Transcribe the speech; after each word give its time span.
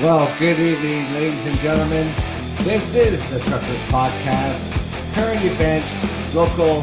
Well, 0.00 0.34
good 0.38 0.58
evening, 0.58 1.12
ladies 1.12 1.44
and 1.44 1.58
gentlemen. 1.58 2.14
This 2.60 2.94
is 2.94 3.22
the 3.30 3.40
Truckers 3.40 3.82
Podcast. 3.82 4.72
Current 5.12 5.44
events, 5.44 5.92
local, 6.34 6.82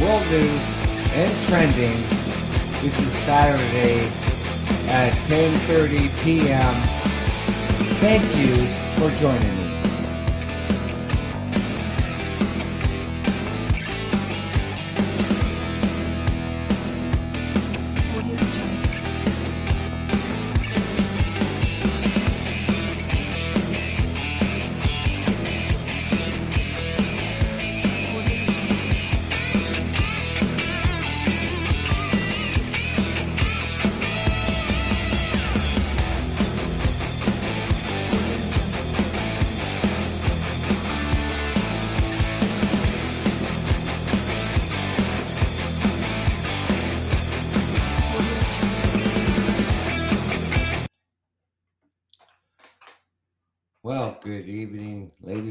world 0.00 0.26
news, 0.28 0.62
and 1.12 1.42
trending. 1.42 2.02
This 2.82 2.98
is 3.00 3.12
Saturday 3.12 4.08
at 4.88 5.12
10:30 5.28 6.08
p.m. 6.24 6.74
Thank 8.00 8.24
you 8.36 8.56
for 8.98 9.08
joining 9.20 9.56
me. 9.56 9.65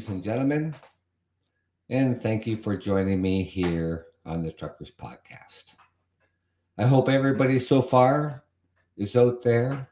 Ladies 0.05 0.13
and 0.13 0.23
gentlemen. 0.23 0.75
And 1.89 2.21
thank 2.21 2.45
you 2.45 2.57
for 2.57 2.77
joining 2.77 3.19
me 3.19 3.41
here 3.41 4.05
on 4.23 4.43
the 4.43 4.51
Truckers 4.51 4.91
Podcast. 4.91 5.73
I 6.77 6.85
hope 6.85 7.09
everybody 7.09 7.57
so 7.57 7.81
far 7.81 8.43
is 8.97 9.15
out 9.15 9.41
there 9.41 9.89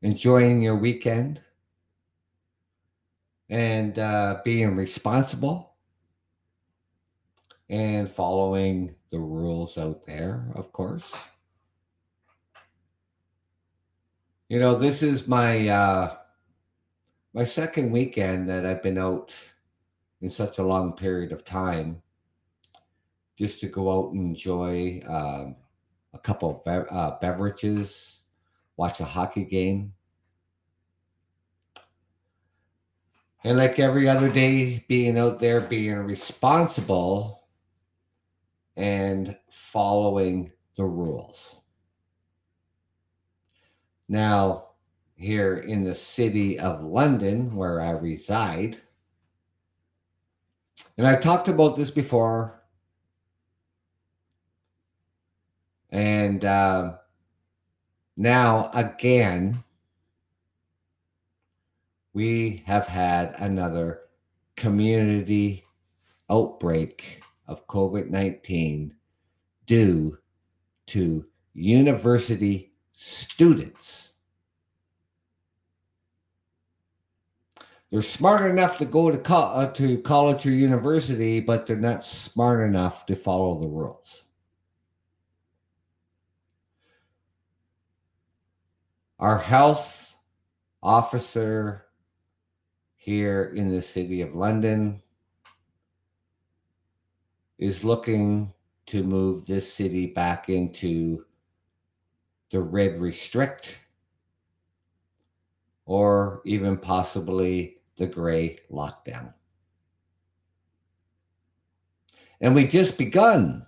enjoying 0.00 0.62
your 0.62 0.76
weekend 0.76 1.42
and 3.50 3.98
uh, 3.98 4.40
being 4.42 4.74
responsible 4.74 5.74
and 7.68 8.10
following 8.10 8.94
the 9.10 9.18
rules 9.18 9.76
out 9.76 10.06
there, 10.06 10.46
of 10.54 10.72
course. 10.72 11.14
You 14.48 14.60
know, 14.60 14.76
this 14.76 15.02
is 15.02 15.28
my 15.28 15.68
uh, 15.68 16.16
my 17.32 17.44
second 17.44 17.90
weekend 17.90 18.48
that 18.48 18.66
I've 18.66 18.82
been 18.82 18.98
out 18.98 19.34
in 20.20 20.30
such 20.30 20.58
a 20.58 20.64
long 20.64 20.92
period 20.92 21.32
of 21.32 21.44
time 21.44 22.02
just 23.36 23.60
to 23.60 23.68
go 23.68 23.90
out 23.90 24.12
and 24.12 24.20
enjoy 24.20 25.00
um, 25.06 25.56
a 26.12 26.18
couple 26.18 26.50
of 26.50 26.64
bev- 26.64 26.88
uh, 26.90 27.12
beverages, 27.20 28.20
watch 28.76 29.00
a 29.00 29.04
hockey 29.04 29.44
game. 29.44 29.92
And 33.44 33.56
like 33.56 33.78
every 33.78 34.08
other 34.08 34.28
day, 34.28 34.84
being 34.88 35.16
out 35.16 35.38
there, 35.38 35.62
being 35.62 35.96
responsible 35.98 37.44
and 38.76 39.36
following 39.50 40.52
the 40.76 40.84
rules. 40.84 41.56
Now, 44.08 44.69
here 45.20 45.58
in 45.58 45.84
the 45.84 45.94
city 45.94 46.58
of 46.58 46.82
London, 46.82 47.54
where 47.54 47.80
I 47.80 47.90
reside. 47.90 48.78
And 50.96 51.06
I 51.06 51.14
talked 51.14 51.48
about 51.48 51.76
this 51.76 51.90
before. 51.90 52.62
And 55.90 56.42
uh, 56.44 56.94
now, 58.16 58.70
again, 58.72 59.62
we 62.14 62.62
have 62.66 62.86
had 62.86 63.34
another 63.38 64.00
community 64.56 65.64
outbreak 66.30 67.22
of 67.46 67.66
COVID 67.66 68.08
19 68.08 68.94
due 69.66 70.18
to 70.86 71.26
university 71.52 72.72
students. 72.92 74.09
They're 77.90 78.02
smart 78.02 78.48
enough 78.48 78.78
to 78.78 78.84
go 78.84 79.10
to 79.10 79.18
co- 79.18 79.34
uh, 79.34 79.72
to 79.72 79.98
college 79.98 80.46
or 80.46 80.50
university, 80.50 81.40
but 81.40 81.66
they're 81.66 81.76
not 81.76 82.04
smart 82.04 82.60
enough 82.68 83.04
to 83.06 83.16
follow 83.16 83.58
the 83.58 83.68
rules. 83.68 84.24
Our 89.18 89.38
health 89.38 90.16
officer 90.82 91.86
here 92.94 93.52
in 93.56 93.68
the 93.68 93.82
city 93.82 94.22
of 94.22 94.34
London 94.34 95.02
is 97.58 97.84
looking 97.84 98.52
to 98.86 99.02
move 99.02 99.46
this 99.46 99.70
city 99.70 100.06
back 100.06 100.48
into 100.48 101.24
the 102.50 102.60
red 102.60 103.00
restrict 103.00 103.76
or 105.84 106.40
even 106.44 106.76
possibly 106.76 107.79
the 107.96 108.06
gray 108.06 108.58
lockdown. 108.70 109.34
And 112.40 112.54
we 112.54 112.66
just 112.66 112.96
begun 112.96 113.66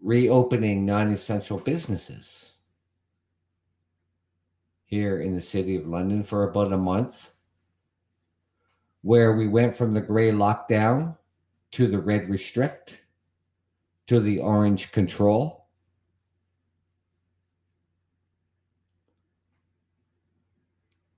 reopening 0.00 0.86
non 0.86 1.08
essential 1.08 1.58
businesses 1.58 2.52
here 4.84 5.20
in 5.20 5.34
the 5.34 5.42
city 5.42 5.76
of 5.76 5.88
London 5.88 6.22
for 6.22 6.48
about 6.48 6.72
a 6.72 6.78
month, 6.78 7.30
where 9.02 9.32
we 9.32 9.48
went 9.48 9.76
from 9.76 9.92
the 9.92 10.00
gray 10.00 10.30
lockdown 10.30 11.16
to 11.72 11.86
the 11.86 11.98
red 11.98 12.30
restrict 12.30 13.00
to 14.06 14.20
the 14.20 14.38
orange 14.38 14.92
control. 14.92 15.65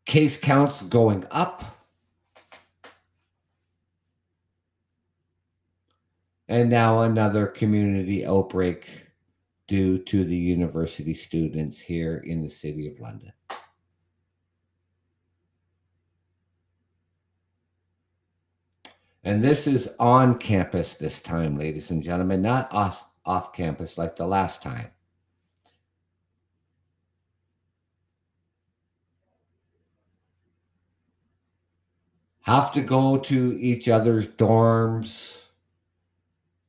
Case 0.08 0.38
counts 0.38 0.80
going 0.80 1.24
up. 1.30 1.62
And 6.48 6.70
now 6.70 7.02
another 7.02 7.46
community 7.46 8.24
outbreak 8.24 9.06
due 9.66 9.98
to 9.98 10.24
the 10.24 10.34
university 10.34 11.12
students 11.12 11.78
here 11.78 12.24
in 12.24 12.40
the 12.40 12.48
city 12.48 12.88
of 12.88 12.98
London. 12.98 13.34
And 19.24 19.42
this 19.42 19.66
is 19.66 19.90
on 20.00 20.38
campus 20.38 20.96
this 20.96 21.20
time, 21.20 21.58
ladies 21.58 21.90
and 21.90 22.02
gentlemen, 22.02 22.40
not 22.40 22.72
off, 22.72 23.06
off 23.26 23.52
campus 23.52 23.98
like 23.98 24.16
the 24.16 24.26
last 24.26 24.62
time. 24.62 24.88
Have 32.48 32.72
to 32.72 32.80
go 32.80 33.18
to 33.18 33.58
each 33.60 33.90
other's 33.90 34.26
dorms, 34.26 35.42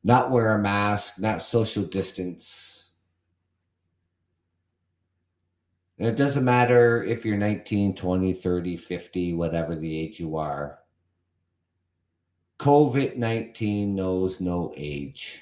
not 0.03 0.29
wear 0.29 0.55
a 0.55 0.59
mask, 0.59 1.17
not 1.17 1.41
social 1.41 1.83
distance. 1.83 2.89
And 5.97 6.09
it 6.09 6.17
doesn't 6.17 6.43
matter 6.43 7.01
if 7.05 7.23
you're 7.23 7.37
19, 7.37 7.95
20, 7.95 8.33
30, 8.33 8.75
50, 8.75 9.33
whatever 9.35 9.77
the 9.77 9.97
age 9.97 10.19
you 10.19 10.35
are. 10.35 10.79
COVID 12.57 13.15
19 13.15 13.95
knows 13.95 14.41
no 14.41 14.73
age. 14.75 15.41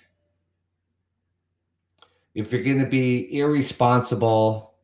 If 2.36 2.52
you're 2.52 2.62
going 2.62 2.80
to 2.80 2.86
be 2.86 3.40
irresponsible, 3.40 4.76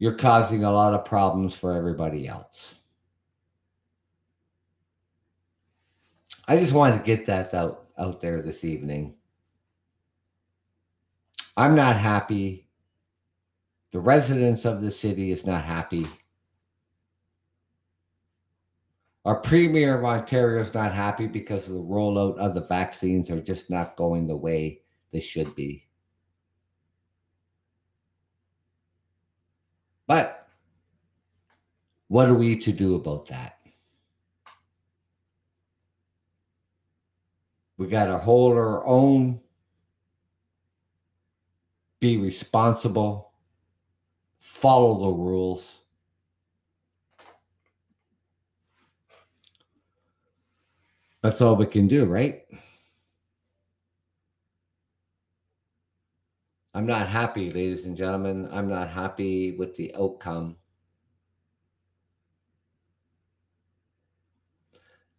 you're 0.00 0.18
causing 0.18 0.64
a 0.64 0.72
lot 0.72 0.92
of 0.92 1.04
problems 1.04 1.54
for 1.54 1.72
everybody 1.72 2.26
else. 2.26 2.74
I 6.48 6.56
just 6.56 6.72
wanted 6.72 6.98
to 6.98 7.04
get 7.04 7.26
that 7.26 7.52
out, 7.54 7.88
out 7.98 8.20
there 8.20 8.40
this 8.40 8.64
evening. 8.64 9.14
I'm 11.56 11.74
not 11.74 11.96
happy. 11.96 12.68
The 13.90 14.00
residents 14.00 14.64
of 14.64 14.82
the 14.82 14.90
city 14.90 15.30
is 15.30 15.46
not 15.46 15.64
happy. 15.64 16.06
Our 19.24 19.40
premier 19.40 19.98
of 19.98 20.04
Ontario 20.04 20.60
is 20.60 20.72
not 20.72 20.92
happy 20.92 21.26
because 21.26 21.66
of 21.66 21.74
the 21.74 21.80
rollout 21.80 22.36
of 22.36 22.54
the 22.54 22.60
vaccines 22.60 23.28
are 23.28 23.40
just 23.40 23.70
not 23.70 23.96
going 23.96 24.26
the 24.26 24.36
way 24.36 24.82
they 25.10 25.18
should 25.18 25.52
be. 25.56 25.88
But 30.06 30.48
what 32.06 32.28
are 32.28 32.34
we 32.34 32.56
to 32.56 32.70
do 32.70 32.94
about 32.94 33.26
that? 33.26 33.55
We 37.78 37.88
got 37.88 38.06
to 38.06 38.18
hold 38.18 38.54
our 38.54 38.86
own, 38.86 39.40
be 42.00 42.16
responsible, 42.16 43.32
follow 44.38 44.98
the 44.98 45.16
rules. 45.16 45.80
That's 51.22 51.40
all 51.40 51.56
we 51.56 51.66
can 51.66 51.88
do, 51.88 52.04
right? 52.06 52.44
I'm 56.72 56.86
not 56.86 57.08
happy, 57.08 57.50
ladies 57.50 57.84
and 57.84 57.96
gentlemen. 57.96 58.48
I'm 58.52 58.68
not 58.68 58.88
happy 58.88 59.52
with 59.52 59.76
the 59.76 59.94
outcome. 59.94 60.56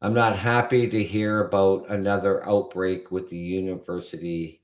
I'm 0.02 0.14
not 0.14 0.36
happy 0.36 0.88
to 0.88 1.04
hear 1.04 1.46
about 1.46 1.90
another 1.90 2.48
outbreak 2.48 3.10
with 3.10 3.30
the 3.30 3.38
university 3.38 4.62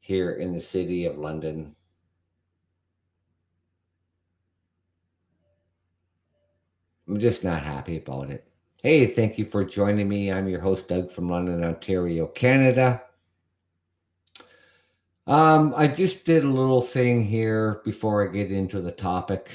here 0.00 0.32
in 0.32 0.52
the 0.52 0.60
city 0.60 1.06
of 1.06 1.16
London. 1.16 1.76
I'm 7.06 7.20
just 7.20 7.44
not 7.44 7.62
happy 7.62 7.98
about 7.98 8.30
it. 8.30 8.48
Hey, 8.82 9.06
thank 9.06 9.38
you 9.38 9.44
for 9.44 9.64
joining 9.64 10.08
me. 10.08 10.32
I'm 10.32 10.48
your 10.48 10.60
host, 10.60 10.88
Doug 10.88 11.12
from 11.12 11.28
London, 11.28 11.62
Ontario, 11.64 12.26
Canada. 12.26 13.02
Um, 15.28 15.72
I 15.76 15.86
just 15.86 16.24
did 16.24 16.42
a 16.42 16.48
little 16.48 16.82
thing 16.82 17.24
here 17.24 17.80
before 17.84 18.28
I 18.28 18.32
get 18.32 18.50
into 18.50 18.80
the 18.80 18.90
topic 18.90 19.50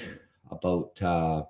about 0.49 1.01
uh, 1.01 1.43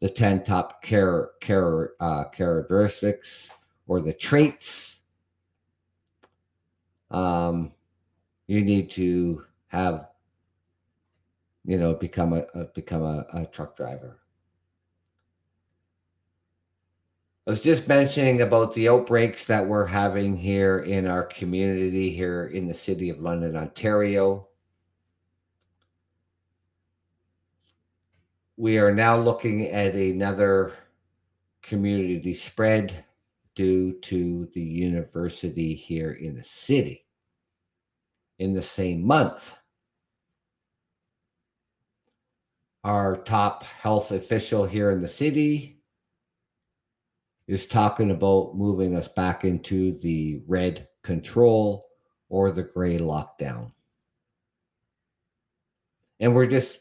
the 0.00 0.08
10 0.08 0.44
top 0.44 0.82
care, 0.82 1.30
care, 1.40 1.92
uh, 2.00 2.24
characteristics 2.24 3.50
or 3.86 4.00
the 4.00 4.12
traits 4.12 4.88
um, 7.10 7.72
you 8.46 8.62
need 8.62 8.90
to 8.92 9.44
have, 9.68 10.08
you 11.64 11.78
know, 11.78 11.94
become 11.94 12.32
a, 12.32 12.44
a 12.54 12.64
become 12.66 13.02
a, 13.02 13.26
a 13.32 13.46
truck 13.46 13.76
driver. 13.76 14.20
I 17.46 17.50
was 17.50 17.62
just 17.62 17.88
mentioning 17.88 18.42
about 18.42 18.74
the 18.74 18.90
outbreaks 18.90 19.46
that 19.46 19.66
we're 19.66 19.86
having 19.86 20.36
here 20.36 20.80
in 20.80 21.06
our 21.06 21.22
community 21.22 22.10
here 22.10 22.46
in 22.48 22.68
the 22.68 22.74
city 22.74 23.08
of 23.08 23.20
London, 23.20 23.56
Ontario. 23.56 24.47
We 28.58 28.78
are 28.78 28.92
now 28.92 29.16
looking 29.16 29.68
at 29.68 29.94
another 29.94 30.72
community 31.62 32.34
spread 32.34 33.04
due 33.54 34.00
to 34.00 34.46
the 34.46 34.60
university 34.60 35.74
here 35.74 36.10
in 36.10 36.34
the 36.34 36.42
city 36.42 37.06
in 38.40 38.52
the 38.52 38.62
same 38.62 39.06
month. 39.06 39.54
Our 42.82 43.18
top 43.18 43.62
health 43.62 44.10
official 44.10 44.66
here 44.66 44.90
in 44.90 45.02
the 45.02 45.08
city 45.08 45.80
is 47.46 47.64
talking 47.64 48.10
about 48.10 48.56
moving 48.56 48.96
us 48.96 49.06
back 49.06 49.44
into 49.44 49.92
the 50.00 50.42
red 50.48 50.88
control 51.04 51.86
or 52.28 52.50
the 52.50 52.64
gray 52.64 52.98
lockdown. 52.98 53.70
And 56.18 56.34
we're 56.34 56.46
just 56.46 56.80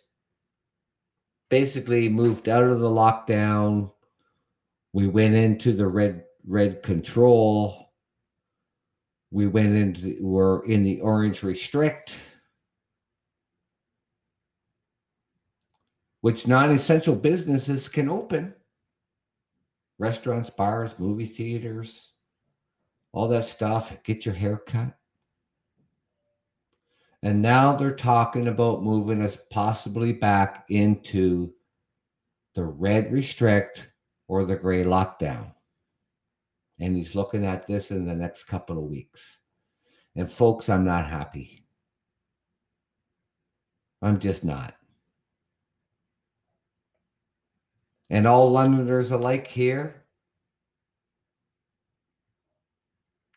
basically 1.49 2.09
moved 2.09 2.49
out 2.49 2.63
of 2.63 2.79
the 2.79 2.89
lockdown. 2.89 3.91
We 4.93 5.07
went 5.07 5.35
into 5.35 5.73
the 5.73 5.87
red 5.87 6.23
red 6.45 6.81
control. 6.83 7.91
We 9.31 9.47
went 9.47 9.75
into 9.75 10.17
we're 10.21 10.65
in 10.65 10.83
the 10.83 11.01
orange 11.01 11.43
restrict. 11.43 12.19
Which 16.21 16.47
non-essential 16.47 17.15
businesses 17.15 17.87
can 17.87 18.09
open 18.09 18.53
restaurants, 19.99 20.49
bars, 20.49 20.97
movie 20.97 21.25
theaters, 21.25 22.11
all 23.13 23.27
that 23.29 23.45
stuff. 23.45 23.95
Get 24.03 24.25
your 24.25 24.35
hair 24.35 24.57
cut. 24.57 24.97
And 27.23 27.41
now 27.41 27.75
they're 27.75 27.95
talking 27.95 28.47
about 28.47 28.83
moving 28.83 29.21
us 29.21 29.37
possibly 29.49 30.13
back 30.13 30.65
into 30.69 31.53
the 32.55 32.65
red 32.65 33.11
restrict 33.11 33.89
or 34.27 34.45
the 34.45 34.55
gray 34.55 34.83
lockdown. 34.83 35.53
And 36.79 36.95
he's 36.95 37.15
looking 37.15 37.45
at 37.45 37.65
this 37.65 37.91
in 37.91 38.05
the 38.05 38.15
next 38.15 38.43
couple 38.43 38.77
of 38.77 38.89
weeks. 38.89 39.39
And 40.15 40.31
folks, 40.31 40.69
I'm 40.69 40.85
not 40.85 41.07
happy. 41.07 41.65
I'm 44.01 44.19
just 44.19 44.43
not. 44.43 44.77
and 48.09 48.27
all 48.27 48.49
Londoners 48.51 49.11
alike 49.11 49.47
here 49.47 50.03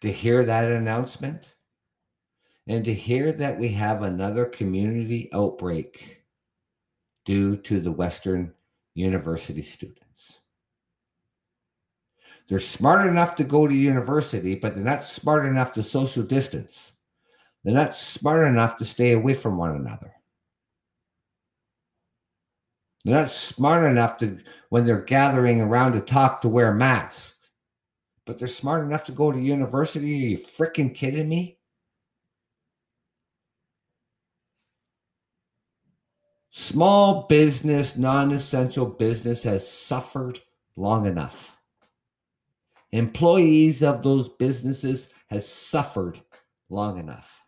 to 0.01 0.13
hear 0.13 0.45
that 0.45 0.65
announcement 0.65 1.55
and 2.71 2.85
to 2.85 2.95
hear 2.95 3.33
that 3.33 3.59
we 3.59 3.67
have 3.67 4.03
another 4.03 4.45
community 4.45 5.29
outbreak 5.35 6.23
due 7.25 7.57
to 7.57 7.81
the 7.81 7.91
Western 7.91 8.55
University 8.95 9.61
students. 9.61 10.39
They're 12.49 12.61
smart 12.61 13.09
enough 13.09 13.35
to 13.37 13.45
go 13.45 13.67
to 13.67 13.75
university, 13.75 14.55
but 14.55 14.77
they're 14.77 14.85
not 14.85 15.05
smart 15.05 15.47
enough 15.47 15.73
to 15.73 15.83
social 15.83 16.23
distance. 16.23 16.93
They're 17.65 17.75
not 17.75 17.97
smart 17.97 18.47
enough 18.47 18.77
to 18.77 18.85
stay 18.85 19.13
away 19.15 19.35
from 19.35 19.59
one 19.59 19.75
another. 19.75 20.15
They're 23.05 23.17
not 23.17 23.31
smart 23.31 23.83
enough 23.83 24.17
to, 24.19 24.39
when 24.69 24.87
they're 24.87 25.03
gathering 25.03 25.61
around 25.61 25.95
to 25.95 26.01
talk, 26.01 26.41
to 26.43 26.49
wear 26.49 26.73
masks. 26.73 27.35
But 28.27 28.39
they're 28.39 28.47
smart 28.47 28.85
enough 28.85 29.03
to 29.07 29.13
go 29.13 29.33
to 29.33 29.41
university. 29.41 30.27
Are 30.27 30.29
you 30.29 30.39
freaking 30.39 30.95
kidding 30.95 31.29
me? 31.29 31.57
Small 36.53 37.27
business, 37.29 37.97
non 37.97 38.33
essential 38.33 38.87
business 38.87 39.45
has 39.45 39.67
suffered 39.67 40.41
long 40.75 41.07
enough. 41.07 41.57
Employees 42.91 43.85
of 43.85 44.03
those 44.03 44.29
businesses 44.29 45.11
has 45.29 45.47
suffered 45.47 46.21
long 46.69 46.99
enough. 46.99 47.41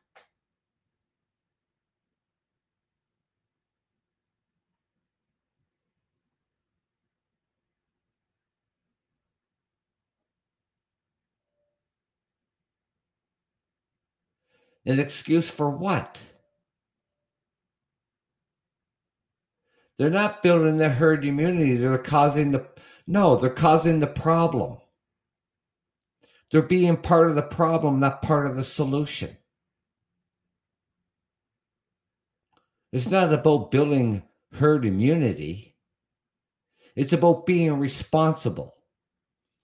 An 14.86 14.98
excuse 15.00 15.48
for 15.50 15.70
what? 15.70 16.20
They're 20.02 20.10
not 20.10 20.42
building 20.42 20.78
the 20.78 20.88
herd 20.88 21.24
immunity. 21.24 21.76
They're 21.76 21.96
causing 21.96 22.50
the 22.50 22.66
no, 23.06 23.36
they're 23.36 23.50
causing 23.50 24.00
the 24.00 24.08
problem. 24.08 24.78
They're 26.50 26.60
being 26.60 26.96
part 26.96 27.28
of 27.28 27.36
the 27.36 27.42
problem, 27.42 28.00
not 28.00 28.20
part 28.20 28.46
of 28.46 28.56
the 28.56 28.64
solution. 28.64 29.36
It's 32.92 33.06
not 33.06 33.32
about 33.32 33.70
building 33.70 34.24
herd 34.54 34.84
immunity. 34.84 35.76
It's 36.96 37.12
about 37.12 37.46
being 37.46 37.78
responsible. 37.78 38.74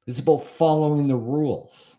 It's 0.07 0.21
about 0.21 0.45
following 0.45 1.09
the 1.09 1.16
rules. 1.16 1.97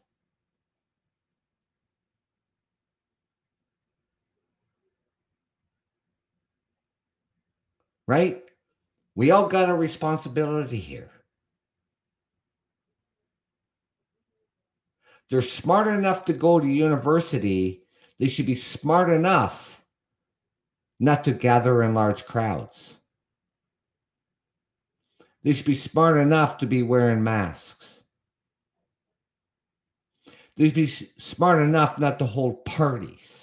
Right? 8.10 8.42
We 9.14 9.30
all 9.30 9.48
got 9.48 9.70
a 9.70 9.76
responsibility 9.76 10.80
here. 10.80 11.12
They're 15.30 15.44
smart 15.44 15.86
enough 15.86 16.26
to 16.26 16.34
go 16.34 16.60
to 16.60 16.66
university. 16.66 17.84
They 18.18 18.26
should 18.26 18.48
be 18.48 18.56
smart 18.56 19.12
enough 19.12 19.80
not 21.00 21.24
to 21.26 21.32
gather 21.34 21.84
in 21.84 21.94
large 21.94 22.26
crowds. 22.26 22.96
They 25.44 25.54
should 25.54 25.68
be 25.68 25.76
smart 25.76 26.18
enough 26.18 26.58
to 26.58 26.66
be 26.66 26.82
wearing 26.82 27.24
masks. 27.24 27.88
They 30.58 30.66
should 30.66 30.74
be 30.74 30.88
smart 30.88 31.62
enough 31.62 32.00
not 32.00 32.18
to 32.20 32.26
hold 32.26 32.66
parties. 32.66 33.39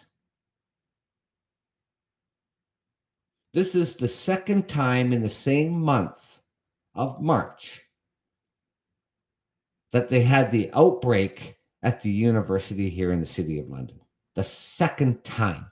This 3.57 3.75
is 3.75 3.95
the 3.95 4.07
second 4.07 4.69
time 4.69 5.15
in 5.15 5.23
the 5.23 5.31
same 5.31 5.81
month 5.81 6.41
of 6.95 7.23
March 7.23 7.83
that 9.93 10.11
they 10.11 10.21
had 10.21 10.53
the 10.53 10.69
outbreak 10.75 11.57
at 11.83 12.03
the 12.03 12.11
university 12.11 12.91
here 12.91 13.13
in 13.13 13.21
the 13.21 13.25
city 13.25 13.59
of 13.59 13.71
London. 13.71 13.99
The 14.35 14.45
second 14.45 15.25
time. 15.25 15.71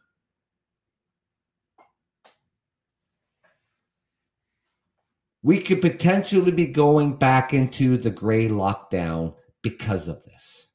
We 5.43 5.59
could 5.59 5.83
potentially 5.83 6.53
be 6.53 6.69
going 6.69 7.17
back 7.17 7.53
into 7.53 7.99
the 7.99 8.11
gray 8.11 8.49
lockdown 8.49 9.35
because 9.63 10.09
of 10.09 10.25
this. 10.25 10.69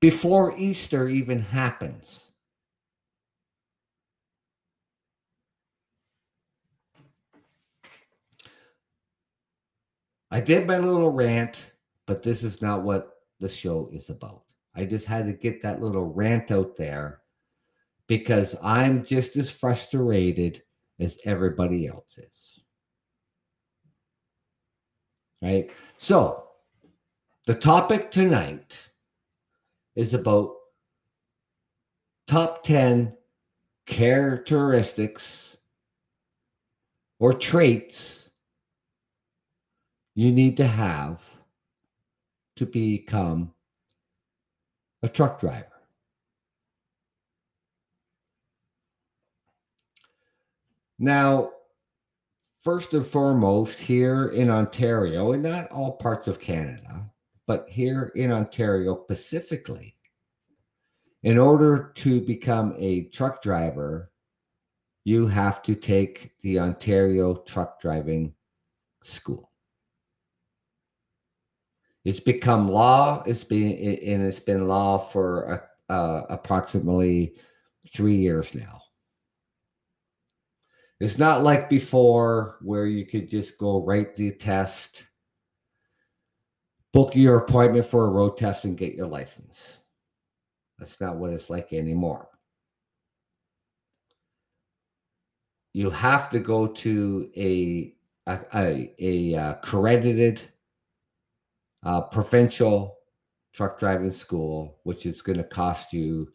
Before 0.00 0.54
Easter 0.56 1.08
even 1.08 1.40
happens. 1.42 2.27
I 10.30 10.40
did 10.40 10.66
my 10.66 10.78
little 10.78 11.10
rant, 11.10 11.72
but 12.06 12.22
this 12.22 12.42
is 12.42 12.60
not 12.60 12.82
what 12.82 13.10
the 13.40 13.48
show 13.48 13.88
is 13.92 14.10
about. 14.10 14.42
I 14.74 14.84
just 14.84 15.06
had 15.06 15.26
to 15.26 15.32
get 15.32 15.62
that 15.62 15.80
little 15.80 16.12
rant 16.12 16.50
out 16.50 16.76
there 16.76 17.20
because 18.06 18.54
I'm 18.62 19.04
just 19.04 19.36
as 19.36 19.50
frustrated 19.50 20.62
as 21.00 21.18
everybody 21.24 21.86
else 21.86 22.18
is. 22.18 22.60
Right? 25.40 25.70
So, 25.98 26.44
the 27.46 27.54
topic 27.54 28.10
tonight 28.10 28.76
is 29.96 30.14
about 30.14 30.54
top 32.26 32.62
10 32.62 33.16
characteristics 33.86 35.56
or 37.18 37.32
traits 37.32 38.17
you 40.18 40.32
need 40.32 40.56
to 40.56 40.66
have 40.66 41.22
to 42.56 42.66
become 42.66 43.54
a 45.04 45.08
truck 45.08 45.38
driver. 45.38 45.70
Now, 50.98 51.52
first 52.58 52.94
and 52.94 53.06
foremost, 53.06 53.78
here 53.78 54.30
in 54.30 54.50
Ontario, 54.50 55.30
and 55.34 55.44
not 55.44 55.70
all 55.70 55.92
parts 55.92 56.26
of 56.26 56.40
Canada, 56.40 57.08
but 57.46 57.68
here 57.68 58.10
in 58.16 58.32
Ontario 58.32 59.00
specifically, 59.04 59.94
in 61.22 61.38
order 61.38 61.92
to 61.94 62.20
become 62.20 62.74
a 62.76 63.04
truck 63.10 63.40
driver, 63.40 64.10
you 65.04 65.28
have 65.28 65.62
to 65.62 65.76
take 65.76 66.32
the 66.40 66.58
Ontario 66.58 67.36
truck 67.46 67.80
driving 67.80 68.34
school. 69.04 69.47
It's 72.04 72.20
become 72.20 72.68
law. 72.68 73.22
It's 73.26 73.44
been 73.44 73.72
and 73.72 74.22
it's 74.22 74.40
been 74.40 74.66
law 74.68 74.98
for 74.98 75.66
uh, 75.88 75.92
uh, 75.92 76.22
approximately 76.30 77.34
three 77.92 78.14
years 78.14 78.54
now. 78.54 78.80
It's 81.00 81.18
not 81.18 81.42
like 81.42 81.70
before 81.70 82.58
where 82.60 82.86
you 82.86 83.06
could 83.06 83.30
just 83.30 83.58
go 83.58 83.84
write 83.84 84.16
the 84.16 84.32
test, 84.32 85.04
book 86.92 87.14
your 87.14 87.38
appointment 87.38 87.86
for 87.86 88.06
a 88.06 88.10
road 88.10 88.36
test, 88.36 88.64
and 88.64 88.76
get 88.76 88.94
your 88.94 89.06
license. 89.06 89.78
That's 90.78 91.00
not 91.00 91.16
what 91.16 91.32
it's 91.32 91.50
like 91.50 91.72
anymore. 91.72 92.28
You 95.72 95.90
have 95.90 96.30
to 96.30 96.40
go 96.40 96.66
to 96.66 97.30
a 97.36 97.94
a, 98.26 98.40
a, 98.54 98.94
a 98.98 99.34
uh, 99.34 99.50
accredited 99.52 100.42
uh, 101.84 102.02
provincial 102.02 102.98
truck 103.52 103.78
driving 103.78 104.10
school, 104.10 104.78
which 104.84 105.06
is 105.06 105.22
going 105.22 105.38
to 105.38 105.44
cost 105.44 105.92
you 105.92 106.28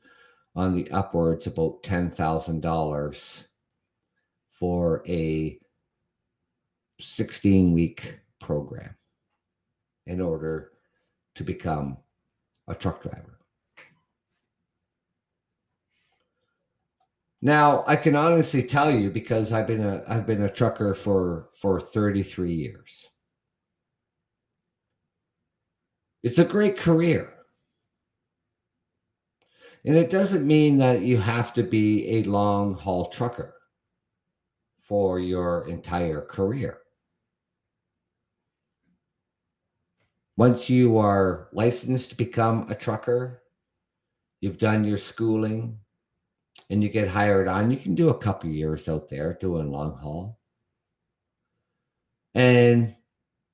on 0.56 0.74
the 0.74 0.90
upwards 0.92 1.48
about 1.48 1.84
ten 1.84 2.10
thousand 2.10 2.62
dollars 2.62 3.46
for 4.52 5.04
a 5.08 5.60
16 7.00 7.74
week 7.74 8.20
program 8.40 8.96
in 10.06 10.22
order 10.22 10.72
to 11.36 11.44
become 11.44 11.98
a 12.68 12.76
truck 12.76 13.02
driver. 13.02 13.40
Now, 17.42 17.84
I 17.88 17.98
can 17.98 18.16
honestly 18.16 18.64
tell 18.64 18.90
you 18.90 19.10
because 19.10 19.52
I've 19.52 19.68
been 19.68 19.84
a 19.84 20.02
I've 20.08 20.26
been 20.26 20.44
a 20.44 20.50
trucker 20.50 20.94
for 20.94 21.50
for 21.60 21.82
33 21.82 22.54
years. 22.54 23.10
It's 26.24 26.40
a 26.40 26.46
great 26.46 26.78
career. 26.78 27.34
And 29.86 29.98
it 29.98 30.10
doesn't 30.10 30.48
mean 30.48 30.78
that 30.78 31.02
you 31.02 31.18
have 31.18 31.54
to 31.56 31.64
be 31.64 32.10
a 32.18 32.24
long 32.24 32.74
haul 32.74 33.08
trucker 33.08 33.54
for 34.80 35.20
your 35.20 35.68
entire 35.68 36.22
career. 36.22 36.80
Once 40.38 40.70
you 40.70 40.98
are 40.98 41.50
licensed 41.52 42.12
to 42.12 42.16
become 42.16 42.70
a 42.70 42.76
trucker, 42.76 43.44
you've 44.40 44.58
done 44.58 44.86
your 44.86 44.98
schooling, 44.98 45.78
and 46.70 46.82
you 46.82 46.90
get 46.90 47.08
hired 47.08 47.48
on, 47.48 47.70
you 47.70 47.78
can 47.78 47.94
do 47.94 48.10
a 48.10 48.18
couple 48.18 48.50
years 48.50 48.88
out 48.88 49.10
there 49.10 49.38
doing 49.40 49.72
long 49.72 49.96
haul. 49.98 50.40
And 52.34 52.96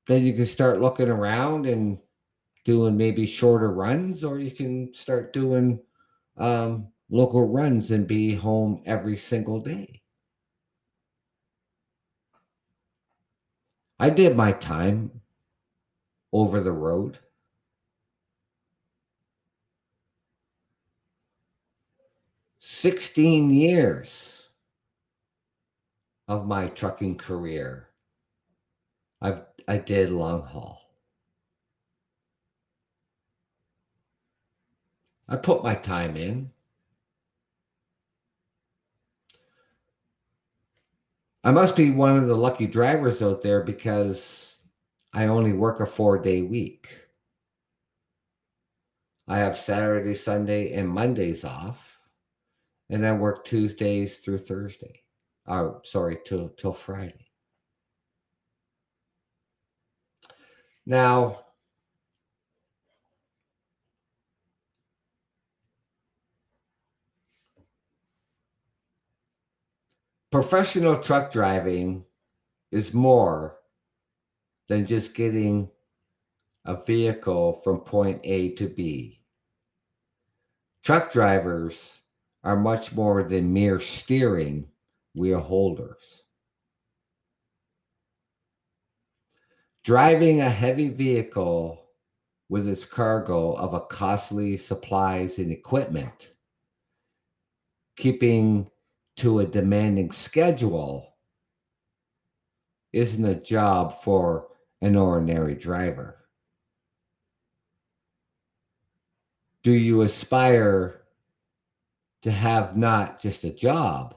then 0.07 0.25
you 0.25 0.33
can 0.33 0.45
start 0.45 0.79
looking 0.79 1.09
around 1.09 1.65
and 1.65 1.99
doing 2.65 2.97
maybe 2.97 3.25
shorter 3.25 3.71
runs, 3.71 4.23
or 4.23 4.39
you 4.39 4.51
can 4.51 4.93
start 4.93 5.33
doing 5.33 5.79
um, 6.37 6.87
local 7.09 7.47
runs 7.47 7.91
and 7.91 8.07
be 8.07 8.35
home 8.35 8.81
every 8.85 9.17
single 9.17 9.59
day. 9.59 10.01
I 13.99 14.09
did 14.09 14.35
my 14.35 14.51
time 14.53 15.21
over 16.31 16.61
the 16.61 16.71
road. 16.71 17.19
Sixteen 22.59 23.49
years 23.49 24.47
of 26.27 26.45
my 26.47 26.67
trucking 26.67 27.17
career, 27.17 27.89
I've 29.21 29.41
I 29.67 29.77
did 29.77 30.11
long 30.11 30.43
haul. 30.43 30.88
I 35.29 35.35
put 35.35 35.63
my 35.63 35.75
time 35.75 36.17
in. 36.17 36.49
I 41.43 41.51
must 41.51 41.75
be 41.75 41.91
one 41.91 42.17
of 42.17 42.27
the 42.27 42.35
lucky 42.35 42.65
drivers 42.65 43.21
out 43.21 43.41
there 43.41 43.63
because 43.63 44.55
I 45.13 45.27
only 45.27 45.53
work 45.53 45.79
a 45.79 45.85
four 45.85 46.17
day 46.17 46.41
week. 46.41 46.89
I 49.27 49.37
have 49.37 49.57
Saturday, 49.57 50.15
Sunday, 50.15 50.73
and 50.73 50.89
Mondays 50.89 51.45
off, 51.45 51.99
and 52.89 53.05
I 53.05 53.11
work 53.11 53.45
Tuesdays 53.45 54.17
through 54.17 54.39
Thursday. 54.39 55.03
Uh, 55.47 55.73
sorry, 55.83 56.17
till 56.25 56.49
till 56.49 56.73
Friday. 56.73 57.27
Now, 60.87 61.45
professional 70.31 70.97
truck 70.97 71.31
driving 71.31 72.05
is 72.71 72.93
more 72.93 73.57
than 74.67 74.85
just 74.85 75.15
getting 75.15 75.69
a 76.65 76.75
vehicle 76.83 77.53
from 77.63 77.79
point 77.79 78.19
A 78.23 78.51
to 78.55 78.67
B. 78.67 79.21
Truck 80.83 81.11
drivers 81.11 82.01
are 82.43 82.55
much 82.55 82.93
more 82.93 83.23
than 83.23 83.51
mere 83.51 83.79
steering 83.79 84.67
wheel 85.15 85.39
holders. 85.39 86.23
Driving 89.83 90.41
a 90.41 90.49
heavy 90.49 90.89
vehicle 90.89 91.85
with 92.49 92.67
its 92.67 92.85
cargo 92.85 93.53
of 93.53 93.73
a 93.73 93.81
costly 93.81 94.57
supplies 94.57 95.39
and 95.39 95.51
equipment, 95.51 96.31
keeping 97.95 98.69
to 99.19 99.39
a 99.39 99.45
demanding 99.45 100.11
schedule 100.11 101.15
isn't 102.93 103.25
a 103.25 103.35
job 103.35 104.01
for 104.01 104.47
an 104.81 104.95
ordinary 104.95 105.55
driver. 105.55 106.15
Do 109.61 109.71
you 109.71 110.01
aspire 110.01 111.01
to 112.21 112.31
have 112.31 112.77
not 112.77 113.19
just 113.19 113.43
a 113.43 113.51
job, 113.51 114.15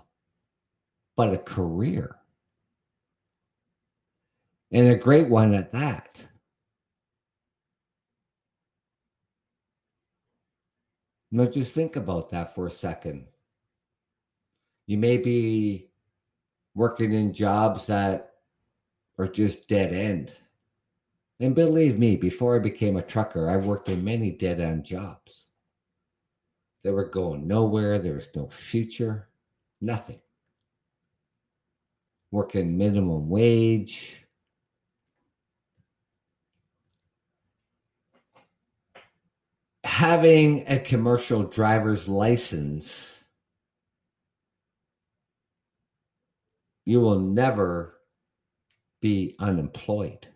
but 1.16 1.34
a 1.34 1.38
career? 1.38 2.16
And 4.70 4.88
a 4.88 4.94
great 4.94 5.28
one 5.28 5.52
at 5.52 5.72
that. 5.72 6.22
Now, 11.32 11.46
just 11.46 11.74
think 11.74 11.96
about 11.96 12.30
that 12.30 12.54
for 12.54 12.68
a 12.68 12.70
second. 12.70 13.26
You 14.86 14.98
may 14.98 15.16
be 15.16 15.88
working 16.74 17.12
in 17.12 17.32
jobs 17.32 17.86
that 17.86 18.32
are 19.18 19.28
just 19.28 19.68
dead 19.68 19.92
end. 19.92 20.32
And 21.40 21.54
believe 21.54 21.98
me, 21.98 22.16
before 22.16 22.56
I 22.56 22.60
became 22.60 22.96
a 22.96 23.02
trucker, 23.02 23.48
I 23.48 23.56
worked 23.56 23.88
in 23.88 24.04
many 24.04 24.30
dead 24.30 24.60
end 24.60 24.84
jobs. 24.84 25.46
They 26.82 26.90
were 26.90 27.08
going 27.08 27.46
nowhere, 27.46 27.98
there 27.98 28.14
was 28.14 28.28
no 28.34 28.48
future, 28.48 29.28
nothing. 29.80 30.20
Working 32.30 32.76
minimum 32.76 33.28
wage. 33.28 34.24
Having 39.84 40.64
a 40.68 40.78
commercial 40.78 41.44
driver's 41.44 42.08
license, 42.08 43.21
you 46.84 47.00
will 47.00 47.18
never 47.18 47.98
be 49.00 49.36
unemployed. 49.38 50.28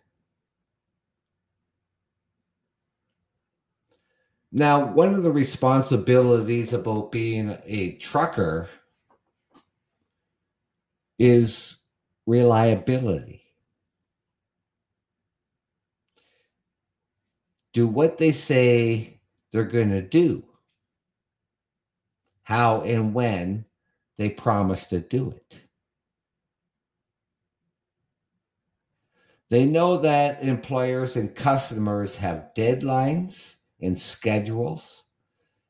Now, 4.51 4.85
one 4.85 5.13
of 5.13 5.23
the 5.23 5.31
responsibilities 5.31 6.73
about 6.73 7.11
being 7.11 7.57
a 7.65 7.97
trucker 7.97 8.67
is 11.19 11.77
reliability. 12.25 13.43
Do 17.73 17.87
what 17.87 18.17
they 18.17 18.31
say 18.31 19.19
they're 19.51 19.63
going 19.63 19.91
to 19.91 20.01
do, 20.01 20.43
how 22.43 22.81
and 22.81 23.13
when 23.13 23.65
they 24.17 24.29
promise 24.29 24.85
to 24.87 24.99
do 24.99 25.31
it. 25.31 25.66
They 29.49 29.65
know 29.65 29.97
that 29.97 30.43
employers 30.43 31.15
and 31.15 31.33
customers 31.33 32.15
have 32.15 32.49
deadlines 32.55 33.55
and 33.81 33.97
schedules 33.97 35.03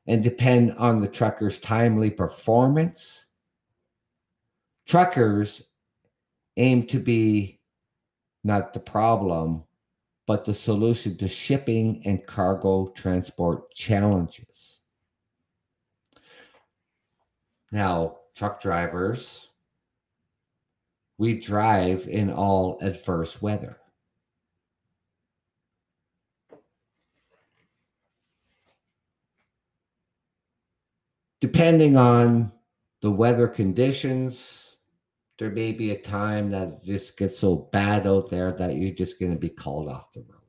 and 0.08 0.24
depend 0.24 0.74
on 0.74 1.00
the 1.00 1.08
trucker's 1.08 1.60
timely 1.60 2.10
performance. 2.10 3.26
Truckers 4.88 5.62
aim 6.56 6.88
to 6.88 7.00
be 7.00 7.60
not 8.44 8.74
the 8.74 8.80
problem, 8.80 9.64
but 10.26 10.44
the 10.46 10.54
solution 10.54 11.16
to 11.18 11.28
shipping 11.28 12.02
and 12.06 12.26
cargo 12.26 12.88
transport 12.96 13.72
challenges. 13.74 14.80
Now, 17.72 18.18
truck 18.34 18.62
drivers, 18.62 19.47
we 21.18 21.40
drive 21.40 22.08
in 22.08 22.32
all 22.32 22.78
adverse 22.82 23.42
weather. 23.42 23.78
depending 31.40 31.98
on 31.98 32.52
the 33.02 33.12
weather 33.12 33.48
conditions, 33.48 34.76
there 35.38 35.52
may 35.52 35.72
be 35.72 35.92
a 35.92 36.02
time 36.02 36.50
that 36.50 36.68
it 36.68 36.84
just 36.84 37.18
gets 37.18 37.38
so 37.38 37.56
bad 37.72 38.08
out 38.08 38.30
there 38.30 38.52
that 38.54 38.76
you're 38.76 38.94
just 38.94 39.20
going 39.20 39.32
to 39.32 39.38
be 39.38 39.50
called 39.50 39.88
off 39.88 40.12
the 40.14 40.22
road. 40.22 40.42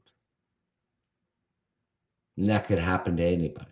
And 2.39 2.49
that 2.49 2.67
could 2.67 2.79
happen 2.79 3.17
to 3.17 3.25
anybody. 3.25 3.67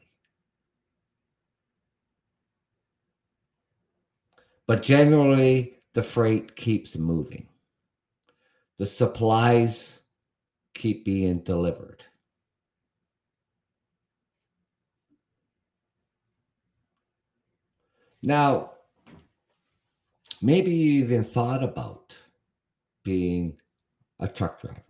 But 4.66 4.82
generally, 4.82 5.75
the 5.96 6.02
freight 6.02 6.54
keeps 6.56 6.98
moving. 6.98 7.48
The 8.76 8.84
supplies 8.84 9.98
keep 10.74 11.06
being 11.06 11.38
delivered. 11.38 12.04
Now, 18.22 18.72
maybe 20.42 20.70
you 20.70 21.02
even 21.02 21.24
thought 21.24 21.64
about 21.64 22.14
being 23.02 23.56
a 24.20 24.28
truck 24.28 24.60
driver. 24.60 24.84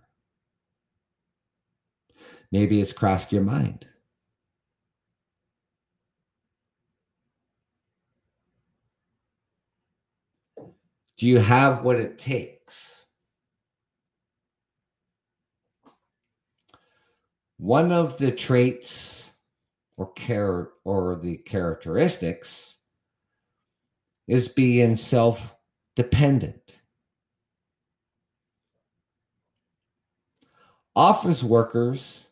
Maybe 2.51 2.81
it's 2.81 2.93
crossed 2.93 3.31
your 3.31 3.45
mind. 3.45 3.87
Do 11.19 11.27
you 11.27 11.39
have 11.39 11.83
what 11.83 11.97
it 11.97 12.19
takes? 12.19 12.95
One 17.59 17.91
of 17.91 18.19
the 18.19 18.31
traits 18.31 19.31
or 19.97 20.13
care 20.13 20.69
or 20.85 21.17
the 21.17 21.39
characteristics 21.39 22.77
is 24.29 24.49
being 24.49 24.97
self 24.97 25.57
dependent. 25.95 26.77
Office 30.95 31.43
workers 31.43 32.27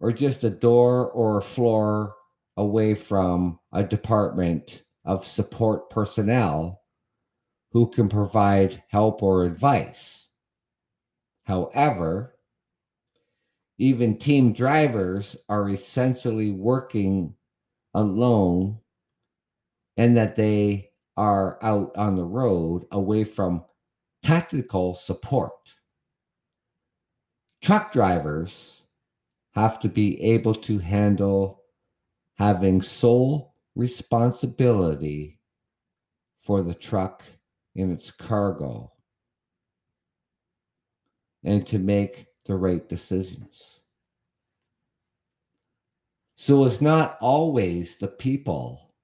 are 0.00 0.12
just 0.12 0.42
a 0.44 0.50
door 0.50 1.10
or 1.10 1.38
a 1.38 1.42
floor 1.42 2.14
away 2.56 2.94
from 2.94 3.60
a 3.72 3.84
department 3.84 4.82
of 5.04 5.24
support 5.24 5.90
personnel 5.90 6.80
who 7.72 7.90
can 7.90 8.08
provide 8.08 8.82
help 8.88 9.22
or 9.22 9.44
advice. 9.44 10.26
However, 11.44 12.34
even 13.78 14.18
team 14.18 14.52
drivers 14.52 15.36
are 15.48 15.70
essentially 15.70 16.50
working 16.50 17.34
alone 17.94 18.78
and 19.96 20.16
that 20.16 20.36
they 20.36 20.90
are 21.16 21.58
out 21.62 21.96
on 21.96 22.16
the 22.16 22.24
road 22.24 22.86
away 22.92 23.24
from 23.24 23.64
tactical 24.22 24.94
support. 24.94 25.52
Truck 27.60 27.92
drivers 27.92 28.82
have 29.52 29.80
to 29.80 29.88
be 29.88 30.20
able 30.22 30.54
to 30.54 30.78
handle 30.78 31.62
having 32.34 32.80
sole 32.80 33.54
responsibility 33.74 35.40
for 36.38 36.62
the 36.62 36.74
truck 36.74 37.22
and 37.76 37.92
its 37.92 38.10
cargo 38.10 38.92
and 41.44 41.66
to 41.66 41.78
make 41.78 42.26
the 42.46 42.56
right 42.56 42.88
decisions. 42.88 43.80
So 46.34 46.64
it's 46.64 46.80
not 46.80 47.18
always 47.20 47.96
the 47.96 48.08
people 48.08 48.94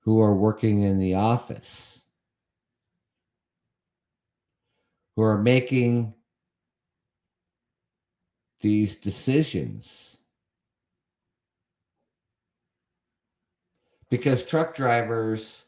who 0.00 0.20
are 0.20 0.34
working 0.34 0.82
in 0.82 0.98
the 0.98 1.14
office, 1.14 2.00
who 5.14 5.22
are 5.22 5.36
making 5.36 6.14
these 8.60 8.96
decisions. 8.96 10.16
Because 14.08 14.42
truck 14.42 14.74
drivers 14.74 15.65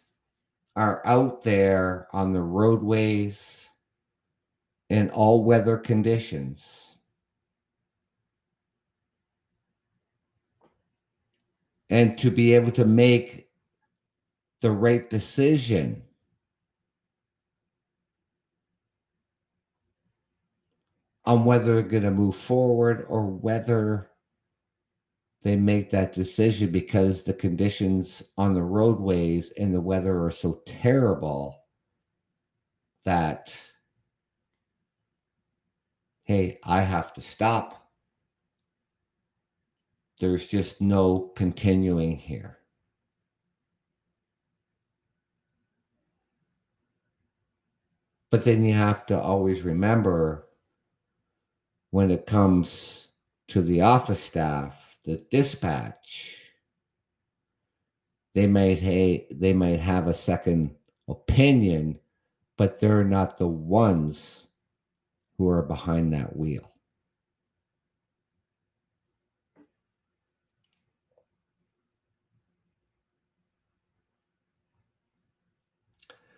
are 0.78 1.04
out 1.04 1.42
there 1.42 2.06
on 2.12 2.32
the 2.32 2.40
roadways 2.40 3.68
in 4.88 5.10
all 5.10 5.42
weather 5.42 5.76
conditions. 5.76 6.94
And 11.90 12.16
to 12.18 12.30
be 12.30 12.54
able 12.54 12.70
to 12.72 12.84
make 12.84 13.48
the 14.60 14.70
right 14.70 15.10
decision. 15.10 16.04
On 21.24 21.44
whether 21.44 21.74
they're 21.74 21.82
going 21.82 22.04
to 22.04 22.12
move 22.12 22.36
forward 22.36 23.04
or 23.08 23.26
whether 23.26 24.10
they 25.42 25.56
make 25.56 25.90
that 25.90 26.12
decision 26.12 26.70
because 26.70 27.22
the 27.22 27.32
conditions 27.32 28.22
on 28.36 28.54
the 28.54 28.62
roadways 28.62 29.52
and 29.52 29.72
the 29.72 29.80
weather 29.80 30.24
are 30.24 30.30
so 30.30 30.62
terrible 30.66 31.56
that, 33.04 33.56
hey, 36.24 36.58
I 36.64 36.80
have 36.80 37.12
to 37.14 37.20
stop. 37.20 37.88
There's 40.20 40.46
just 40.46 40.80
no 40.80 41.30
continuing 41.36 42.16
here. 42.16 42.58
But 48.30 48.44
then 48.44 48.64
you 48.64 48.74
have 48.74 49.06
to 49.06 49.18
always 49.18 49.62
remember 49.62 50.48
when 51.90 52.10
it 52.10 52.26
comes 52.26 53.08
to 53.48 53.62
the 53.62 53.80
office 53.80 54.20
staff, 54.20 54.87
the 55.08 55.16
dispatch, 55.30 56.52
they 58.34 58.46
might 58.46 58.78
hey, 58.78 59.26
they 59.30 59.54
might 59.54 59.80
have 59.80 60.06
a 60.06 60.12
second 60.12 60.74
opinion, 61.08 61.98
but 62.58 62.78
they're 62.78 63.04
not 63.04 63.38
the 63.38 63.48
ones 63.48 64.44
who 65.38 65.48
are 65.48 65.62
behind 65.62 66.12
that 66.12 66.36
wheel. 66.36 66.70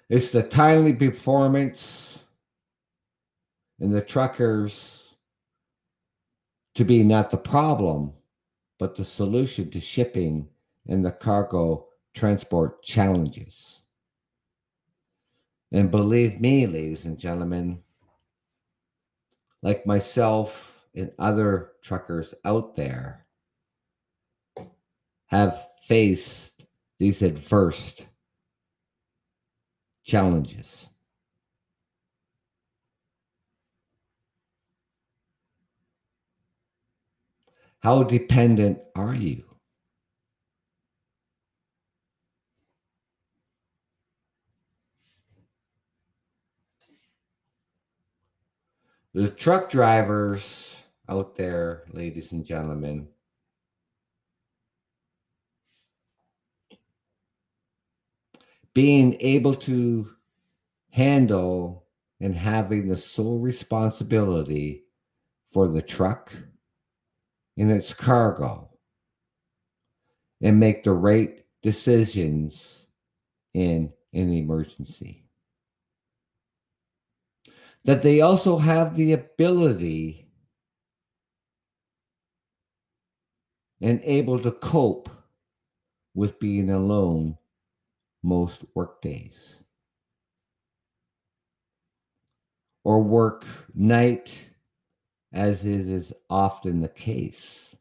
It's 0.09 0.31
the 0.31 0.45
timely 0.45 0.93
performance 0.93 2.21
and 3.81 3.93
the 3.93 4.01
truckers 4.01 5.17
to 6.77 6.85
be 6.85 7.03
not 7.03 7.33
the 7.33 7.37
problem, 7.37 8.13
but 8.81 8.97
the 8.97 9.05
solution 9.05 9.69
to 9.71 9.79
shipping 9.79 10.49
and 10.89 11.05
the 11.05 11.13
cargo 11.13 11.87
transport 12.15 12.83
challenges. 12.83 13.81
And 15.71 15.91
believe 15.91 16.41
me, 16.41 16.67
ladies 16.67 17.05
and 17.05 17.19
gentlemen, 17.19 17.83
like 19.63 19.87
myself 19.87 20.87
and 20.95 21.13
other 21.19 21.73
truckers 21.83 22.35
out 22.47 22.75
there 22.75 23.27
have 25.27 25.69
faced 25.87 26.65
these 26.99 27.21
adverse 27.21 27.97
challenges. 30.05 30.90
How 37.81 38.03
dependent 38.03 38.79
are 38.95 39.15
you? 39.15 39.45
The 49.15 49.29
truck 49.29 49.71
drivers 49.71 50.83
out 51.09 51.37
there, 51.37 51.85
ladies 51.93 52.33
and 52.33 52.45
gentlemen, 52.45 53.09
being 58.75 59.17
able 59.21 59.55
to 59.55 60.11
handle 60.91 61.87
and 62.21 62.37
having 62.37 62.87
the 62.89 62.97
sole 62.97 63.41
responsibility 63.41 64.85
for 65.47 65.67
the 65.67 65.83
truck 65.83 66.33
and 67.57 67.71
its 67.71 67.93
cargo 67.93 68.71
and 70.43 70.59
make 70.59 70.83
the 70.85 70.93
right 70.93 71.45
decisions 71.63 72.87
in 73.55 73.93
an 74.15 74.33
emergency. 74.33 75.25
That 77.85 78.03
they 78.03 78.21
also 78.21 78.59
have 78.59 78.95
the 78.95 79.13
ability 79.13 80.29
and 83.81 84.01
able 84.05 84.39
to 84.39 84.51
cope 84.53 85.09
with 86.15 86.39
being 86.39 86.71
alone 86.71 87.37
most 88.23 88.65
work 88.75 89.01
days 89.01 89.57
or 92.85 93.03
work 93.03 93.47
night 93.75 94.43
as 95.33 95.65
it 95.65 95.89
is 95.89 96.13
often 96.29 96.81
the 96.81 96.89
case. 96.89 97.75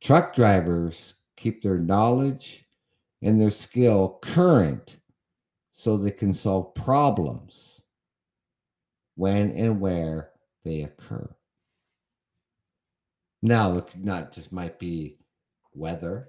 Truck 0.00 0.34
drivers 0.34 1.14
keep 1.36 1.62
their 1.62 1.78
knowledge 1.78 2.64
and 3.22 3.40
their 3.40 3.50
skill 3.50 4.18
current 4.22 4.96
so 5.72 5.96
they 5.96 6.10
can 6.10 6.32
solve 6.32 6.74
problems 6.74 7.80
when 9.14 9.50
and 9.52 9.80
where 9.80 10.30
they 10.64 10.82
occur. 10.82 11.28
Now 13.42 13.76
it 13.76 13.94
not 13.96 14.32
just 14.32 14.52
might 14.52 14.78
be 14.78 15.18
weather. 15.74 16.28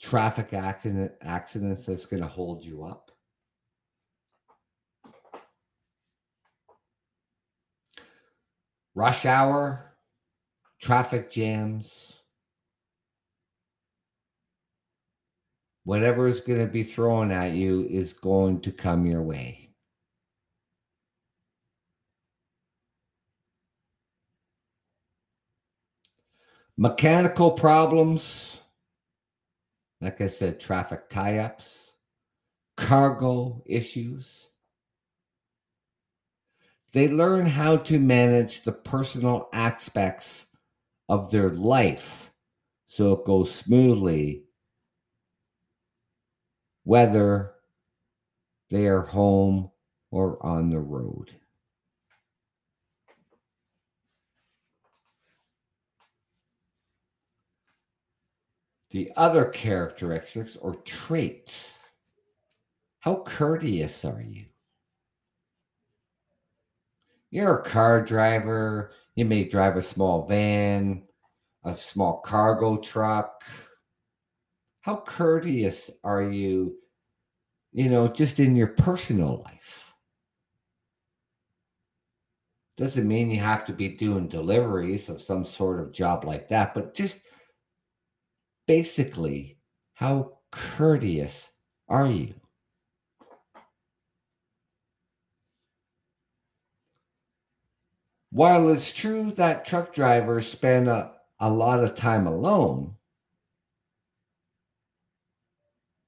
Traffic 0.00 0.52
accident 0.52 1.12
accidents 1.22 1.86
that's 1.86 2.06
going 2.06 2.22
to 2.22 2.28
hold 2.28 2.64
you 2.64 2.84
up. 2.84 3.09
Rush 8.94 9.24
hour, 9.24 9.94
traffic 10.80 11.30
jams, 11.30 12.12
whatever 15.84 16.26
is 16.26 16.40
going 16.40 16.60
to 16.60 16.66
be 16.66 16.82
thrown 16.82 17.30
at 17.30 17.52
you 17.52 17.86
is 17.88 18.12
going 18.12 18.60
to 18.62 18.72
come 18.72 19.06
your 19.06 19.22
way. 19.22 19.70
Mechanical 26.76 27.50
problems 27.52 28.60
like 30.00 30.20
I 30.20 30.28
said, 30.28 30.58
traffic 30.58 31.08
tie 31.10 31.38
ups, 31.38 31.92
cargo 32.76 33.62
issues. 33.66 34.49
They 36.92 37.08
learn 37.08 37.46
how 37.46 37.76
to 37.76 37.98
manage 38.00 38.62
the 38.62 38.72
personal 38.72 39.48
aspects 39.52 40.46
of 41.08 41.30
their 41.30 41.50
life 41.50 42.30
so 42.86 43.12
it 43.12 43.24
goes 43.24 43.54
smoothly, 43.54 44.44
whether 46.82 47.52
they 48.70 48.88
are 48.88 49.02
home 49.02 49.70
or 50.10 50.44
on 50.44 50.70
the 50.70 50.80
road. 50.80 51.30
The 58.90 59.12
other 59.16 59.44
characteristics 59.44 60.56
or 60.56 60.74
traits. 60.74 61.78
How 62.98 63.22
courteous 63.22 64.04
are 64.04 64.20
you? 64.20 64.49
You're 67.30 67.58
a 67.58 67.62
car 67.62 68.04
driver. 68.04 68.92
You 69.14 69.24
may 69.24 69.44
drive 69.44 69.76
a 69.76 69.82
small 69.82 70.26
van, 70.26 71.04
a 71.64 71.76
small 71.76 72.20
cargo 72.20 72.76
truck. 72.78 73.42
How 74.80 74.96
courteous 74.96 75.90
are 76.02 76.22
you, 76.22 76.76
you 77.72 77.88
know, 77.88 78.08
just 78.08 78.40
in 78.40 78.56
your 78.56 78.68
personal 78.68 79.42
life? 79.44 79.92
Doesn't 82.76 83.06
mean 83.06 83.30
you 83.30 83.40
have 83.40 83.64
to 83.66 83.74
be 83.74 83.88
doing 83.88 84.26
deliveries 84.26 85.10
of 85.10 85.20
some 85.20 85.44
sort 85.44 85.80
of 85.80 85.92
job 85.92 86.24
like 86.24 86.48
that, 86.48 86.72
but 86.72 86.94
just 86.94 87.20
basically, 88.66 89.58
how 89.92 90.38
courteous 90.50 91.50
are 91.88 92.06
you? 92.06 92.39
While 98.30 98.68
it's 98.68 98.92
true 98.92 99.32
that 99.32 99.64
truck 99.64 99.92
drivers 99.92 100.46
spend 100.46 100.88
a, 100.88 101.12
a 101.40 101.50
lot 101.50 101.82
of 101.82 101.96
time 101.96 102.26
alone, 102.26 102.94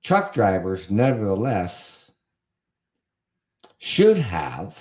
truck 0.05 0.33
drivers 0.33 0.91
nevertheless 0.91 2.13
should 3.79 4.19
have 4.19 4.79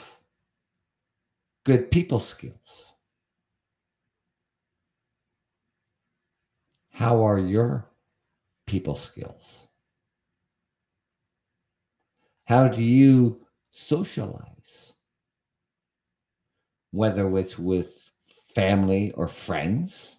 good 1.66 1.90
people 1.90 2.20
skills. 2.20 2.94
How 6.92 7.24
are 7.24 7.40
your 7.40 7.90
people 8.68 8.96
skills? 8.96 9.68
How 12.46 12.68
do 12.68 12.84
you 12.84 13.42
socialize? 13.72 14.51
whether 16.92 17.38
it's 17.38 17.58
with 17.58 18.12
family 18.54 19.12
or 19.14 19.28
friends, 19.28 20.18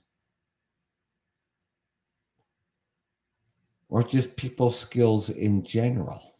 or 3.88 4.02
just 4.02 4.36
people 4.36 4.70
skills 4.70 5.28
in 5.28 5.62
general. 5.62 6.34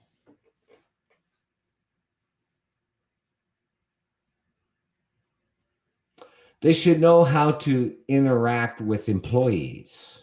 They 6.62 6.72
should 6.72 7.00
know 7.00 7.24
how 7.24 7.52
to 7.52 7.94
interact 8.08 8.80
with 8.80 9.08
employees, 9.08 10.22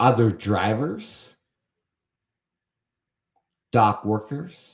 other 0.00 0.30
drivers, 0.30 1.28
dock 3.72 4.04
workers 4.04 4.73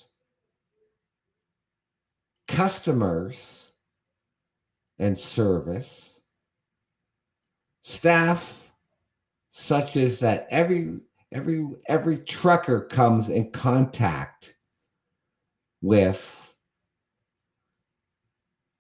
customers 2.61 3.65
and 4.99 5.17
service, 5.17 6.13
staff 7.81 8.71
such 9.51 9.97
as 9.97 10.21
that 10.21 10.47
every 10.51 11.01
every 11.33 11.67
every 11.89 12.19
trucker 12.19 12.83
comes 12.83 13.31
in 13.31 13.51
contact 13.51 14.57
with 15.81 16.53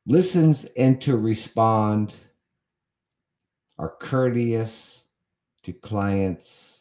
listens 0.05 0.67
and 0.77 1.01
to 1.01 1.17
respond 1.17 2.15
are 3.79 3.97
courteous 3.99 5.05
to 5.63 5.73
clients 5.73 6.81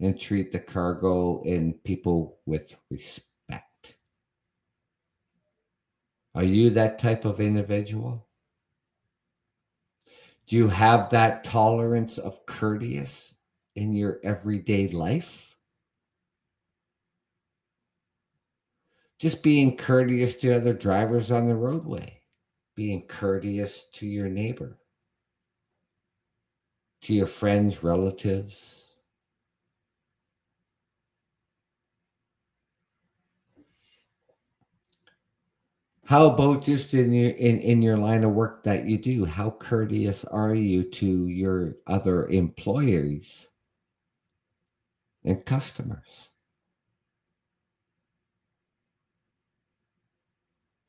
and 0.00 0.20
treat 0.20 0.52
the 0.52 0.58
cargo 0.60 1.42
and 1.44 1.82
people 1.84 2.36
with 2.44 2.76
respect. 2.90 3.25
Are 6.36 6.44
you 6.44 6.68
that 6.70 6.98
type 6.98 7.24
of 7.24 7.40
individual? 7.40 8.26
Do 10.46 10.56
you 10.56 10.68
have 10.68 11.08
that 11.08 11.44
tolerance 11.44 12.18
of 12.18 12.44
courteous 12.44 13.34
in 13.74 13.94
your 13.94 14.20
everyday 14.22 14.88
life? 14.88 15.56
Just 19.18 19.42
being 19.42 19.78
courteous 19.78 20.34
to 20.36 20.52
other 20.52 20.74
drivers 20.74 21.32
on 21.32 21.46
the 21.46 21.56
roadway, 21.56 22.20
being 22.74 23.06
courteous 23.06 23.88
to 23.94 24.06
your 24.06 24.28
neighbor, 24.28 24.78
to 27.00 27.14
your 27.14 27.26
friends, 27.26 27.82
relatives. 27.82 28.85
How 36.06 36.26
about 36.26 36.62
just 36.62 36.94
in 36.94 37.12
your 37.12 37.30
in, 37.30 37.58
in 37.58 37.82
your 37.82 37.98
line 37.98 38.22
of 38.22 38.30
work 38.30 38.62
that 38.62 38.84
you 38.86 38.96
do? 38.96 39.24
How 39.24 39.50
courteous 39.50 40.24
are 40.24 40.54
you 40.54 40.84
to 40.84 41.26
your 41.26 41.74
other 41.88 42.28
employers 42.28 43.48
and 45.24 45.44
customers? 45.44 46.30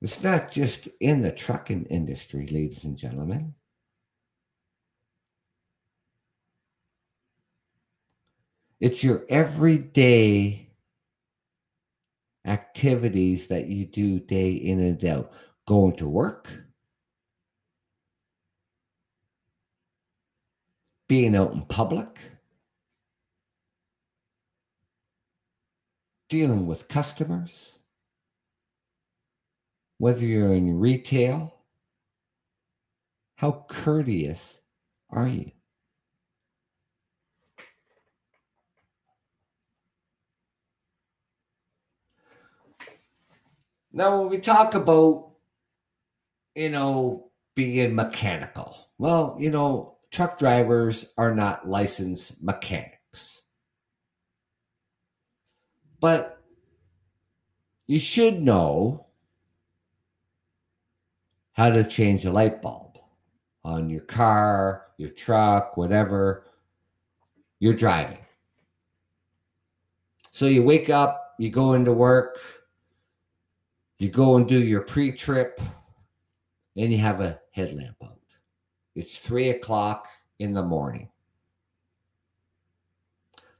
It's 0.03 0.21
not 0.21 0.51
just 0.51 0.88
in 0.99 1.21
the 1.21 1.32
trucking 1.32 1.86
industry, 1.86 2.45
ladies 2.45 2.84
and 2.84 2.95
gentlemen. 2.95 3.56
It's 8.80 9.03
your 9.03 9.25
everyday 9.30 10.66
activities 12.48 13.48
that 13.48 13.68
you 13.68 13.86
do 13.86 14.20
day 14.20 14.52
in 14.52 14.80
and 14.80 15.04
out. 15.06 15.32
Going 15.68 15.96
to 15.98 16.08
work, 16.08 16.50
being 21.10 21.36
out 21.36 21.54
in 21.54 21.64
public, 21.64 22.20
dealing 26.30 26.68
with 26.68 26.88
customers 26.88 27.78
whether 29.98 30.26
you're 30.26 30.54
in 30.54 30.80
retail, 30.80 31.54
how 33.36 33.66
courteous 33.70 34.60
are 35.10 35.28
you? 35.28 35.52
Now, 43.98 44.20
when 44.20 44.30
we 44.30 44.38
talk 44.38 44.76
about, 44.76 45.32
you 46.54 46.70
know, 46.70 47.32
being 47.56 47.96
mechanical, 47.96 48.92
well, 49.00 49.36
you 49.40 49.50
know, 49.50 49.98
truck 50.12 50.38
drivers 50.38 51.14
are 51.18 51.34
not 51.34 51.68
licensed 51.68 52.40
mechanics. 52.40 53.42
But 56.00 56.44
you 57.88 57.98
should 57.98 58.40
know 58.40 59.08
how 61.54 61.72
to 61.72 61.84
change 61.84 62.24
a 62.28 62.32
light 62.32 62.62
bulb 62.62 63.00
on 63.64 63.90
your 63.90 64.02
car, 64.02 64.90
your 64.98 65.10
truck, 65.10 65.76
whatever 65.76 66.46
you're 67.58 67.74
driving. 67.74 68.20
So 70.30 70.46
you 70.46 70.62
wake 70.62 70.92
up, 70.92 71.34
you 71.40 71.50
go 71.50 71.74
into 71.74 71.94
work, 71.94 72.38
you 73.98 74.10
go 74.10 74.38
and 74.38 74.48
do 74.48 74.60
your 74.60 74.82
pre 74.82 75.12
trip, 75.12 75.60
and 76.76 76.92
you 76.92 77.00
have 77.00 77.22
a 77.22 77.40
headlamp 77.52 77.96
out. 78.04 78.20
It's 78.96 79.18
three 79.18 79.50
o'clock 79.50 80.08
in 80.40 80.54
the 80.54 80.64
morning. 80.64 81.10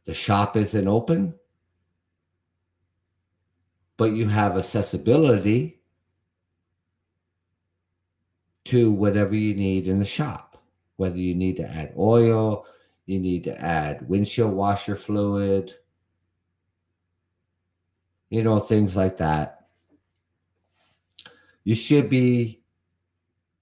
The 0.06 0.14
shop 0.14 0.56
isn't 0.56 0.88
open, 0.88 1.36
but 3.98 4.14
you 4.14 4.28
have 4.28 4.58
accessibility 4.58 5.82
to 8.66 8.92
whatever 8.92 9.36
you 9.36 9.54
need 9.54 9.88
in 9.88 10.00
the 10.00 10.06
shop. 10.06 10.62
Whether 10.98 11.20
you 11.20 11.36
need 11.36 11.58
to 11.58 11.70
add 11.70 11.94
oil, 11.98 12.66
you 13.06 13.20
need 13.20 13.44
to 13.46 13.60
add 13.62 14.08
windshield 14.08 14.54
washer 14.54 14.96
fluid, 14.96 15.74
you 18.30 18.44
know, 18.44 18.60
things 18.60 18.96
like 18.96 19.18
that. 19.18 19.57
You 21.68 21.76
should 21.76 22.08
be 22.08 22.64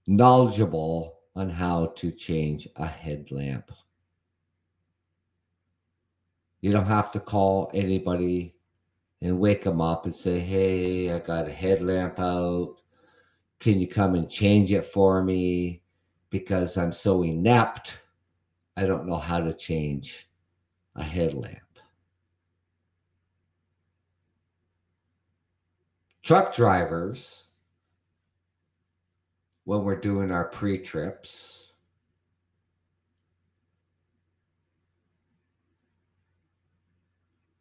knowledgeable 0.06 1.18
on 1.34 1.50
how 1.50 1.86
to 1.96 2.12
change 2.12 2.68
a 2.76 2.86
headlamp. 2.86 3.72
You 6.60 6.70
don't 6.70 6.86
have 6.86 7.10
to 7.10 7.18
call 7.18 7.68
anybody 7.74 8.54
and 9.22 9.40
wake 9.40 9.64
them 9.64 9.80
up 9.80 10.04
and 10.04 10.14
say, 10.14 10.38
Hey, 10.38 11.12
I 11.12 11.18
got 11.18 11.48
a 11.48 11.52
headlamp 11.52 12.20
out. 12.20 12.76
Can 13.58 13.80
you 13.80 13.88
come 13.88 14.14
and 14.14 14.30
change 14.30 14.70
it 14.70 14.84
for 14.84 15.24
me? 15.24 15.82
Because 16.30 16.76
I'm 16.76 16.92
so 16.92 17.24
inept, 17.24 18.02
I 18.76 18.86
don't 18.86 19.08
know 19.08 19.18
how 19.18 19.40
to 19.40 19.52
change 19.52 20.30
a 20.94 21.02
headlamp. 21.02 21.58
Truck 26.22 26.54
drivers, 26.54 27.45
when 29.66 29.84
we're 29.84 30.00
doing 30.00 30.30
our 30.30 30.46
pre 30.46 30.78
trips, 30.78 31.72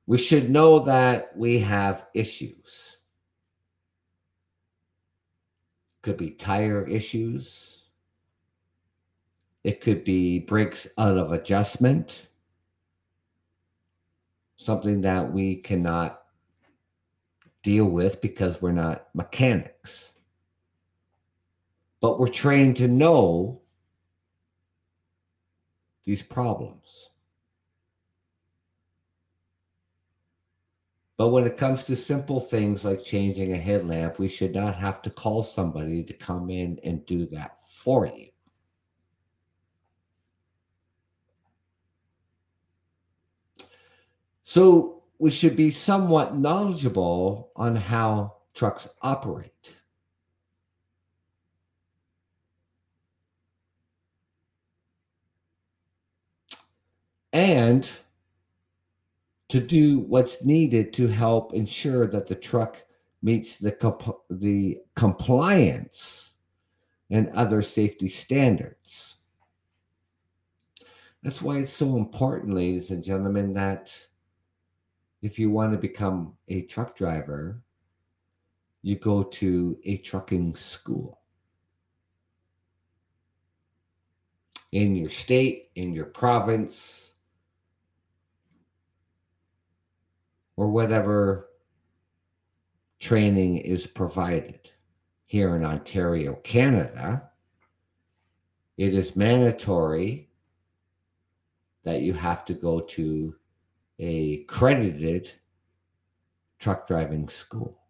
we 0.07 0.17
should 0.17 0.49
know 0.49 0.79
that 0.79 1.35
we 1.35 1.59
have 1.59 2.05
issues. 2.13 2.95
could 6.05 6.17
be 6.17 6.29
tire 6.29 6.87
issues. 6.87 7.79
It 9.63 9.81
could 9.81 10.03
be 10.03 10.37
brakes 10.37 10.87
out 10.99 11.17
of 11.17 11.31
adjustment, 11.31 12.27
something 14.55 15.01
that 15.01 15.33
we 15.33 15.55
cannot 15.55 16.21
deal 17.63 17.85
with 17.85 18.21
because 18.21 18.61
we're 18.61 18.71
not 18.71 19.07
mechanics. 19.15 20.11
But 22.01 22.19
we're 22.19 22.27
trained 22.27 22.77
to 22.77 22.87
know 22.87 23.61
these 26.03 26.21
problems. 26.21 27.09
But 31.17 31.29
when 31.29 31.45
it 31.45 31.57
comes 31.57 31.83
to 31.85 31.95
simple 31.95 32.39
things 32.39 32.83
like 32.83 33.03
changing 33.03 33.53
a 33.53 33.57
headlamp, 33.57 34.19
we 34.19 34.27
should 34.27 34.53
not 34.53 34.75
have 34.75 35.01
to 35.03 35.09
call 35.09 35.43
somebody 35.43 36.03
to 36.03 36.13
come 36.13 36.49
in 36.49 36.77
and 36.83 37.05
do 37.05 37.25
that 37.27 37.57
for 37.69 38.05
you. 38.05 38.27
So 44.43 45.03
we 45.17 45.31
should 45.31 45.55
be 45.55 45.71
somewhat 45.71 46.37
knowledgeable 46.37 47.51
on 47.55 47.75
how 47.75 48.35
trucks 48.53 48.87
operate. 49.01 49.74
And 57.35 57.89
to 59.49 59.59
do 59.59 59.99
what's 59.99 60.45
needed 60.45 60.93
to 60.93 61.07
help 61.07 61.53
ensure 61.53 62.07
that 62.07 62.27
the 62.27 62.35
truck 62.35 62.81
meets 63.21 63.57
the 63.57 63.73
compl- 63.73 64.21
the 64.29 64.79
compliance 64.95 66.31
and 67.09 67.27
other 67.31 67.61
safety 67.61 68.07
standards. 68.07 69.17
That's 71.23 71.41
why 71.41 71.57
it's 71.57 71.73
so 71.73 71.97
important, 71.97 72.53
ladies 72.55 72.91
and 72.91 73.03
gentlemen, 73.03 73.51
that 73.51 73.91
if 75.21 75.37
you 75.37 75.49
want 75.51 75.73
to 75.73 75.77
become 75.77 76.37
a 76.47 76.61
truck 76.61 76.95
driver, 76.95 77.61
you 78.81 78.95
go 78.95 79.23
to 79.23 79.77
a 79.83 79.97
trucking 79.97 80.55
school. 80.55 81.19
In 84.71 84.95
your 84.95 85.09
state, 85.09 85.71
in 85.75 85.93
your 85.93 86.05
province, 86.05 87.11
or 90.57 90.69
whatever 90.69 91.49
training 92.99 93.57
is 93.57 93.87
provided. 93.87 94.71
Here 95.27 95.55
in 95.55 95.65
Ontario, 95.65 96.35
Canada, 96.43 97.31
it 98.77 98.93
is 98.93 99.15
mandatory 99.15 100.29
that 101.83 102.01
you 102.01 102.13
have 102.13 102.45
to 102.45 102.53
go 102.53 102.79
to 102.79 103.35
a 103.99 104.43
credited 104.43 105.31
truck 106.59 106.87
driving 106.87 107.27
school. 107.27 107.84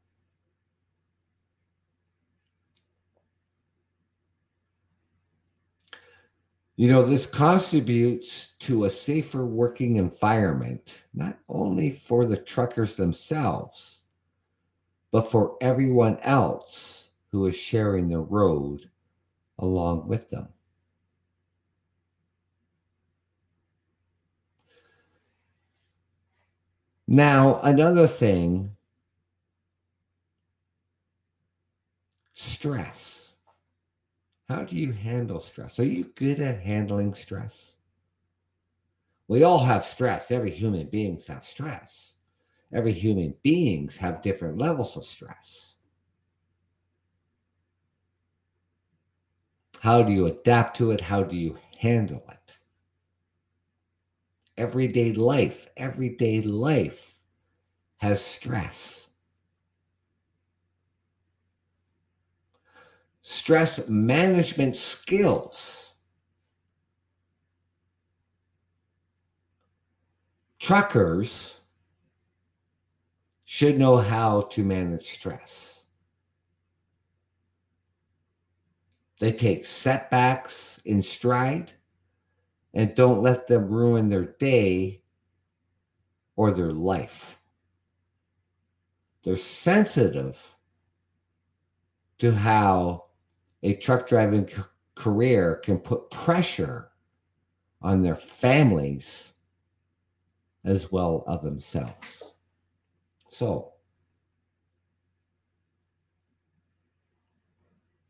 You 6.78 6.90
know, 6.90 7.04
this 7.04 7.26
contributes 7.26 8.56
to 8.60 8.84
a 8.84 8.90
safer 8.90 9.46
working 9.46 9.96
environment, 9.96 11.04
not 11.14 11.38
only 11.48 11.90
for 11.90 12.26
the 12.26 12.36
truckers 12.36 12.98
themselves, 12.98 14.00
but 15.12 15.32
for 15.32 15.58
everyone 15.62 16.20
else 16.22 17.10
who 17.32 17.46
is 17.46 17.56
sharing 17.56 18.10
the 18.10 18.20
road 18.20 18.90
along 19.60 20.08
with 20.08 20.30
them. 20.30 20.50
Now, 27.08 27.60
another 27.64 28.08
thing 28.08 28.76
stress. 32.34 33.15
How 34.48 34.64
do 34.64 34.76
you 34.76 34.92
handle 34.92 35.40
stress? 35.40 35.80
Are 35.80 35.86
you 35.86 36.06
good 36.16 36.40
at 36.40 36.62
handling 36.62 37.14
stress? 37.14 37.78
We 39.28 39.44
all 39.44 39.60
have 39.60 39.84
stress. 39.84 40.30
Every 40.30 40.52
human 40.52 40.88
beings 40.88 41.26
have 41.28 41.44
stress. 41.44 42.14
Every 42.72 42.92
human 42.92 43.34
beings 43.42 43.98
have 43.98 44.22
different 44.22 44.58
levels 44.58 44.96
of 44.96 45.04
stress. 45.04 45.74
How 49.80 50.04
do 50.04 50.12
you 50.12 50.28
adapt 50.28 50.78
to 50.78 50.92
it? 50.92 51.02
How 51.02 51.24
do 51.24 51.36
you 51.36 51.58
handle 51.80 52.24
it? 52.30 52.60
Everyday 54.58 55.12
life, 55.14 55.68
everyday 55.76 56.42
life 56.42 57.24
has 57.98 58.24
stress. 58.24 59.05
Stress 63.28 63.90
management 63.90 64.76
skills. 64.76 65.94
Truckers 70.60 71.56
should 73.44 73.80
know 73.80 73.98
how 73.98 74.42
to 74.42 74.64
manage 74.64 75.06
stress. 75.06 75.82
They 79.20 79.32
take 79.32 79.66
setbacks 79.66 80.80
in 80.86 81.02
stride 81.02 81.74
and 82.76 82.94
don't 82.94 83.24
let 83.24 83.48
them 83.48 83.70
ruin 83.70 84.08
their 84.08 84.26
day 84.26 85.02
or 86.36 86.52
their 86.52 86.72
life. 86.72 87.40
They're 89.24 89.36
sensitive 89.36 90.40
to 92.20 92.32
how 92.32 93.05
a 93.66 93.76
truck 93.78 94.08
driving 94.08 94.48
c- 94.48 94.62
career 94.94 95.56
can 95.56 95.80
put 95.80 96.12
pressure 96.12 96.92
on 97.82 98.02
their 98.02 98.16
families 98.16 99.34
as 100.64 100.92
well 100.92 101.24
of 101.26 101.42
themselves. 101.44 102.32
So, 103.28 103.74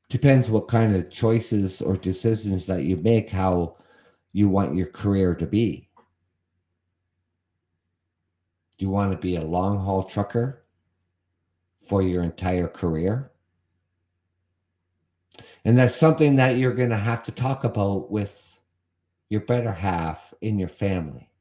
depends 0.10 0.52
what 0.52 0.68
kind 0.68 0.94
of 0.94 1.10
choices 1.10 1.82
or 1.82 1.96
decisions 1.96 2.68
that 2.68 2.84
you 2.84 2.98
make, 2.98 3.30
how 3.30 3.78
you 4.34 4.50
want 4.50 4.76
your 4.76 4.88
career 4.88 5.34
to 5.36 5.48
be. 5.48 5.88
Do 8.78 8.86
you 8.86 8.92
want 8.92 9.12
to 9.12 9.18
be 9.18 9.38
a 9.38 9.44
long 9.44 9.80
haul 9.80 10.04
trucker 10.04 10.66
for 11.80 12.02
your 12.02 12.24
entire 12.24 12.68
career? 12.68 13.32
And 15.66 15.80
that's 15.80 15.96
something 15.96 16.36
that 16.36 16.58
you're 16.58 16.76
going 16.76 16.92
to 16.92 16.96
have 16.96 17.24
to 17.24 17.32
talk 17.32 17.64
about 17.64 18.12
with 18.12 18.60
your 19.30 19.42
better 19.42 19.72
half 19.72 20.32
in 20.40 20.60
your 20.60 20.70
family. 20.70 21.32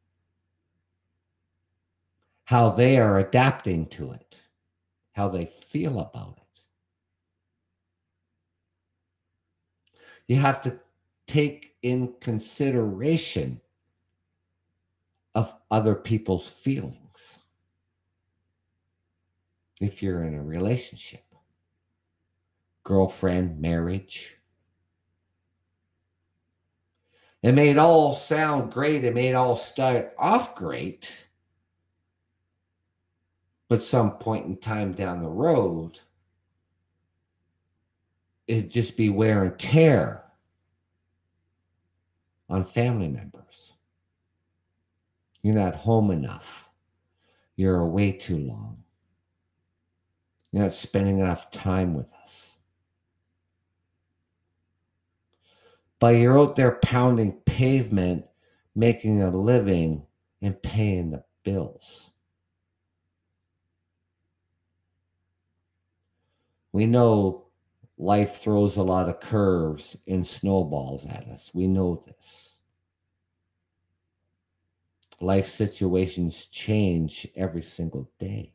How 2.45 2.71
they 2.71 2.99
are 2.99 3.19
adapting 3.19 3.87
to 3.89 4.13
it, 4.13 4.41
how 5.13 5.29
they 5.29 5.45
feel 5.45 6.01
about 6.01 6.39
it. 6.39 6.63
You 10.27 10.37
have 10.37 10.63
to 10.63 10.79
take 11.27 11.77
in 11.83 12.15
consideration 12.21 13.61
of 15.35 15.55
other 15.71 15.95
people's 15.95 16.49
feelings 16.49 17.39
if 19.83 20.03
you're 20.03 20.23
in 20.23 20.35
a 20.35 20.43
relationship 20.43 21.25
girlfriend 22.85 23.61
marriage 23.61 24.37
it 27.43 27.53
may 27.53 27.77
all 27.77 28.13
sound 28.13 28.73
great 28.73 29.05
it 29.05 29.15
may 29.15 29.33
all 29.35 29.57
start 29.57 30.15
off 30.19 30.55
great 30.55 31.13
but 33.69 33.83
some 33.83 34.13
point 34.19 34.47
in 34.47 34.57
time 34.57 34.93
down 34.93 35.23
the 35.23 35.29
road 35.29 35.99
it'd 38.47 38.71
just 38.71 38.97
be 38.97 39.09
wear 39.09 39.45
and 39.45 39.59
tear 39.59 40.25
on 42.49 42.65
family 42.65 43.09
members. 43.09 43.73
You're 45.43 45.55
not 45.55 45.75
home 45.75 46.11
enough. 46.11 46.71
You're 47.57 47.81
away 47.81 48.13
too 48.13 48.39
long. 48.39 48.83
You're 50.51 50.63
not 50.63 50.73
spending 50.73 51.19
enough 51.19 51.51
time 51.51 51.95
with 51.95 52.13
us. 52.23 52.44
But 56.05 56.17
you're 56.17 56.39
out 56.39 56.55
there 56.55 56.73
pounding 56.83 57.33
pavement, 57.47 58.27
making 58.75 59.23
a 59.23 59.31
living, 59.31 60.07
and 60.43 60.63
paying 60.63 61.13
the 61.13 61.25
bills. 61.45 62.11
We 66.73 66.85
know 66.85 67.47
life 67.97 68.37
throws 68.37 68.77
a 68.77 68.83
lot 68.83 69.09
of 69.09 69.21
curves 69.21 69.97
and 70.07 70.27
snowballs 70.27 71.07
at 71.07 71.27
us. 71.29 71.53
We 71.55 71.69
know 71.69 71.95
this. 71.95 72.57
Life 75.23 75.49
situations 75.49 76.45
change 76.45 77.27
every 77.35 77.63
single 77.63 78.11
day. 78.19 78.54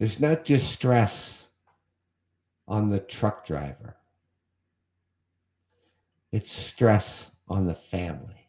There's 0.00 0.18
not 0.18 0.44
just 0.44 0.72
stress 0.72 1.46
on 2.66 2.88
the 2.88 2.98
truck 2.98 3.46
driver, 3.46 3.94
it's 6.32 6.50
stress 6.50 7.30
on 7.46 7.66
the 7.66 7.74
family. 7.74 8.40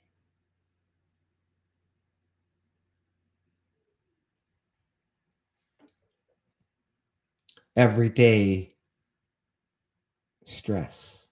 everyday 7.76 8.76
stress. 10.46 11.26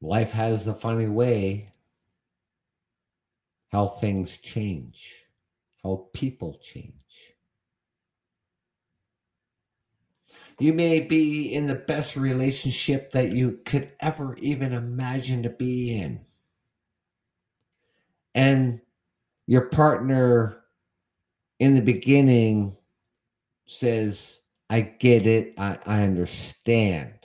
Life 0.00 0.32
has 0.32 0.66
a 0.66 0.74
funny 0.74 1.06
way 1.06 1.73
how 3.74 3.88
things 3.88 4.36
change, 4.36 5.26
how 5.82 6.06
people 6.12 6.60
change. 6.62 7.34
You 10.60 10.72
may 10.72 11.00
be 11.00 11.52
in 11.52 11.66
the 11.66 11.74
best 11.74 12.16
relationship 12.16 13.10
that 13.10 13.30
you 13.30 13.58
could 13.64 13.90
ever 13.98 14.36
even 14.36 14.74
imagine 14.74 15.42
to 15.42 15.50
be 15.50 15.98
in. 16.00 16.20
And 18.32 18.80
your 19.48 19.62
partner 19.62 20.58
in 21.58 21.74
the 21.74 21.82
beginning 21.82 22.76
says, 23.66 24.38
I 24.70 24.82
get 24.82 25.26
it, 25.26 25.54
I, 25.58 25.78
I 25.84 26.02
understand. 26.04 27.23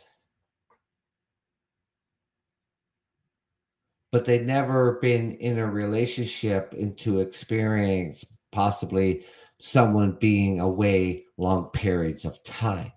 But 4.12 4.26
they've 4.26 4.46
never 4.46 4.94
been 5.02 5.34
in 5.34 5.60
a 5.60 5.70
relationship 5.70 6.74
into 6.74 7.20
experience 7.20 8.26
possibly 8.52 9.26
someone 9.60 10.18
being 10.20 10.60
away 10.60 11.26
long 11.38 11.70
periods 11.70 12.26
of 12.26 12.42
time. 12.44 12.92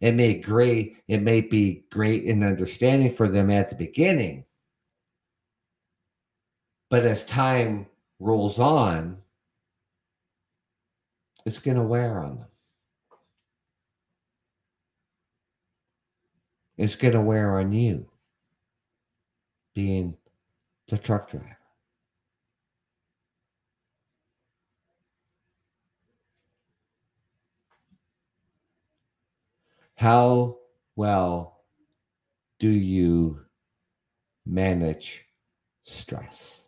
It 0.00 0.14
may 0.14 0.34
great, 0.34 0.96
it 1.06 1.22
may 1.22 1.42
be 1.42 1.84
great 1.90 2.24
in 2.24 2.42
understanding 2.42 3.12
for 3.12 3.28
them 3.28 3.50
at 3.50 3.68
the 3.68 3.76
beginning. 3.76 4.44
But 6.90 7.04
as 7.04 7.24
time 7.24 7.86
rolls 8.18 8.58
on, 8.58 9.18
it's 11.46 11.58
going 11.58 11.76
to 11.76 11.82
wear 11.82 12.20
on 12.20 12.36
them. 12.36 12.48
It's 16.76 16.96
going 16.96 17.14
to 17.14 17.20
wear 17.20 17.58
on 17.58 17.72
you 17.72 18.11
being 19.74 20.16
the 20.88 20.98
truck 20.98 21.30
driver. 21.30 21.58
How 29.94 30.58
well 30.96 31.62
do 32.58 32.68
you 32.68 33.40
manage 34.44 35.24
stress? 35.84 36.62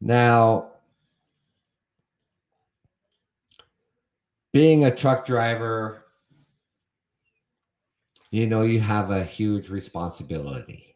Now, 0.00 0.68
being 4.52 4.84
a 4.84 4.94
truck 4.94 5.26
driver, 5.26 6.05
you 8.36 8.46
know, 8.46 8.60
you 8.60 8.78
have 8.78 9.10
a 9.10 9.24
huge 9.24 9.70
responsibility. 9.70 10.94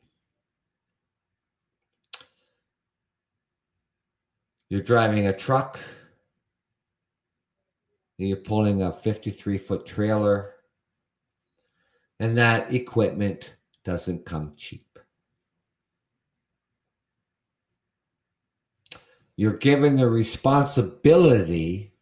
You're 4.68 4.82
driving 4.82 5.26
a 5.26 5.32
truck, 5.32 5.80
you're 8.18 8.36
pulling 8.36 8.82
a 8.82 8.92
53 8.92 9.56
foot 9.56 9.86
trailer, 9.86 10.52
and 12.18 12.36
that 12.36 12.74
equipment 12.74 13.56
doesn't 13.86 14.26
come 14.26 14.52
cheap. 14.58 14.98
You're 19.36 19.56
given 19.56 19.96
the 19.96 20.10
responsibility 20.10 21.94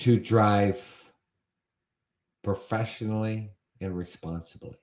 to 0.00 0.18
drive 0.18 0.99
professionally 2.42 3.50
and 3.80 3.96
responsibly. 3.96 4.76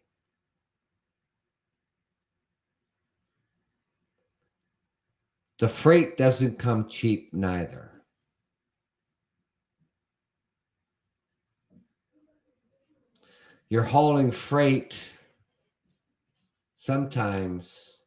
The 5.60 5.68
freight 5.68 6.18
doesn't 6.18 6.60
come 6.60 6.88
cheap 6.88 7.34
neither. 7.34 7.92
You're 13.70 13.84
hauling 13.84 14.32
freight 14.32 15.04
sometimes 16.78 17.98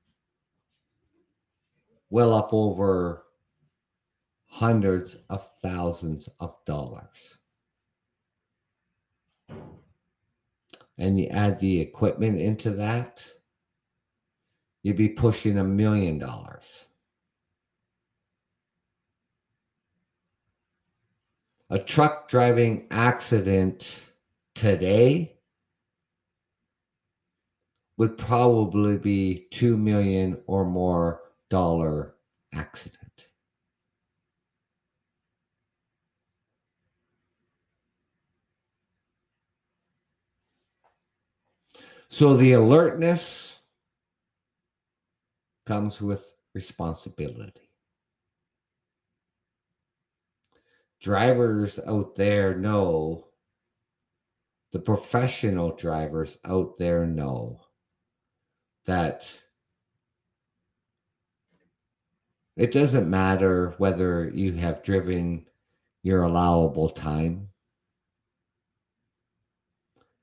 well 2.08 2.32
up 2.32 2.48
over 2.52 3.24
hundreds 4.46 5.16
of 5.28 5.46
thousands 5.60 6.28
of 6.38 6.56
dollars. 6.64 7.36
And 10.98 11.18
you 11.18 11.26
add 11.28 11.58
the 11.58 11.80
equipment 11.80 12.38
into 12.38 12.70
that, 12.72 13.24
you'd 14.82 14.96
be 14.96 15.08
pushing 15.08 15.58
a 15.58 15.64
million 15.64 16.18
dollars. 16.18 16.86
A 21.70 21.78
truck 21.78 22.28
driving 22.28 22.86
accident 22.90 24.02
today 24.54 25.36
would 27.96 28.18
probably 28.18 28.96
be 28.96 29.46
2 29.50 29.76
million 29.76 30.38
or 30.46 30.64
more 30.64 31.20
dollar 31.48 32.14
accident. 32.52 32.99
So 42.12 42.34
the 42.34 42.52
alertness 42.52 43.60
comes 45.64 46.02
with 46.02 46.34
responsibility. 46.54 47.70
Drivers 51.00 51.78
out 51.86 52.16
there 52.16 52.56
know, 52.56 53.28
the 54.72 54.80
professional 54.80 55.70
drivers 55.76 56.36
out 56.44 56.76
there 56.78 57.06
know 57.06 57.60
that 58.86 59.32
it 62.56 62.72
doesn't 62.72 63.08
matter 63.08 63.76
whether 63.78 64.28
you 64.34 64.54
have 64.54 64.82
driven 64.82 65.46
your 66.02 66.24
allowable 66.24 66.88
time. 66.88 67.50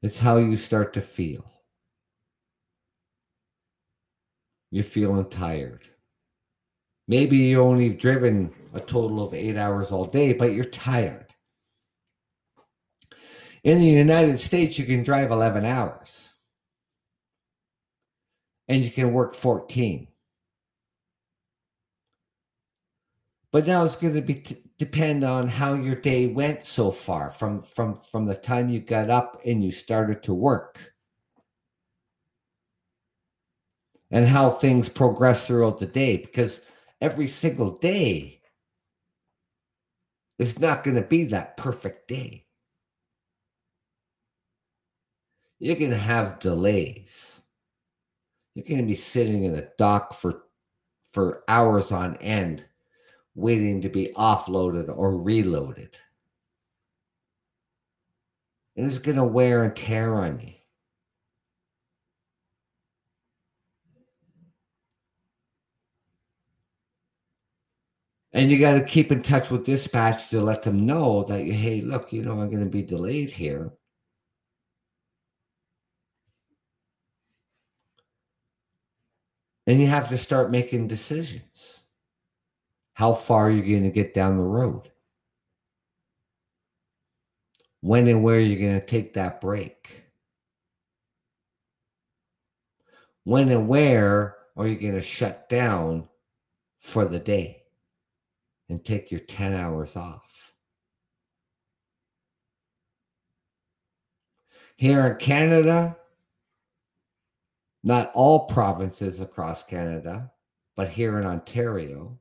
It's 0.02 0.20
how 0.20 0.36
you 0.38 0.58
start 0.58 0.94
to 0.94 1.02
feel. 1.02 1.57
You're 4.72 4.84
feeling 4.84 5.30
tired. 5.30 5.88
Maybe 7.08 7.38
you 7.38 7.62
only 7.62 7.90
driven 7.90 8.54
a 8.74 8.80
total 8.80 9.24
of 9.24 9.34
eight 9.34 9.56
hours 9.56 9.92
all 9.92 10.06
day, 10.06 10.34
but 10.34 10.52
you're 10.52 10.66
tired. 10.66 11.26
In 13.64 13.80
the 13.80 13.86
United 13.86 14.40
States, 14.40 14.78
you 14.78 14.86
can 14.86 15.04
drive 15.04 15.32
11 15.32 15.66
hours 15.66 16.28
and 18.68 18.84
you 18.84 18.92
can 18.92 19.14
work 19.14 19.36
14. 19.36 20.08
But 23.52 23.66
now 23.66 23.86
it's 23.86 23.96
going 23.96 24.14
to 24.14 24.22
be 24.22 24.36
t- 24.36 24.58
depend 24.78 25.24
on 25.24 25.48
how 25.48 25.74
your 25.74 25.96
day 25.96 26.28
went 26.28 26.66
so 26.66 26.92
far 26.92 27.32
from 27.32 27.62
from 27.62 27.96
from 27.96 28.26
the 28.26 28.36
time 28.36 28.70
you 28.70 28.80
got 28.80 29.10
up 29.10 29.42
and 29.46 29.64
you 29.64 29.72
started 29.72 30.22
to 30.24 30.34
work 30.34 30.94
and 34.12 34.26
how 34.26 34.50
things 34.50 34.90
progress 34.90 35.46
throughout 35.46 35.78
the 35.78 35.86
day 35.86 36.18
because 36.18 36.62
every 37.02 37.28
single 37.28 37.72
day 37.78 38.42
is 40.40 40.60
not 40.60 40.84
going 40.84 40.96
to 40.96 41.02
be 41.02 41.26
that 41.26 41.58
perfect 41.58 42.08
day. 42.08 42.46
You're 45.60 45.76
going 45.76 45.92
to 45.92 45.98
have 45.98 46.40
delays. 46.40 47.40
You're 48.54 48.66
going 48.66 48.82
to 48.82 48.88
be 48.88 48.96
sitting 48.96 49.44
in 49.44 49.54
the 49.54 49.72
dock 49.78 50.14
for 50.14 50.44
for 51.12 51.44
hours 51.48 51.92
on 51.92 52.16
end 52.18 52.66
waiting 53.34 53.82
to 53.82 53.90
be 53.90 54.12
offloaded 54.16 54.96
or 54.96 55.18
reloaded. 55.18 55.98
And 58.76 58.86
it's 58.86 58.98
going 58.98 59.18
to 59.18 59.24
wear 59.24 59.64
and 59.64 59.76
tear 59.76 60.16
on 60.16 60.40
you. 60.40 60.57
And 68.38 68.52
you 68.52 68.60
got 68.60 68.76
to 68.76 68.84
keep 68.84 69.12
in 69.12 69.24
touch 69.24 69.50
with 69.50 69.66
dispatch 69.66 70.30
to 70.30 70.42
let 70.42 70.62
them 70.62 70.86
know 70.86 71.24
that, 71.24 71.44
hey, 71.44 71.82
look, 71.82 72.14
you 72.14 72.22
know, 72.22 72.34
I'm 72.34 72.52
going 72.52 72.64
to 72.64 72.70
be 72.70 72.84
delayed 72.84 73.32
here. 73.32 73.72
And 79.66 79.82
you 79.82 79.88
have 79.88 80.10
to 80.10 80.20
start 80.20 80.52
making 80.52 80.88
decisions. 80.88 81.80
How 82.94 83.16
far 83.16 83.48
are 83.48 83.52
you 83.52 83.64
going 83.64 83.86
to 83.86 83.90
get 83.90 84.14
down 84.14 84.38
the 84.38 84.44
road? 84.44 84.92
When 87.82 88.08
and 88.08 88.22
where 88.22 88.40
you're 88.40 88.60
going 88.60 88.80
to 88.80 88.86
take 88.86 89.16
that 89.16 89.42
break? 89.42 90.04
When 93.24 93.50
and 93.50 93.68
where 93.68 94.36
are 94.56 94.68
you 94.68 94.76
going 94.76 94.94
to 94.94 95.02
shut 95.02 95.50
down 95.50 96.08
for 96.78 97.04
the 97.04 97.18
day 97.18 97.64
and 98.70 98.84
take 98.84 99.12
your 99.12 99.22
10 99.22 99.54
hours 99.54 99.96
off. 99.96 100.54
Here 104.76 105.08
in 105.08 105.16
Canada, 105.18 105.98
not 107.84 108.12
all 108.14 108.46
provinces 108.46 109.22
across 109.22 109.64
Canada, 109.64 110.32
but 110.76 110.90
here 110.90 111.18
in 111.18 111.26
Ontario, 111.26 112.20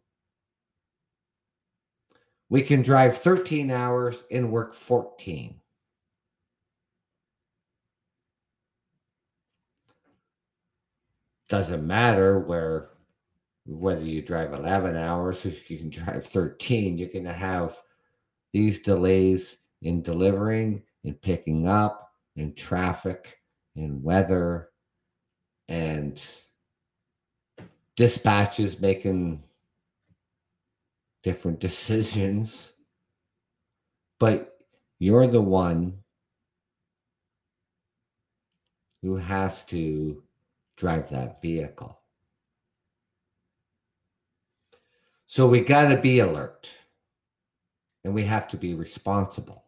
we 2.48 2.62
can 2.62 2.82
drive 2.82 3.18
13 3.18 3.70
hours 3.70 4.24
and 4.30 4.52
work 4.52 4.74
14. 4.74 5.60
Doesn't 11.48 11.86
matter 11.86 12.38
where 12.38 12.90
whether 13.66 14.04
you 14.04 14.22
drive 14.22 14.52
11 14.52 14.96
hours 14.96 15.44
or 15.46 15.50
you 15.68 15.78
can 15.78 15.90
drive 15.90 16.24
13, 16.26 16.98
you're 16.98 17.08
going 17.08 17.24
to 17.24 17.32
have 17.32 17.76
these 18.52 18.80
delays 18.80 19.56
in 19.82 20.02
delivering 20.02 20.82
and 21.04 21.20
picking 21.20 21.68
up 21.68 22.10
and 22.36 22.56
traffic 22.56 23.38
and 23.76 24.02
weather 24.02 24.70
and 25.68 26.24
dispatches 27.96 28.80
making 28.80 29.42
different 31.22 31.60
decisions. 31.60 32.72
But 34.18 34.58
you're 34.98 35.26
the 35.26 35.42
one 35.42 35.98
who 39.02 39.16
has 39.16 39.64
to 39.66 40.22
drive 40.76 41.10
that 41.10 41.42
vehicle. 41.42 41.98
So 45.26 45.48
we 45.48 45.60
got 45.60 45.88
to 45.88 45.96
be 45.96 46.20
alert 46.20 46.70
and 48.04 48.14
we 48.14 48.24
have 48.24 48.48
to 48.48 48.56
be 48.56 48.74
responsible. 48.74 49.64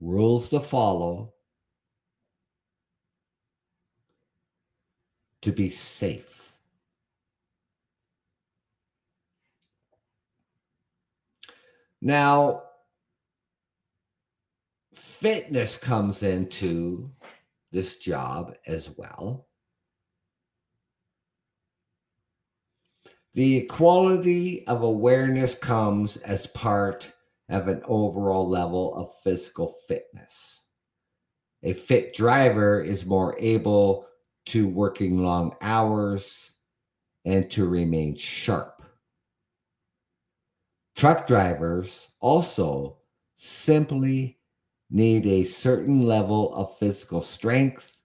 Rules 0.00 0.48
to 0.48 0.60
follow 0.60 1.34
to 5.42 5.52
be 5.52 5.68
safe. 5.68 6.52
Now, 12.00 12.62
fitness 14.94 15.76
comes 15.76 16.22
into 16.22 17.10
this 17.72 17.96
job 17.96 18.54
as 18.66 18.90
well. 18.96 19.46
The 23.34 23.62
quality 23.62 24.64
of 24.68 24.84
awareness 24.84 25.58
comes 25.58 26.18
as 26.18 26.46
part 26.46 27.12
of 27.48 27.66
an 27.66 27.82
overall 27.84 28.48
level 28.48 28.94
of 28.94 29.12
physical 29.24 29.74
fitness. 29.88 30.60
A 31.64 31.72
fit 31.72 32.14
driver 32.14 32.80
is 32.80 33.04
more 33.04 33.34
able 33.40 34.06
to 34.46 34.68
working 34.68 35.18
long 35.18 35.56
hours 35.60 36.52
and 37.24 37.50
to 37.50 37.66
remain 37.66 38.14
sharp. 38.14 38.82
Truck 40.94 41.26
drivers 41.26 42.06
also 42.20 42.98
simply 43.34 44.38
need 44.90 45.26
a 45.26 45.44
certain 45.44 46.02
level 46.02 46.54
of 46.54 46.78
physical 46.78 47.20
strength 47.20 47.98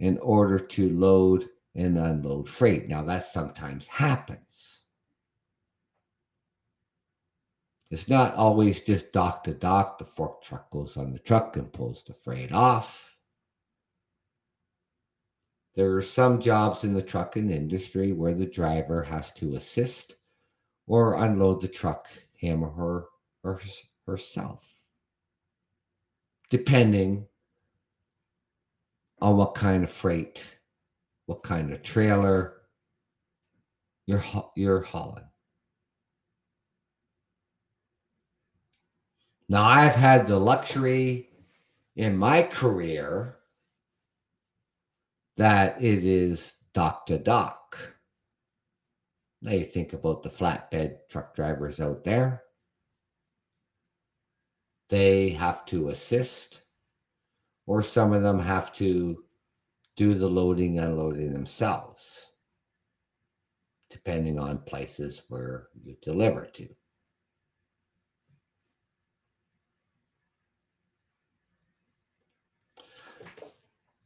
in 0.00 0.18
order 0.18 0.58
to 0.58 0.90
load 0.90 1.48
and 1.74 1.98
unload 1.98 2.48
freight. 2.48 2.88
Now, 2.88 3.02
that 3.02 3.24
sometimes 3.24 3.86
happens. 3.86 4.82
It's 7.90 8.08
not 8.08 8.34
always 8.34 8.80
just 8.80 9.12
dock 9.12 9.44
to 9.44 9.54
dock. 9.54 9.98
The 9.98 10.04
fork 10.04 10.42
truck 10.42 10.70
goes 10.70 10.96
on 10.96 11.12
the 11.12 11.18
truck 11.18 11.56
and 11.56 11.72
pulls 11.72 12.02
the 12.02 12.14
freight 12.14 12.52
off. 12.52 13.16
There 15.74 15.94
are 15.96 16.02
some 16.02 16.40
jobs 16.40 16.84
in 16.84 16.94
the 16.94 17.02
trucking 17.02 17.50
industry 17.50 18.12
where 18.12 18.34
the 18.34 18.46
driver 18.46 19.02
has 19.02 19.32
to 19.32 19.54
assist 19.54 20.16
or 20.86 21.14
unload 21.14 21.60
the 21.60 21.68
truck, 21.68 22.08
him 22.32 22.62
or 22.62 22.70
her 22.70 23.04
or 23.42 23.60
herself, 24.06 24.72
depending 26.48 27.26
on 29.20 29.36
what 29.36 29.54
kind 29.54 29.82
of 29.82 29.90
freight 29.90 30.42
what 31.26 31.42
kind 31.42 31.72
of 31.72 31.82
trailer 31.82 32.54
you're 34.06 34.24
you're 34.56 34.82
hauling. 34.82 35.24
Now 39.48 39.64
I've 39.64 39.94
had 39.94 40.26
the 40.26 40.38
luxury 40.38 41.28
in 41.96 42.16
my 42.16 42.42
career 42.42 43.36
that 45.36 45.82
it 45.82 46.04
is 46.04 46.54
dock 46.72 47.06
to 47.06 47.18
dock. 47.18 47.76
Now 49.42 49.52
you 49.52 49.64
think 49.64 49.92
about 49.92 50.22
the 50.22 50.30
flatbed 50.30 50.98
truck 51.10 51.34
drivers 51.34 51.80
out 51.80 52.04
there. 52.04 52.42
They 54.88 55.30
have 55.30 55.64
to 55.66 55.88
assist, 55.88 56.60
or 57.66 57.82
some 57.82 58.12
of 58.12 58.22
them 58.22 58.38
have 58.38 58.72
to 58.74 59.24
do 59.96 60.14
the 60.14 60.28
loading 60.28 60.78
and 60.78 60.88
unloading 60.88 61.32
themselves, 61.32 62.26
depending 63.90 64.38
on 64.38 64.58
places 64.58 65.22
where 65.28 65.68
you 65.82 65.96
deliver 66.02 66.46
to. 66.46 66.68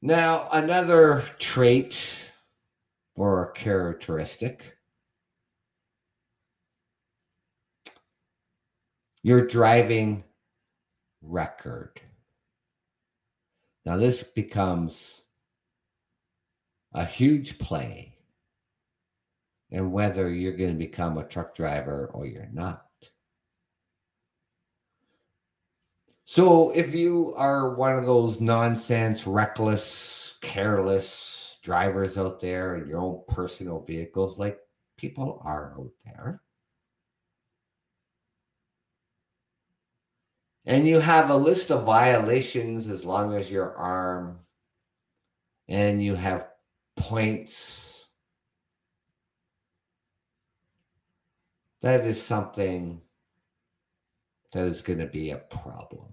Now, 0.01 0.49
another 0.53 1.25
trait 1.39 2.15
or 3.17 3.51
characteristic 3.53 4.79
your 9.23 9.47
driving 9.47 10.25
record. 11.21 12.01
Now, 13.85 13.97
this 13.97 14.23
becomes 14.23 15.18
a 16.93 17.05
huge 17.05 17.59
play 17.59 18.19
and 19.71 19.93
whether 19.93 20.31
you're 20.31 20.57
going 20.57 20.73
to 20.73 20.77
become 20.77 21.19
a 21.19 21.25
truck 21.25 21.55
driver 21.55 22.11
or 22.15 22.27
you're 22.27 22.49
not. 22.53 22.85
So, 26.25 26.71
if 26.73 26.95
you 26.95 27.33
are 27.37 27.75
one 27.75 27.97
of 27.97 28.05
those 28.05 28.39
nonsense, 28.39 29.27
reckless, 29.27 30.35
careless 30.43 31.59
drivers 31.63 32.19
out 32.19 32.41
there 32.41 32.77
in 32.77 32.87
your 32.87 33.01
own 33.01 33.23
personal 33.29 33.81
vehicles, 33.81 34.39
like 34.39 34.59
people 34.99 35.41
are 35.43 35.73
out 35.79 35.91
there, 36.05 36.43
and 40.67 40.87
you 40.87 41.01
have 41.01 41.31
a 41.31 41.37
list 41.37 41.71
of 41.71 41.85
violations 41.85 42.89
as 42.89 43.07
long 43.07 43.35
as 43.35 43.51
your 43.51 43.75
arm, 43.77 44.39
and 45.67 46.03
you 46.03 46.15
have 46.15 46.48
points, 46.99 48.07
that 51.83 52.05
is 52.05 52.21
something 52.21 53.01
that 54.53 54.65
is 54.65 54.81
going 54.81 54.99
to 54.99 55.07
be 55.07 55.31
a 55.31 55.39
problem. 55.39 56.13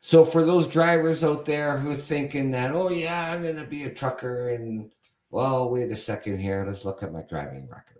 So 0.00 0.24
for 0.24 0.44
those 0.44 0.68
drivers 0.68 1.24
out 1.24 1.46
there 1.46 1.76
who 1.78 1.90
are 1.90 1.94
thinking 1.94 2.50
that, 2.52 2.72
oh 2.72 2.90
yeah, 2.90 3.32
I'm 3.32 3.42
going 3.42 3.56
to 3.56 3.64
be 3.64 3.84
a 3.84 3.92
trucker 3.92 4.50
and 4.50 4.90
well, 5.30 5.70
wait 5.70 5.90
a 5.90 5.96
second 5.96 6.38
here, 6.38 6.64
let's 6.66 6.84
look 6.84 7.02
at 7.02 7.12
my 7.12 7.22
driving 7.22 7.68
record. 7.68 7.95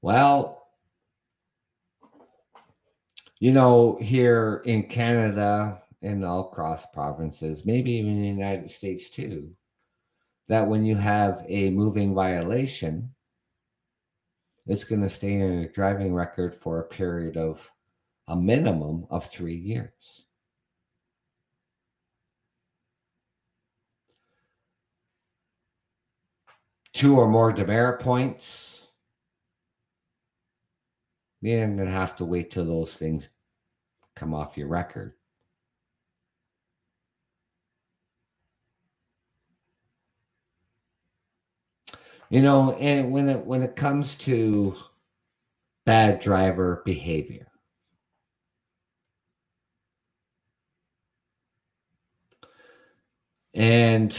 Well, 0.00 0.68
you 3.40 3.52
know, 3.52 3.98
here 4.00 4.62
in 4.64 4.84
Canada 4.84 5.82
and 6.02 6.24
all 6.24 6.50
cross 6.50 6.86
provinces, 6.92 7.64
maybe 7.64 7.92
even 7.92 8.12
in 8.12 8.20
the 8.20 8.28
United 8.28 8.70
States 8.70 9.10
too, 9.10 9.50
that 10.48 10.66
when 10.66 10.84
you 10.84 10.96
have 10.96 11.44
a 11.48 11.70
moving 11.70 12.14
violation, 12.14 13.12
it's 14.66 14.84
going 14.84 15.02
to 15.02 15.10
stay 15.10 15.34
in 15.34 15.60
your 15.62 15.68
driving 15.68 16.14
record 16.14 16.54
for 16.54 16.80
a 16.80 16.88
period 16.88 17.36
of 17.36 17.70
a 18.28 18.36
minimum 18.36 19.06
of 19.10 19.26
three 19.26 19.56
years. 19.56 20.24
Two 26.92 27.18
or 27.18 27.28
more 27.28 27.52
demerit 27.52 28.00
points 28.00 28.67
You're 31.40 31.66
going 31.66 31.76
to 31.78 31.86
have 31.90 32.16
to 32.16 32.24
wait 32.24 32.50
till 32.50 32.64
those 32.64 32.96
things 32.96 33.28
come 34.16 34.34
off 34.34 34.56
your 34.56 34.68
record. 34.68 35.14
You 42.30 42.42
know, 42.42 42.72
and 42.78 43.10
when 43.12 43.28
it 43.28 43.46
when 43.46 43.62
it 43.62 43.74
comes 43.76 44.14
to 44.16 44.76
bad 45.86 46.20
driver 46.20 46.82
behavior, 46.84 47.46
and 53.54 54.18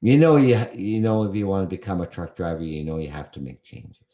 you 0.00 0.16
know 0.18 0.36
you 0.36 0.58
you 0.74 1.00
know 1.00 1.24
if 1.24 1.34
you 1.36 1.46
want 1.46 1.68
to 1.68 1.76
become 1.76 2.00
a 2.00 2.06
truck 2.06 2.34
driver, 2.34 2.62
you 2.62 2.82
know 2.84 2.96
you 2.98 3.10
have 3.10 3.30
to 3.32 3.40
make 3.40 3.62
changes. 3.62 4.13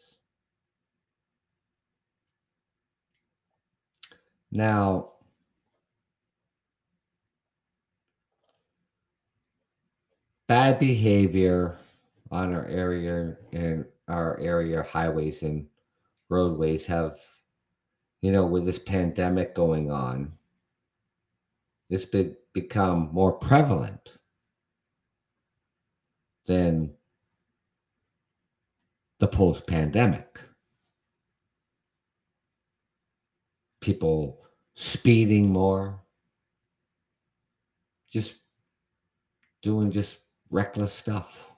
Now, 4.53 5.13
bad 10.49 10.81
behavior 10.81 11.77
on 12.33 12.53
our 12.53 12.67
area 12.67 13.37
and 13.53 13.85
our 14.09 14.39
area 14.41 14.83
highways 14.83 15.43
and 15.43 15.67
roadways 16.29 16.87
have, 16.87 17.19
you 18.21 18.33
know, 18.33 18.47
with 18.47 18.67
this 18.67 18.79
pandemic 18.79 19.55
going 19.55 19.91
on, 19.91 20.33
it's 21.89 22.05
been 22.05 22.37
become 22.53 23.11
more 23.13 23.33
prevalent 23.33 24.17
than 26.47 26.93
the 29.21 29.29
post 29.29 29.67
pandemic. 29.69 30.41
People 33.81 34.43
speeding 34.75 35.51
more, 35.51 36.01
just 38.09 38.35
doing 39.63 39.91
just 39.91 40.19
reckless 40.51 40.93
stuff. 40.93 41.51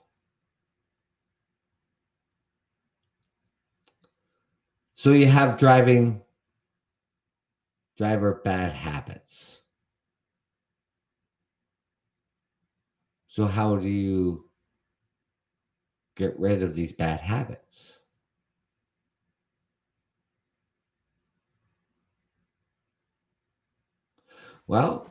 So 4.93 5.11
you 5.11 5.25
have 5.25 5.57
driving 5.57 6.21
driver 7.97 8.41
bad 8.43 8.71
habits. 8.71 9.61
So 13.27 13.45
how 13.45 13.75
do 13.75 13.87
you 13.87 14.49
get 16.15 16.39
rid 16.39 16.63
of 16.63 16.75
these 16.75 16.93
bad 16.93 17.19
habits? 17.19 17.92
Well, 24.73 25.07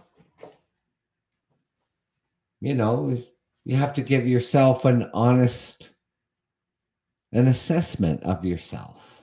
you 2.61 2.75
know, 2.75 3.17
you 3.65 3.77
have 3.77 3.93
to 3.93 4.03
give 4.03 4.27
yourself 4.27 4.85
an 4.85 5.09
honest 5.15 5.91
an 7.31 7.47
assessment 7.47 8.25
of 8.25 8.45
yourself 8.45 9.23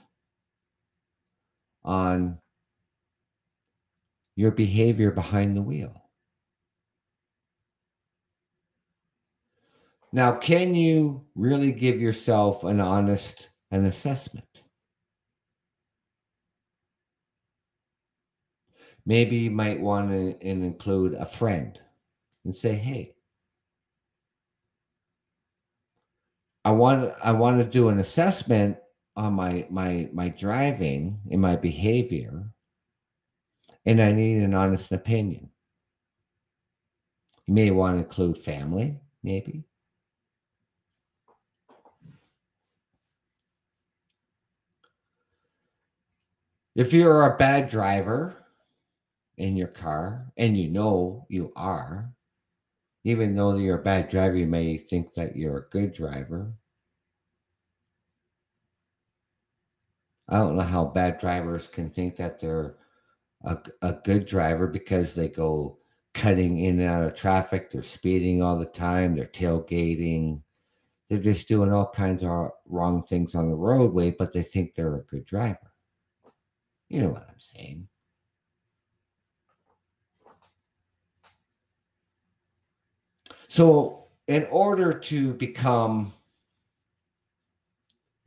on 1.83 2.39
your 4.37 4.51
behavior 4.51 5.11
behind 5.11 5.57
the 5.57 5.61
wheel. 5.61 6.09
Now, 10.13 10.37
can 10.37 10.73
you 10.73 11.25
really 11.35 11.73
give 11.73 11.99
yourself 11.99 12.63
an 12.63 12.79
honest 12.79 13.49
an 13.71 13.83
assessment? 13.83 14.47
Maybe 19.09 19.37
you 19.37 19.49
might 19.49 19.79
want 19.79 20.11
to 20.11 20.47
include 20.47 21.15
a 21.15 21.25
friend 21.25 21.81
and 22.45 22.53
say, 22.53 22.75
hey, 22.75 23.15
I 26.63 26.69
want 26.69 27.11
I 27.23 27.31
want 27.31 27.57
to 27.57 27.67
do 27.67 27.89
an 27.89 27.97
assessment 27.97 28.77
on 29.15 29.33
my 29.33 29.65
my 29.71 30.07
my 30.13 30.29
driving 30.29 31.19
and 31.31 31.41
my 31.41 31.55
behavior 31.55 32.51
and 33.87 33.99
I 33.99 34.11
need 34.11 34.43
an 34.43 34.53
honest 34.53 34.91
opinion. 34.91 35.49
You 37.47 37.55
may 37.55 37.71
want 37.71 37.95
to 37.95 38.03
include 38.03 38.37
family, 38.37 38.99
maybe. 39.23 39.63
If 46.75 46.93
you're 46.93 47.25
a 47.25 47.35
bad 47.37 47.69
driver 47.69 48.38
in 49.39 49.55
your 49.57 49.67
car 49.67 50.31
and 50.37 50.57
you 50.57 50.69
know 50.69 51.25
you 51.29 51.51
are, 51.55 52.11
even 53.03 53.35
though 53.35 53.55
you're 53.55 53.79
a 53.79 53.83
bad 53.83 54.09
driver, 54.09 54.35
you 54.35 54.47
may 54.47 54.77
think 54.77 55.13
that 55.15 55.35
you're 55.35 55.57
a 55.57 55.69
good 55.69 55.93
driver. 55.93 56.53
I 60.27 60.37
don't 60.37 60.57
know 60.57 60.63
how 60.63 60.85
bad 60.85 61.17
drivers 61.17 61.67
can 61.67 61.89
think 61.89 62.15
that 62.17 62.39
they're 62.39 62.75
a, 63.43 63.57
a 63.81 63.93
good 64.03 64.25
driver 64.25 64.67
because 64.67 65.15
they 65.15 65.27
go 65.27 65.79
cutting 66.13 66.59
in 66.59 66.79
and 66.79 66.89
out 66.89 67.03
of 67.03 67.15
traffic, 67.15 67.71
they're 67.71 67.81
speeding 67.81 68.41
all 68.41 68.57
the 68.57 68.65
time, 68.65 69.15
they're 69.15 69.25
tailgating, 69.25 70.41
they're 71.09 71.19
just 71.19 71.47
doing 71.47 71.73
all 71.73 71.89
kinds 71.89 72.23
of 72.23 72.51
wrong 72.65 73.01
things 73.01 73.33
on 73.33 73.49
the 73.49 73.55
roadway, 73.55 74.11
but 74.11 74.33
they 74.33 74.43
think 74.43 74.75
they're 74.75 74.95
a 74.95 75.03
good 75.03 75.25
driver. 75.25 75.73
You 76.89 77.01
know 77.01 77.09
what 77.09 77.27
I'm 77.27 77.39
saying. 77.39 77.88
So, 83.49 84.05
in 84.27 84.45
order 84.51 84.93
to 84.93 85.33
become 85.33 86.13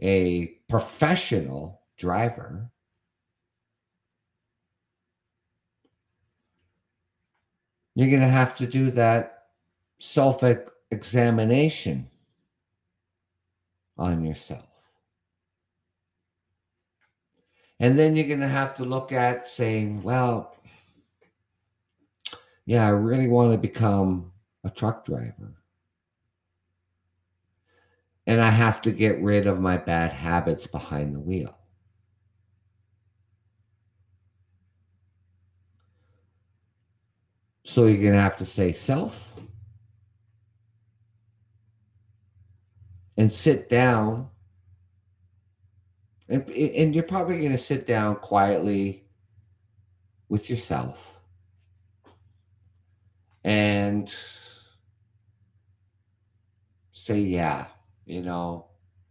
a 0.01 0.47
professional 0.69 1.81
driver, 1.97 2.69
you're 7.95 8.11
going 8.11 8.21
to 8.21 8.27
have 8.27 8.57
to 8.57 8.67
do 8.67 8.91
that 8.91 9.45
self 10.01 10.43
examination 10.91 12.11
on 13.97 14.25
yourself. 14.25 14.67
And 17.79 17.97
then 17.97 18.17
you're 18.17 18.27
going 18.27 18.41
to 18.41 18.49
have 18.49 18.75
to 18.79 18.85
look 18.85 19.13
at 19.13 19.47
saying, 19.47 20.03
well, 20.03 20.57
yeah, 22.67 22.85
I 22.85 22.91
really 22.91 23.29
want 23.29 23.53
to 23.53 23.59
become 23.59 24.32
a 24.65 24.71
truck 24.71 25.05
driver. 25.05 25.55
And 28.27 28.41
I 28.41 28.51
have 28.51 28.81
to 28.83 28.93
get 28.93 29.21
rid 29.21 29.47
of 29.47 29.61
my 29.61 29.77
bad 29.77 30.13
habits 30.13 30.67
behind 30.67 31.15
the 31.15 31.21
wheel. 31.21 31.59
So 37.65 37.87
you're 37.87 38.03
going 38.03 38.13
to 38.13 38.21
have 38.21 38.37
to 38.37 38.45
say 38.45 38.73
self 38.73 39.35
and 43.17 43.33
sit 43.33 43.69
down. 43.69 44.29
And, 46.29 46.49
and 46.51 46.95
you're 46.95 47.05
probably 47.05 47.41
going 47.41 47.53
to 47.53 47.59
sit 47.59 47.87
down 47.87 48.17
quietly 48.17 49.05
with 50.29 50.49
yourself 50.49 51.13
and 53.45 54.15
say, 57.03 57.19
yeah, 57.19 57.67
you 58.07 58.23
know, 58.23 58.67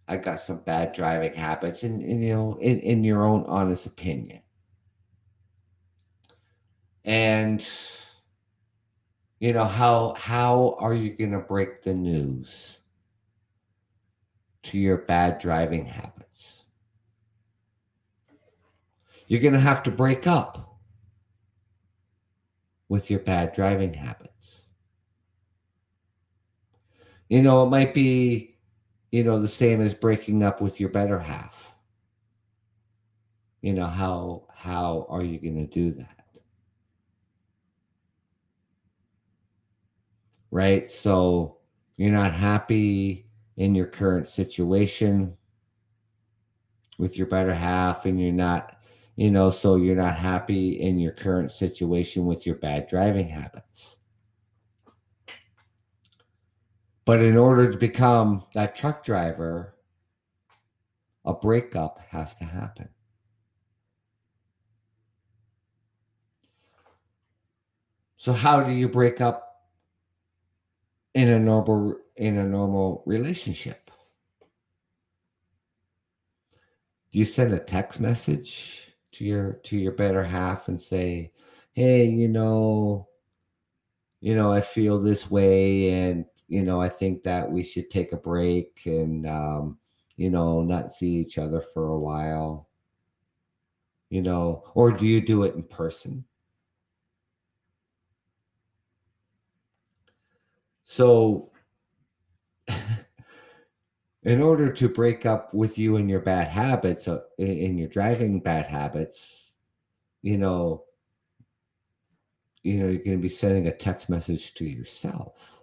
I 0.08 0.16
got 0.16 0.40
some 0.40 0.60
bad 0.60 0.94
driving 0.94 1.34
habits, 1.34 1.84
and, 1.84 2.02
and 2.02 2.22
you 2.22 2.30
know, 2.30 2.58
in, 2.62 2.80
in 2.80 3.04
your 3.04 3.26
own 3.26 3.44
honest 3.48 3.86
opinion. 3.86 4.42
And 7.04 7.70
you 9.40 9.52
know, 9.52 9.66
how 9.66 10.14
how 10.14 10.78
are 10.80 10.94
you 10.94 11.10
gonna 11.10 11.40
break 11.40 11.82
the 11.82 11.94
news 11.94 12.80
to 14.64 14.78
your 14.78 15.00
bad 15.00 15.40
driving 15.40 15.84
habits? 15.84 16.64
You're 19.28 19.42
gonna 19.42 19.60
have 19.60 19.84
to 19.84 19.92
break 19.92 20.28
up 20.28 20.78
with 22.88 23.10
your 23.10 23.20
bad 23.20 23.52
driving 23.52 23.94
habits. 23.94 24.61
You 27.32 27.42
know, 27.42 27.64
it 27.64 27.70
might 27.70 27.94
be, 27.94 28.58
you 29.14 29.24
know, 29.24 29.40
the 29.40 29.48
same 29.48 29.80
as 29.80 29.94
breaking 29.94 30.44
up 30.44 30.60
with 30.60 30.82
your 30.82 30.90
better 30.90 31.18
half. 31.18 31.74
You 33.62 33.72
know, 33.74 33.86
how 33.86 34.48
how 34.54 35.06
are 35.08 35.24
you 35.24 35.40
going 35.40 35.56
to 35.56 35.66
do 35.66 35.92
that? 35.92 36.26
Right? 40.52 40.92
So 40.92 41.60
you're 41.96 42.12
not 42.12 42.34
happy 42.34 43.30
in 43.56 43.76
your 43.76 43.88
current 43.88 44.28
situation 44.28 45.38
with 46.98 47.18
your 47.18 47.28
better 47.28 47.54
half 47.54 48.06
and 48.06 48.20
you're 48.20 48.34
not, 48.34 48.76
you 49.16 49.32
know, 49.32 49.52
so 49.52 49.78
you're 49.78 49.96
not 49.96 50.16
happy 50.16 50.82
in 50.82 51.00
your 51.00 51.14
current 51.14 51.50
situation 51.50 52.26
with 52.26 52.46
your 52.46 52.56
bad 52.56 52.88
driving 52.88 53.30
habits. 53.30 53.96
But 57.06 57.20
in 57.22 57.36
order 57.38 57.72
to 57.72 57.78
become 57.78 58.44
that 58.54 58.76
truck 58.76 59.04
driver, 59.04 59.76
a 61.26 61.34
breakup 61.34 62.00
has 62.10 62.36
to 62.36 62.44
happen. 62.44 62.90
So 68.18 68.34
how 68.34 68.62
do 68.62 68.72
you 68.72 68.88
break 68.88 69.20
up 69.20 69.64
in 71.16 71.28
a 71.30 71.40
normal 71.40 71.98
in 72.18 72.38
a 72.38 72.46
normal 72.46 73.04
relationship? 73.08 73.90
Do 77.12 77.20
you 77.20 77.26
send 77.26 77.54
a 77.54 77.60
text 77.60 78.00
message 78.00 78.94
to 79.14 79.26
your 79.26 79.54
to 79.64 79.78
your 79.78 79.92
better 79.94 80.24
half 80.24 80.68
and 80.68 80.80
say, 80.80 81.34
"Hey, 81.74 82.06
you 82.06 82.30
know, 82.30 83.10
you 84.20 84.36
know, 84.36 84.52
I 84.52 84.62
feel 84.62 85.00
this 85.00 85.30
way 85.30 85.90
and 85.92 86.26
you 86.52 86.64
know, 86.64 86.82
I 86.82 86.90
think 86.90 87.24
that 87.24 87.50
we 87.50 87.64
should 87.64 87.90
take 87.90 88.12
a 88.12 88.18
break 88.18 88.82
and 88.86 89.26
um, 89.26 89.80
you 90.18 90.30
know, 90.30 90.62
not 90.62 90.92
see 90.92 91.08
each 91.08 91.38
other 91.38 91.62
for 91.62 91.88
a 91.88 92.00
while." 92.00 92.68
You 94.10 94.22
know, 94.22 94.64
or 94.76 94.92
do 94.92 95.06
you 95.06 95.22
do 95.22 95.44
it 95.44 95.56
in 95.56 95.64
person? 95.64 96.26
So, 100.84 101.52
in 104.24 104.42
order 104.42 104.74
to 104.74 104.90
break 104.90 105.26
up 105.26 105.54
with 105.54 105.78
you 105.78 105.96
and 105.96 106.10
your 106.10 106.20
bad 106.20 106.50
habits, 106.50 107.08
uh, 107.08 107.22
in 107.38 107.78
your 107.78 107.88
driving 107.88 108.42
bad 108.42 108.66
habits, 108.66 109.54
you 110.22 110.38
know, 110.38 110.84
you 112.64 112.80
know, 112.80 112.90
you're 112.90 113.04
going 113.04 113.18
to 113.18 113.22
be 113.22 113.30
sending 113.30 113.68
a 113.68 113.76
text 113.76 114.10
message 114.10 114.54
to 114.56 114.66
yourself. 114.66 115.61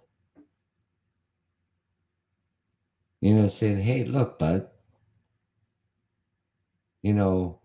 You 3.20 3.34
know, 3.34 3.48
saying, 3.48 3.78
"Hey, 3.78 4.04
look, 4.04 4.38
bud. 4.38 4.68
You 7.02 7.12
know, 7.14 7.60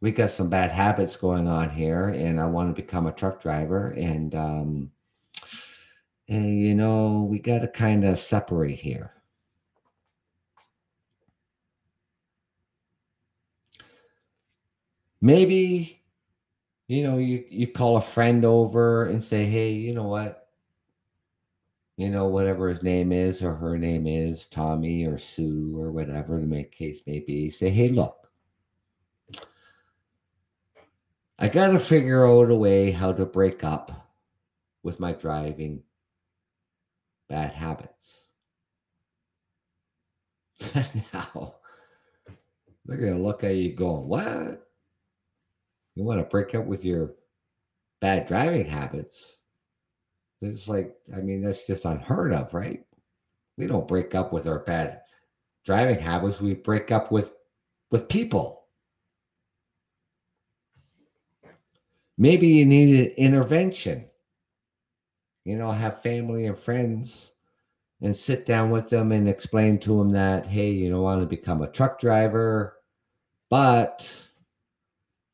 we 0.00 0.10
got 0.10 0.30
some 0.30 0.50
bad 0.50 0.70
habits 0.70 1.16
going 1.16 1.46
on 1.48 1.70
here, 1.70 2.08
and 2.08 2.40
I 2.40 2.46
want 2.46 2.74
to 2.74 2.82
become 2.82 3.06
a 3.06 3.12
truck 3.12 3.40
driver, 3.40 3.88
and 3.96 4.34
um, 4.34 4.92
and 6.28 6.58
you 6.60 6.74
know, 6.74 7.26
we 7.30 7.38
got 7.38 7.60
to 7.60 7.68
kind 7.68 8.04
of 8.04 8.18
separate 8.18 8.78
here." 8.80 9.12
Maybe 15.20 16.02
you 16.88 17.02
know 17.04 17.18
you 17.18 17.44
you 17.50 17.68
call 17.68 17.96
a 17.96 18.00
friend 18.02 18.44
over 18.44 19.04
and 19.06 19.22
say, 19.22 19.44
"Hey, 19.46 19.72
you 19.72 19.94
know 19.94 20.08
what? 20.08 20.41
You 22.02 22.10
know, 22.10 22.26
whatever 22.26 22.66
his 22.66 22.82
name 22.82 23.12
is 23.12 23.44
or 23.44 23.54
her 23.54 23.78
name 23.78 24.08
is, 24.08 24.46
Tommy 24.46 25.06
or 25.06 25.16
Sue 25.16 25.72
or 25.78 25.92
whatever 25.92 26.40
the 26.40 26.64
case 26.64 27.00
may 27.06 27.20
be, 27.20 27.48
say, 27.48 27.70
hey, 27.70 27.90
look, 27.90 28.28
I 31.38 31.46
got 31.46 31.68
to 31.68 31.78
figure 31.78 32.26
out 32.26 32.50
a 32.50 32.56
way 32.56 32.90
how 32.90 33.12
to 33.12 33.24
break 33.24 33.62
up 33.62 34.10
with 34.82 34.98
my 34.98 35.12
driving 35.12 35.84
bad 37.28 37.52
habits. 37.52 38.26
now, 41.14 41.54
they're 42.84 42.96
going 42.96 43.14
to 43.14 43.22
look 43.22 43.44
at 43.44 43.54
you 43.54 43.76
going, 43.76 44.08
what? 44.08 44.66
You 45.94 46.02
want 46.02 46.18
to 46.18 46.24
break 46.24 46.52
up 46.56 46.64
with 46.64 46.84
your 46.84 47.14
bad 48.00 48.26
driving 48.26 48.64
habits? 48.64 49.36
It's 50.42 50.66
like, 50.66 50.94
I 51.16 51.20
mean, 51.20 51.40
that's 51.40 51.66
just 51.66 51.84
unheard 51.84 52.32
of, 52.32 52.52
right? 52.52 52.84
We 53.56 53.66
don't 53.68 53.86
break 53.86 54.14
up 54.14 54.32
with 54.32 54.48
our 54.48 54.58
bad 54.58 55.02
driving 55.64 56.00
habits. 56.00 56.40
We 56.40 56.54
break 56.54 56.90
up 56.90 57.12
with 57.12 57.32
with 57.92 58.08
people. 58.08 58.64
Maybe 62.18 62.48
you 62.48 62.66
need 62.66 63.06
an 63.06 63.16
intervention. 63.16 64.08
You 65.44 65.56
know, 65.56 65.70
have 65.70 66.02
family 66.02 66.46
and 66.46 66.58
friends 66.58 67.32
and 68.00 68.16
sit 68.16 68.44
down 68.44 68.70
with 68.70 68.88
them 68.88 69.12
and 69.12 69.28
explain 69.28 69.78
to 69.80 69.96
them 69.96 70.10
that, 70.12 70.46
hey, 70.46 70.70
you 70.70 70.90
don't 70.90 71.02
want 71.02 71.20
to 71.20 71.26
become 71.26 71.62
a 71.62 71.70
truck 71.70 72.00
driver, 72.00 72.78
but 73.48 74.10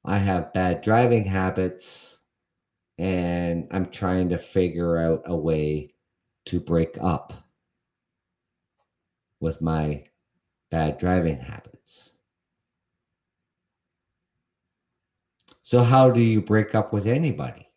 I 0.05 0.19
have 0.19 0.53
bad 0.53 0.83
driving 0.83 1.25
habits 1.25 2.18
and 2.99 3.69
I'm 3.71 3.87
trying 3.87 4.29
to 4.31 4.39
figure 4.39 4.99
out 4.99 5.23
a 5.27 5.37
way 5.37 5.95
to 6.47 6.61
break 6.61 6.97
up 7.01 7.33
with 9.41 9.61
my 9.61 10.05
bad 10.71 10.99
driving 10.99 11.39
habits. 11.39 12.11
So, 15.63 15.83
how 15.83 16.11
do 16.11 16.21
you 16.21 16.41
break 16.41 16.75
up 16.75 16.93
with 16.93 17.07
anybody? 17.07 17.69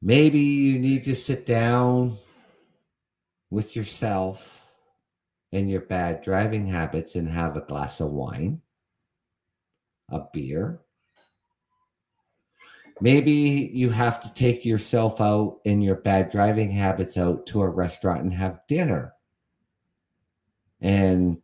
Maybe 0.00 0.38
you 0.38 0.78
need 0.78 1.04
to 1.04 1.14
sit 1.14 1.46
down 1.46 2.16
with 3.50 3.74
yourself 3.74 4.66
and 5.52 5.70
your 5.70 5.80
bad 5.80 6.20
driving 6.20 6.66
habits 6.66 7.14
and 7.14 7.28
have 7.28 7.56
a 7.56 7.62
glass 7.62 8.00
of 8.00 8.12
wine, 8.12 8.60
a 10.10 10.20
beer, 10.32 10.83
Maybe 13.00 13.32
you 13.72 13.90
have 13.90 14.20
to 14.20 14.32
take 14.34 14.64
yourself 14.64 15.20
out 15.20 15.60
and 15.66 15.82
your 15.82 15.96
bad 15.96 16.30
driving 16.30 16.70
habits 16.70 17.18
out 17.18 17.46
to 17.48 17.62
a 17.62 17.68
restaurant 17.68 18.22
and 18.22 18.32
have 18.32 18.60
dinner. 18.68 19.14
And, 20.80 21.42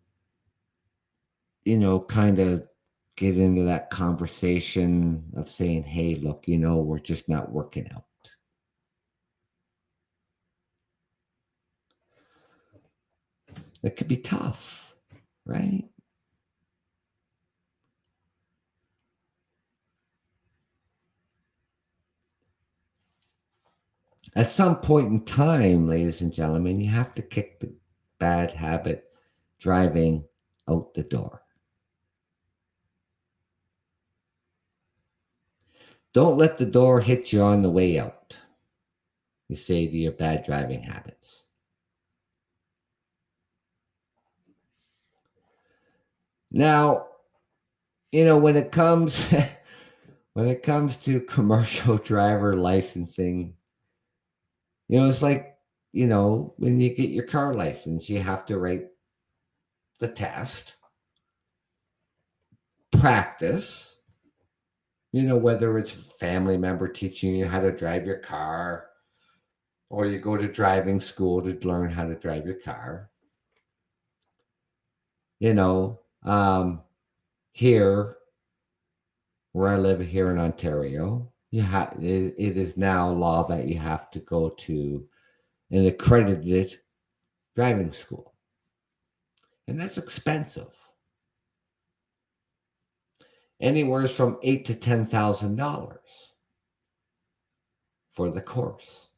you 1.65 1.77
know, 1.79 2.01
kind 2.01 2.39
of 2.39 2.67
get 3.17 3.37
into 3.37 3.65
that 3.65 3.91
conversation 3.91 5.25
of 5.37 5.51
saying, 5.51 5.83
hey, 5.83 6.15
look, 6.15 6.45
you 6.47 6.57
know, 6.57 6.79
we're 6.79 6.99
just 6.99 7.29
not 7.29 7.53
working 7.53 7.91
out. 7.95 8.05
It 13.83 13.97
could 13.97 14.09
be 14.09 14.19
tough, 14.19 14.95
right? 15.45 15.85
At 24.37 24.47
some 24.47 24.77
point 24.77 25.09
in 25.09 25.25
time, 25.25 25.89
ladies 25.89 26.21
and 26.21 26.33
gentlemen, 26.33 26.81
you 26.81 26.89
have 26.91 27.15
to 27.15 27.23
kick 27.23 27.59
the 27.59 27.73
bad 28.19 28.53
habit 28.53 29.05
driving 29.59 30.25
out 30.69 30.95
the 30.95 31.03
door. 31.03 31.43
Don't 36.13 36.39
let 36.39 36.59
the 36.59 36.67
door 36.67 37.01
hit 37.01 37.33
you 37.33 37.43
on 37.43 37.63
the 37.63 37.71
way 37.71 37.99
out. 37.99 38.37
You 39.49 39.57
say 39.57 39.87
to 39.87 39.97
your 39.97 40.13
bad 40.13 40.45
driving 40.45 40.83
habits. 40.83 41.43
Now, 46.53 47.07
you 48.13 48.25
know, 48.25 48.39
when 48.39 48.57
it 48.57 48.73
comes 48.73 49.25
when 50.33 50.47
it 50.47 50.63
comes 50.63 50.97
to 50.99 51.21
commercial 51.21 51.97
driver 51.99 52.57
licensing, 52.57 53.55
you 54.91 54.99
know, 54.99 55.07
it's 55.07 55.23
like, 55.23 55.57
you 55.93 56.09
know, 56.09 56.53
when 56.57 56.81
you 56.81 56.93
get 56.93 57.11
your 57.11 57.25
car 57.25 57.55
license, 57.55 58.11
you 58.11 58.19
have 58.19 58.45
to 58.47 58.59
write 58.59 58.87
the 60.01 60.09
test, 60.09 60.75
practice, 62.91 63.95
you 65.13 65.23
know, 65.23 65.37
whether 65.37 65.79
it's 65.79 65.93
a 65.93 65.97
family 65.97 66.59
member 66.59 66.89
teaching 66.89 67.37
you 67.37 67.47
how 67.47 67.61
to 67.61 67.71
drive 67.71 68.05
your 68.05 68.19
car, 68.19 68.87
or 69.91 70.07
you 70.07 70.19
go 70.19 70.37
to 70.37 70.49
driving 70.49 71.01
school 71.01 71.41
to 71.41 71.57
learn 71.69 71.89
how 71.89 72.05
to 72.05 72.17
drive 72.17 72.45
your 72.45 72.59
car. 72.59 73.11
You 75.39 75.55
know, 75.55 76.01
um, 76.25 76.83
here 77.53 78.17
where 79.53 79.69
I 79.69 79.77
live 79.77 80.01
here 80.01 80.33
in 80.33 80.39
Ontario, 80.39 81.30
you 81.51 81.63
it 81.99 82.57
is 82.57 82.77
now 82.77 83.11
law 83.11 83.47
that 83.49 83.67
you 83.67 83.77
have 83.79 84.11
to 84.13 84.21
go 84.21 84.51
to 84.51 85.07
an 85.71 85.87
accredited 85.87 86.79
driving 87.55 87.93
school. 87.93 88.35
And 89.67 89.79
that's 89.79 89.99
expensive. 89.99 90.69
Anywhere 93.61 94.09
from 94.09 94.39
eight 94.43 94.65
to 94.67 94.75
ten 94.75 95.07
thousand 95.07 95.57
dollars 95.57 96.35
for 98.11 98.31
the 98.31 98.41
course. 98.41 99.09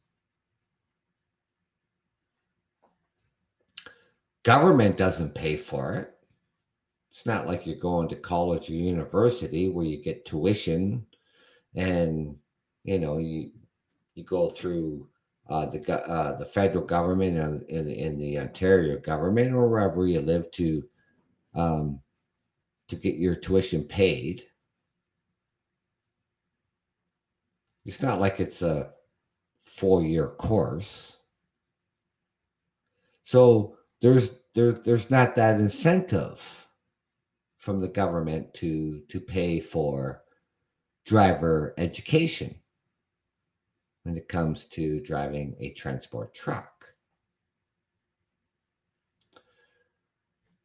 Government 4.42 4.96
doesn't 4.96 5.34
pay 5.34 5.56
for 5.56 5.94
it. 5.94 6.14
It's 7.10 7.26
not 7.26 7.46
like 7.46 7.66
you're 7.66 7.76
going 7.76 8.08
to 8.08 8.16
college 8.16 8.70
or 8.70 8.72
university 8.72 9.68
where 9.68 9.84
you 9.84 10.02
get 10.02 10.24
tuition 10.24 11.06
and 11.74 12.36
you 12.84 12.98
know 12.98 13.18
you 13.18 13.50
you 14.14 14.24
go 14.24 14.48
through 14.48 15.08
uh, 15.48 15.66
the 15.66 16.08
uh, 16.08 16.38
the 16.38 16.44
federal 16.44 16.84
government 16.84 17.36
and 17.36 17.62
in, 17.62 17.88
in 17.88 18.18
the 18.18 18.38
Ontario 18.38 18.98
government 18.98 19.52
or 19.52 19.68
wherever 19.68 20.06
you 20.06 20.20
live 20.20 20.50
to 20.52 20.82
um, 21.54 22.00
to 22.88 22.96
get 22.96 23.16
your 23.16 23.34
tuition 23.34 23.84
paid. 23.84 24.44
It's 27.84 28.02
not 28.02 28.20
like 28.20 28.38
it's 28.38 28.62
a 28.62 28.92
four 29.62 30.02
year 30.02 30.28
course. 30.28 31.16
So 33.24 33.76
there's 34.00 34.38
there, 34.54 34.72
there's 34.72 35.10
not 35.10 35.34
that 35.36 35.58
incentive 35.58 36.66
from 37.56 37.80
the 37.80 37.88
government 37.88 38.52
to 38.54 39.02
to 39.08 39.20
pay 39.20 39.60
for 39.60 40.21
driver 41.04 41.74
education 41.78 42.54
when 44.04 44.16
it 44.16 44.28
comes 44.28 44.66
to 44.66 45.00
driving 45.00 45.54
a 45.60 45.70
transport 45.70 46.34
truck. 46.34 46.86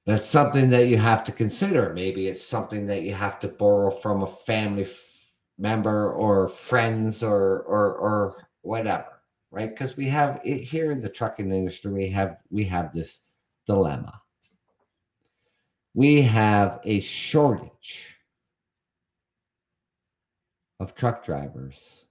That's 0.05 0.25
something 0.25 0.69
that 0.69 0.88
you 0.88 0.97
have 0.97 1.23
to 1.25 1.31
consider. 1.33 1.93
Maybe 1.93 2.27
it's 2.27 2.43
something 2.45 2.85
that 2.85 3.01
you 3.01 3.13
have 3.13 3.39
to 3.41 3.49
borrow 3.49 3.89
from 3.89 4.23
a 4.23 4.27
family 4.27 4.83
f- 4.83 5.35
member 5.57 6.13
or 6.13 6.47
friends 6.47 7.21
or 7.21 7.61
or 7.63 7.95
or 7.95 8.47
whatever, 8.61 9.21
right? 9.51 9.69
Because 9.69 9.97
we 9.97 10.07
have 10.07 10.39
it 10.45 10.59
here 10.61 10.91
in 10.91 11.01
the 11.01 11.09
trucking 11.09 11.51
industry, 11.51 11.91
we 11.91 12.07
have 12.09 12.38
we 12.49 12.63
have 12.63 12.93
this 12.93 13.19
dilemma. 13.65 14.21
We 15.93 16.21
have 16.21 16.79
a 16.85 17.01
shortage 17.01 18.16
of 20.80 20.95
truck 20.95 21.23
drivers 21.23 22.05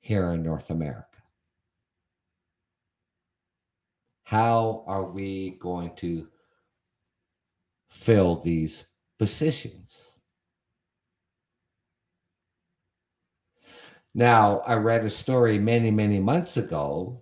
here 0.00 0.32
in 0.32 0.42
North 0.42 0.70
America. 0.70 1.06
How 4.24 4.84
are 4.86 5.04
we 5.04 5.50
going 5.60 5.94
to 5.96 6.28
fill 7.90 8.36
these 8.36 8.84
positions? 9.18 10.12
Now, 14.14 14.60
I 14.60 14.76
read 14.76 15.04
a 15.04 15.10
story 15.10 15.58
many, 15.58 15.90
many 15.90 16.18
months 16.18 16.56
ago, 16.56 17.20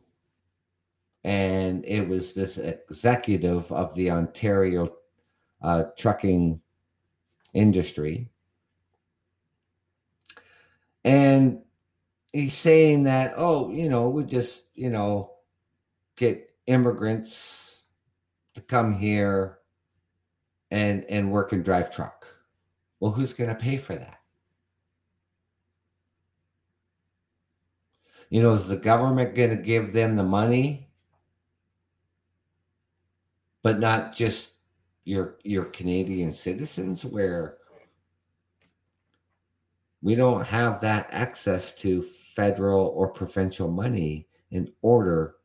and 1.24 1.84
it 1.84 2.07
was 2.07 2.34
this 2.34 2.57
executive 2.59 3.70
of 3.72 3.95
the 3.95 4.11
Ontario 4.11 4.95
uh, 5.61 5.84
trucking 5.99 6.61
industry. 7.53 8.30
And 11.05 11.62
he's 12.32 12.55
saying 12.55 13.05
that, 13.05 13.34
oh, 13.36 13.70
you 13.70 13.88
know, 13.88 14.09
we 14.09 14.24
just, 14.24 14.62
you 14.74 14.90
know, 14.90 15.32
get 16.16 16.50
immigrants 16.66 17.82
to 18.55 18.61
come 18.61 18.92
here 18.92 19.59
and 20.70 21.05
and 21.09 21.30
work 21.30 21.52
and 21.52 21.64
drive 21.64 21.94
truck. 21.94 22.26
Well, 23.00 23.12
who's 23.12 23.32
going 23.32 23.50
to 23.50 23.55
pay 23.55 23.76
for 23.76 23.94
that? 23.94 24.18
You 28.30 28.42
know, 28.42 28.55
is 28.55 28.66
the 28.66 28.76
government 28.76 29.34
going 29.34 29.50
to 29.50 29.62
give 29.62 29.92
them 29.92 30.16
the 30.16 30.22
money, 30.22 30.88
but 33.62 33.78
not 33.78 34.14
just 34.14 34.55
your 35.05 35.36
your 35.44 35.66
Canadian 35.66 36.32
citizens, 36.32 37.05
where 37.05 37.59
we 40.05 40.14
don't 40.14 40.44
have 40.44 40.82
that 40.82 41.09
access 41.12 41.72
to 41.72 42.02
federal 42.02 42.88
or 42.88 43.09
provincial 43.09 43.70
money 43.70 44.28
in 44.50 44.70
order 44.82 45.36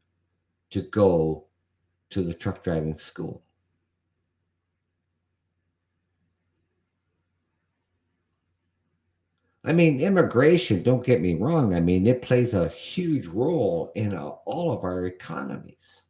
to 0.69 0.81
go 0.81 1.45
to 2.09 2.21
the 2.21 2.33
truck 2.33 2.61
driving 2.61 2.97
school. 2.97 3.41
I 9.63 9.71
mean, 9.71 10.01
immigration, 10.01 10.83
don't 10.83 11.05
get 11.05 11.21
me 11.21 11.35
wrong. 11.35 11.73
I 11.73 11.79
mean, 11.79 12.05
it 12.05 12.21
plays 12.21 12.53
a 12.53 12.67
huge 12.67 13.27
role 13.27 13.93
in 13.95 14.13
uh, 14.13 14.27
all 14.43 14.73
of 14.73 14.83
our 14.83 15.05
economies. 15.05 16.03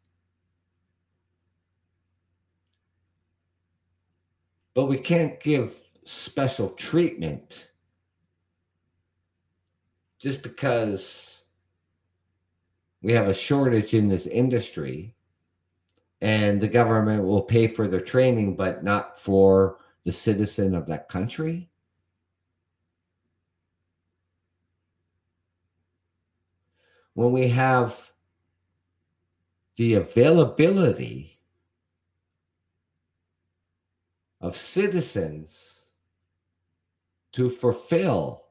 But 4.73 4.85
we 4.85 4.97
can't 4.97 5.39
give 5.39 5.77
special 6.03 6.69
treatment 6.69 7.68
just 10.19 10.43
because 10.43 11.43
we 13.01 13.13
have 13.13 13.27
a 13.27 13.33
shortage 13.33 13.93
in 13.93 14.09
this 14.09 14.27
industry 14.27 15.15
and 16.21 16.59
the 16.59 16.67
government 16.67 17.23
will 17.23 17.41
pay 17.41 17.65
for 17.67 17.87
their 17.87 18.01
training, 18.01 18.55
but 18.55 18.83
not 18.83 19.17
for 19.17 19.77
the 20.03 20.11
citizen 20.11 20.75
of 20.75 20.85
that 20.87 21.07
country. 21.07 21.69
When 27.13 27.31
we 27.31 27.47
have 27.47 28.11
the 29.77 29.93
availability 29.93 31.39
of 34.41 34.57
citizens 34.57 35.83
to 37.31 37.49
fulfill 37.49 38.48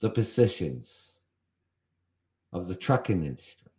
the 0.00 0.10
positions 0.10 1.14
of 2.52 2.66
the 2.66 2.74
trucking 2.74 3.22
industry. 3.22 3.70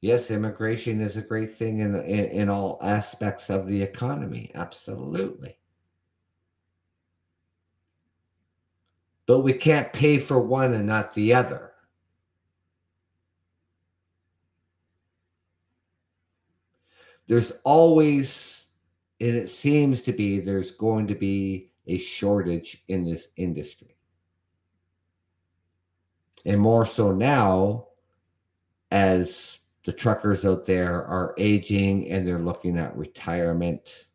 Yes, 0.00 0.30
immigration 0.30 1.00
is 1.00 1.16
a 1.16 1.22
great 1.22 1.54
thing 1.54 1.78
in, 1.78 1.94
in, 1.94 2.26
in 2.26 2.48
all 2.50 2.78
aspects 2.82 3.48
of 3.48 3.66
the 3.66 3.82
economy. 3.82 4.50
Absolutely. 4.54 5.56
But 9.24 9.38
we 9.38 9.54
can't 9.54 9.90
pay 9.94 10.18
for 10.18 10.38
one 10.38 10.74
and 10.74 10.86
not 10.86 11.14
the 11.14 11.32
other. 11.32 11.72
There's 17.26 17.52
always, 17.64 18.66
and 19.20 19.34
it 19.34 19.48
seems 19.48 20.02
to 20.02 20.12
be, 20.12 20.40
there's 20.40 20.70
going 20.70 21.06
to 21.06 21.14
be 21.14 21.70
a 21.86 21.98
shortage 21.98 22.82
in 22.88 23.04
this 23.04 23.28
industry. 23.36 23.96
And 26.44 26.60
more 26.60 26.86
so 26.86 27.12
now 27.12 27.86
as 28.90 29.58
the 29.84 29.92
truckers 29.92 30.44
out 30.44 30.64
there 30.64 31.04
are 31.04 31.34
aging 31.36 32.10
and 32.10 32.26
they're 32.26 32.38
looking 32.38 32.78
at 32.78 32.96
retirement. 32.96 34.06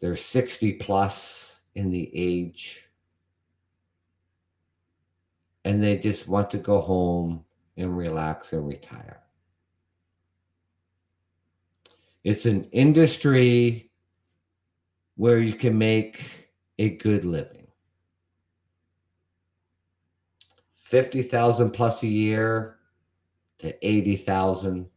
They're 0.00 0.16
60 0.16 0.74
plus 0.74 1.56
in 1.74 1.90
the 1.90 2.10
age. 2.14 2.88
And 5.64 5.82
they 5.82 5.98
just 5.98 6.28
want 6.28 6.50
to 6.50 6.58
go 6.58 6.80
home 6.80 7.44
and 7.76 7.96
relax 7.96 8.52
and 8.52 8.66
retire. 8.66 9.22
It's 12.24 12.46
an 12.46 12.64
industry 12.72 13.87
where 15.18 15.38
you 15.38 15.52
can 15.52 15.76
make 15.76 16.48
a 16.78 16.90
good 16.90 17.24
living. 17.24 17.66
50,000 20.76 21.72
plus 21.72 22.04
a 22.04 22.06
year 22.06 22.78
to 23.58 23.86
80,000 23.86 24.88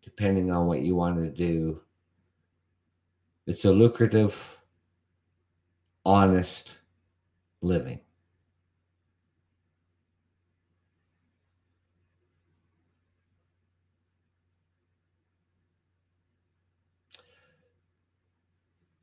depending 0.00 0.52
on 0.52 0.68
what 0.68 0.82
you 0.82 0.94
want 0.94 1.16
to 1.16 1.28
do. 1.28 1.82
It's 3.48 3.64
a 3.64 3.72
lucrative 3.72 4.58
honest 6.06 6.78
living. 7.60 7.98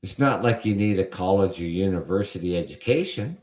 It's 0.03 0.17
not 0.17 0.41
like 0.41 0.65
you 0.65 0.75
need 0.75 0.99
a 0.99 1.05
college 1.05 1.61
or 1.61 1.65
university 1.65 2.57
education. 2.57 3.37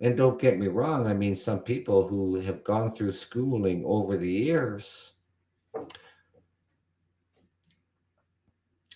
And 0.00 0.16
don't 0.16 0.40
get 0.40 0.58
me 0.58 0.66
wrong, 0.66 1.06
I 1.06 1.14
mean, 1.14 1.36
some 1.36 1.60
people 1.60 2.06
who 2.08 2.36
have 2.40 2.64
gone 2.64 2.90
through 2.90 3.12
schooling 3.12 3.84
over 3.86 4.16
the 4.16 4.30
years, 4.30 5.12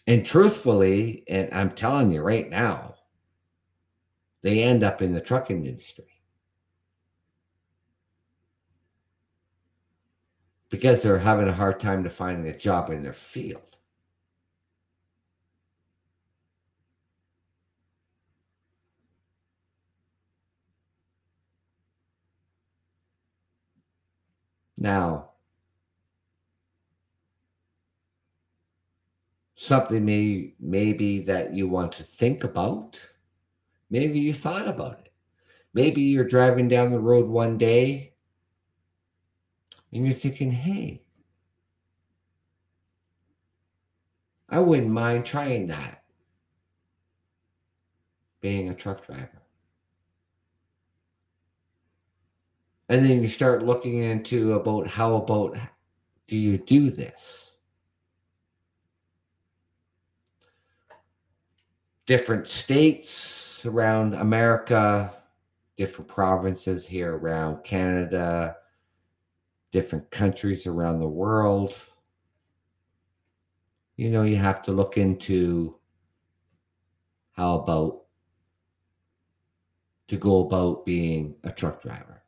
and 0.08 0.26
truthfully, 0.26 1.22
and 1.28 1.48
I'm 1.54 1.70
telling 1.70 2.10
you 2.10 2.22
right 2.22 2.50
now, 2.50 2.96
they 4.42 4.64
end 4.64 4.82
up 4.82 5.00
in 5.00 5.12
the 5.12 5.20
trucking 5.20 5.64
industry. 5.64 6.16
because 10.68 11.02
they're 11.02 11.18
having 11.18 11.48
a 11.48 11.52
hard 11.52 11.80
time 11.80 12.02
to 12.04 12.10
finding 12.10 12.48
a 12.48 12.56
job 12.56 12.90
in 12.90 13.02
their 13.02 13.12
field. 13.12 13.75
Now, 24.86 25.30
something 29.56 30.04
may 30.04 30.54
maybe 30.60 31.18
that 31.22 31.52
you 31.52 31.66
want 31.66 31.90
to 31.94 32.04
think 32.04 32.44
about. 32.44 33.00
Maybe 33.90 34.20
you 34.20 34.32
thought 34.32 34.68
about 34.68 35.00
it. 35.00 35.12
Maybe 35.74 36.02
you're 36.02 36.24
driving 36.24 36.68
down 36.68 36.92
the 36.92 37.00
road 37.00 37.26
one 37.26 37.58
day 37.58 38.12
and 39.92 40.04
you're 40.04 40.14
thinking, 40.14 40.52
hey, 40.52 41.02
I 44.48 44.60
wouldn't 44.60 44.86
mind 44.86 45.26
trying 45.26 45.66
that. 45.66 46.04
Being 48.40 48.70
a 48.70 48.74
truck 48.74 49.04
driver. 49.04 49.45
And 52.88 53.04
then 53.04 53.20
you 53.20 53.28
start 53.28 53.64
looking 53.64 53.98
into 53.98 54.54
about 54.54 54.86
how 54.86 55.16
about 55.16 55.56
do 56.28 56.36
you 56.36 56.58
do 56.58 56.90
this? 56.90 57.52
Different 62.06 62.46
states 62.46 63.64
around 63.64 64.14
America, 64.14 65.12
different 65.76 66.08
provinces 66.08 66.86
here 66.86 67.16
around 67.16 67.64
Canada, 67.64 68.56
different 69.72 70.08
countries 70.10 70.68
around 70.68 71.00
the 71.00 71.08
world. 71.08 71.76
You 73.96 74.10
know, 74.10 74.22
you 74.22 74.36
have 74.36 74.62
to 74.62 74.72
look 74.72 74.96
into 74.96 75.76
how 77.32 77.58
about 77.58 78.04
to 80.06 80.16
go 80.16 80.46
about 80.46 80.86
being 80.86 81.34
a 81.42 81.50
truck 81.50 81.82
driver. 81.82 82.22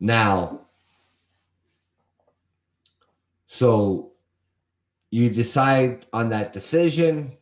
Now, 0.00 0.60
so 3.46 4.12
you 5.10 5.30
decide 5.30 6.06
on 6.12 6.28
that 6.28 6.52
decision 6.52 7.36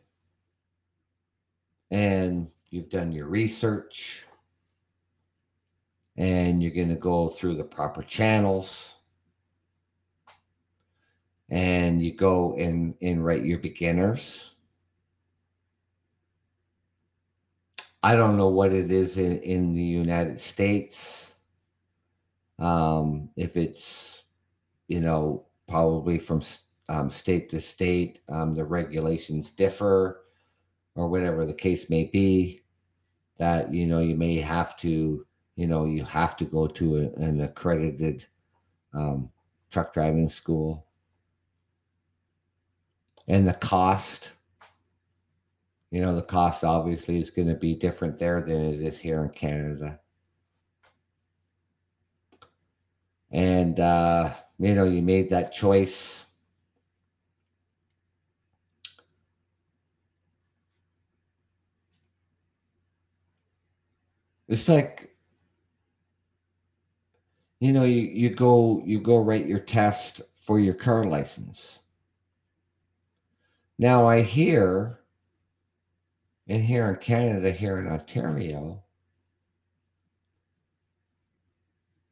and 1.91 2.49
you've 2.69 2.89
done 2.89 3.11
your 3.11 3.27
research 3.27 4.25
and 6.15 6.63
you're 6.63 6.71
going 6.71 6.89
to 6.89 6.95
go 6.95 7.27
through 7.27 7.55
the 7.55 7.63
proper 7.63 8.01
channels 8.01 8.95
and 11.49 12.01
you 12.01 12.13
go 12.13 12.55
and, 12.55 12.95
and 13.01 13.23
write 13.23 13.43
your 13.43 13.59
beginners. 13.59 14.55
I 18.01 18.15
don't 18.15 18.37
know 18.37 18.49
what 18.49 18.73
it 18.73 18.91
is 18.91 19.17
in, 19.17 19.39
in 19.39 19.73
the 19.73 19.81
United 19.81 20.39
States 20.39 21.26
um, 22.59 23.29
if 23.35 23.55
it's, 23.55 24.23
you 24.87 24.99
know, 24.99 25.45
probably 25.67 26.17
from 26.17 26.41
um, 26.89 27.09
state 27.09 27.49
to 27.49 27.61
state, 27.61 28.19
um, 28.29 28.55
the 28.55 28.63
regulations 28.63 29.51
differ 29.51 30.23
or 30.95 31.07
whatever 31.07 31.45
the 31.45 31.53
case 31.53 31.89
may 31.89 32.05
be, 32.05 32.61
that, 33.37 33.71
you 33.71 33.85
know, 33.85 33.99
you 33.99 34.15
may 34.15 34.35
have 34.35 34.77
to, 34.77 35.25
you 35.55 35.67
know, 35.67 35.85
you 35.85 36.03
have 36.03 36.35
to 36.37 36.45
go 36.45 36.67
to 36.67 36.97
a, 36.97 37.21
an 37.21 37.41
accredited 37.41 38.25
um, 38.93 39.29
truck 39.69 39.93
driving 39.93 40.29
school. 40.29 40.85
And 43.27 43.47
the 43.47 43.53
cost, 43.53 44.31
you 45.91 46.01
know, 46.01 46.15
the 46.15 46.21
cost 46.21 46.63
obviously 46.63 47.19
is 47.19 47.29
going 47.29 47.49
to 47.49 47.55
be 47.55 47.75
different 47.75 48.17
there 48.17 48.41
than 48.41 48.73
it 48.73 48.81
is 48.81 48.97
here 48.97 49.23
in 49.23 49.29
Canada. 49.29 49.99
And 53.31 53.79
uh, 53.79 54.33
you 54.59 54.73
know 54.75 54.85
you 54.85 55.01
made 55.01 55.29
that 55.29 55.51
choice. 55.51 56.25
It's 64.47 64.69
like 64.69 65.15
you 67.59 67.73
know 67.73 67.83
you, 67.83 68.01
you 68.01 68.29
go 68.29 68.81
you 68.85 68.99
go 68.99 69.23
write 69.23 69.45
your 69.45 69.59
test 69.59 70.21
for 70.33 70.59
your 70.59 70.73
car 70.73 71.03
license. 71.03 71.79
Now 73.79 74.07
i 74.07 74.21
hear 74.21 75.01
and 76.47 76.63
here 76.63 76.89
in 76.89 76.95
canada 76.95 77.51
here 77.51 77.77
in 77.79 77.87
ontario 77.87 78.81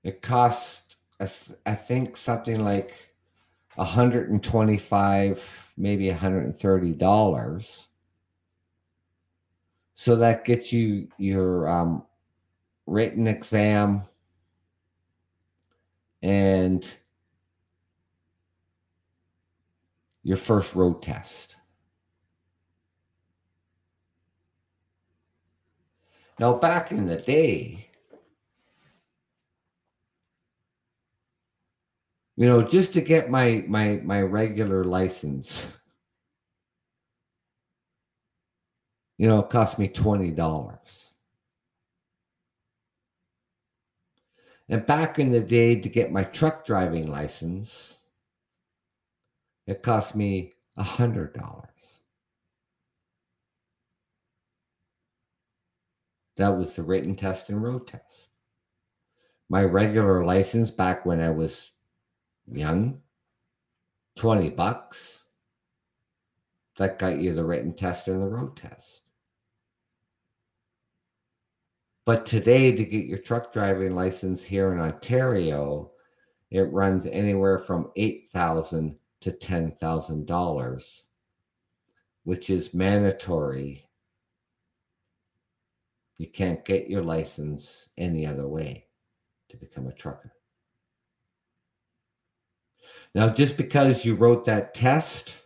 it 0.03 0.21
costs 0.21 0.84
I 1.19 1.75
think 1.75 2.17
something 2.17 2.59
like 2.59 3.09
125 3.75 5.71
maybe 5.77 6.09
130 6.09 6.93
dollars. 6.93 7.87
So 9.93 10.15
that 10.17 10.43
gets 10.43 10.73
you 10.73 11.07
your 11.17 11.69
um, 11.69 12.05
written 12.85 13.27
exam 13.27 14.03
and 16.21 16.89
your 20.23 20.37
first 20.37 20.75
road 20.75 21.01
test. 21.01 21.55
Now 26.39 26.53
back 26.53 26.91
in 26.91 27.05
the 27.05 27.15
day 27.15 27.89
you 32.37 32.47
know 32.47 32.61
just 32.61 32.93
to 32.93 33.01
get 33.01 33.29
my 33.29 33.63
my 33.67 34.01
my 34.03 34.21
regular 34.21 34.83
license 34.83 35.65
you 39.17 39.27
know 39.27 39.39
it 39.39 39.49
cost 39.49 39.79
me 39.79 39.87
$20 39.87 41.09
and 44.67 44.85
back 44.85 45.19
in 45.19 45.29
the 45.29 45.39
day 45.41 45.79
to 45.79 45.87
get 45.89 46.11
my 46.11 46.23
truck 46.23 46.65
driving 46.65 47.07
license 47.07 47.97
it 49.67 49.81
cost 49.81 50.15
me 50.15 50.53
$100 50.77 51.65
that 56.37 56.49
was 56.49 56.75
the 56.75 56.83
written 56.83 57.15
test 57.15 57.49
and 57.49 57.63
road 57.63 57.87
test. 57.87 58.27
My 59.47 59.63
regular 59.63 60.25
license 60.25 60.69
back 60.69 61.05
when 61.05 61.21
i 61.21 61.29
was 61.29 61.71
young, 62.51 63.01
20 64.17 64.49
bucks. 64.51 65.19
That 66.77 66.99
got 66.99 67.19
you 67.19 67.33
the 67.33 67.45
written 67.45 67.73
test 67.73 68.07
and 68.07 68.21
the 68.21 68.27
road 68.27 68.57
test. 68.57 69.01
But 72.05 72.25
today, 72.25 72.71
to 72.71 72.85
get 72.85 73.05
your 73.05 73.17
truck 73.17 73.51
driving 73.51 73.95
license 73.95 74.43
here 74.43 74.71
in 74.73 74.79
Ontario, 74.79 75.91
it 76.51 76.71
runs 76.71 77.07
anywhere 77.07 77.57
from 77.57 77.91
8,000 77.95 78.95
to 79.21 79.31
$10,000, 79.31 81.01
which 82.25 82.49
is 82.51 82.73
mandatory. 82.75 83.89
You 86.17 86.27
can't 86.27 86.63
get 86.63 86.89
your 86.89 87.01
license 87.01 87.89
any 87.97 88.27
other 88.27 88.47
way 88.47 88.85
to 89.49 89.57
become 89.57 89.87
a 89.87 89.93
trucker. 89.93 90.34
Now, 93.15 93.29
just 93.29 93.55
because 93.55 94.03
you 94.03 94.13
wrote 94.13 94.43
that 94.43 94.73
test 94.73 95.37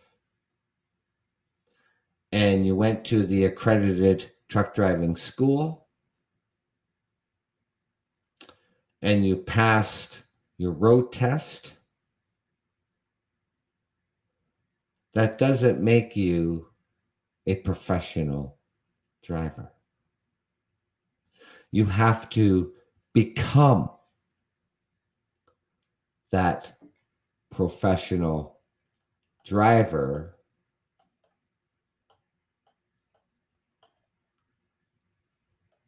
and 2.32 2.66
you 2.66 2.74
went 2.74 3.04
to 3.06 3.22
the 3.22 3.44
accredited 3.44 4.28
truck 4.48 4.74
driving 4.74 5.14
school 5.14 5.86
and 9.02 9.24
you 9.24 9.36
passed 9.36 10.24
your 10.58 10.72
road 10.72 11.12
test, 11.12 11.72
that 15.14 15.38
doesn't 15.38 15.80
make 15.80 16.16
you 16.16 16.66
a 17.46 17.54
professional 17.54 18.58
driver. 19.22 19.72
You 21.70 21.86
have 21.86 22.28
to 22.30 22.72
become 23.14 23.90
that 26.32 26.79
professional 27.50 28.60
driver 29.44 30.36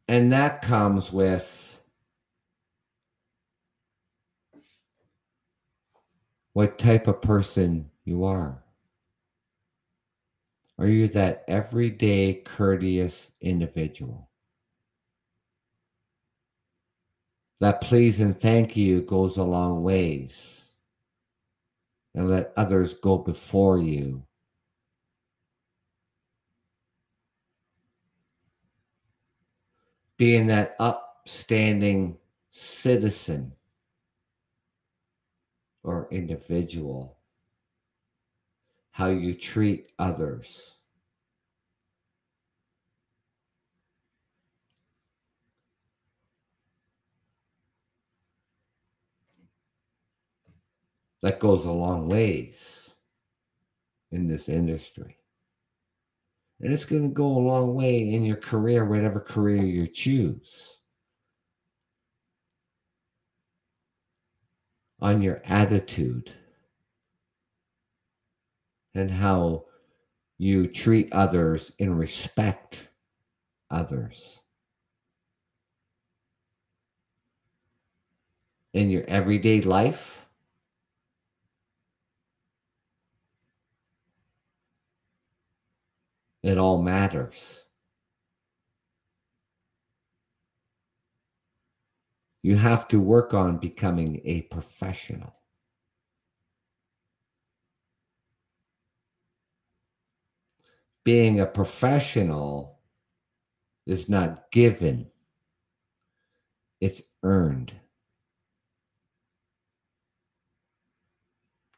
and 0.07 0.31
that 0.31 0.61
comes 0.61 1.11
with 1.11 1.81
what 6.53 6.77
type 6.77 7.07
of 7.07 7.21
person 7.21 7.89
you 8.05 8.23
are. 8.25 8.63
Are 10.77 10.87
you 10.87 11.07
that 11.09 11.43
everyday 11.47 12.35
courteous 12.35 13.31
individual? 13.41 14.29
That 17.59 17.81
please 17.81 18.19
and 18.19 18.37
thank 18.37 18.75
you 18.75 19.01
goes 19.01 19.37
a 19.37 19.43
long 19.43 19.83
ways. 19.83 20.62
And 22.15 22.29
let 22.29 22.53
others 22.55 22.93
go 22.93 23.17
before 23.17 23.79
you. 23.79 24.23
Being 30.17 30.47
that 30.47 30.75
upstanding 30.79 32.17
citizen 32.51 33.53
or 35.83 36.07
individual, 36.11 37.17
how 38.91 39.07
you 39.07 39.33
treat 39.33 39.91
others. 39.97 40.75
That 51.23 51.39
goes 51.39 51.63
a 51.63 51.71
long 51.71 52.09
ways 52.09 52.91
in 54.11 54.27
this 54.27 54.49
industry. 54.49 55.17
And 56.59 56.73
it's 56.73 56.83
going 56.83 57.03
to 57.03 57.13
go 57.13 57.25
a 57.25 57.47
long 57.47 57.75
way 57.75 58.13
in 58.13 58.25
your 58.25 58.35
career, 58.35 58.83
whatever 58.83 59.21
career 59.21 59.63
you 59.63 59.87
choose. 59.87 60.81
On 64.99 65.21
your 65.21 65.41
attitude 65.45 66.33
and 68.93 69.09
how 69.09 69.65
you 70.37 70.67
treat 70.67 71.11
others 71.13 71.71
and 71.79 71.97
respect 71.97 72.89
others. 73.71 74.39
In 78.73 78.89
your 78.89 79.05
everyday 79.07 79.61
life, 79.61 80.22
it 86.43 86.57
all 86.57 86.81
matters. 86.81 87.63
You 92.43 92.57
have 92.57 92.89
to 92.89 92.99
work 92.99 93.33
on 93.33 93.57
becoming 93.57 94.21
a 94.25 94.41
professional. 94.43 95.33
Being 101.05 101.39
a 101.39 101.45
professional 101.45 102.79
is 103.85 104.09
not 104.09 104.51
given, 104.51 105.09
it's 106.81 107.01
earned. 107.23 107.73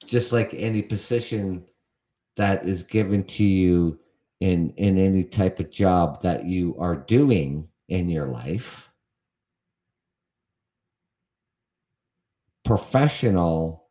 Just 0.06 0.32
like 0.32 0.54
any 0.54 0.82
position 0.82 1.66
that 2.38 2.66
is 2.66 2.84
given 2.84 3.24
to 3.24 3.44
you 3.44 4.00
in 4.40 4.72
in 4.72 4.98
any 4.98 5.24
type 5.24 5.60
of 5.60 5.72
job 5.72 6.22
that 6.22 6.46
you 6.46 6.76
are 6.78 6.96
doing 6.96 7.68
in 7.88 8.10
your 8.10 8.28
life 8.28 8.90
professional 12.66 13.88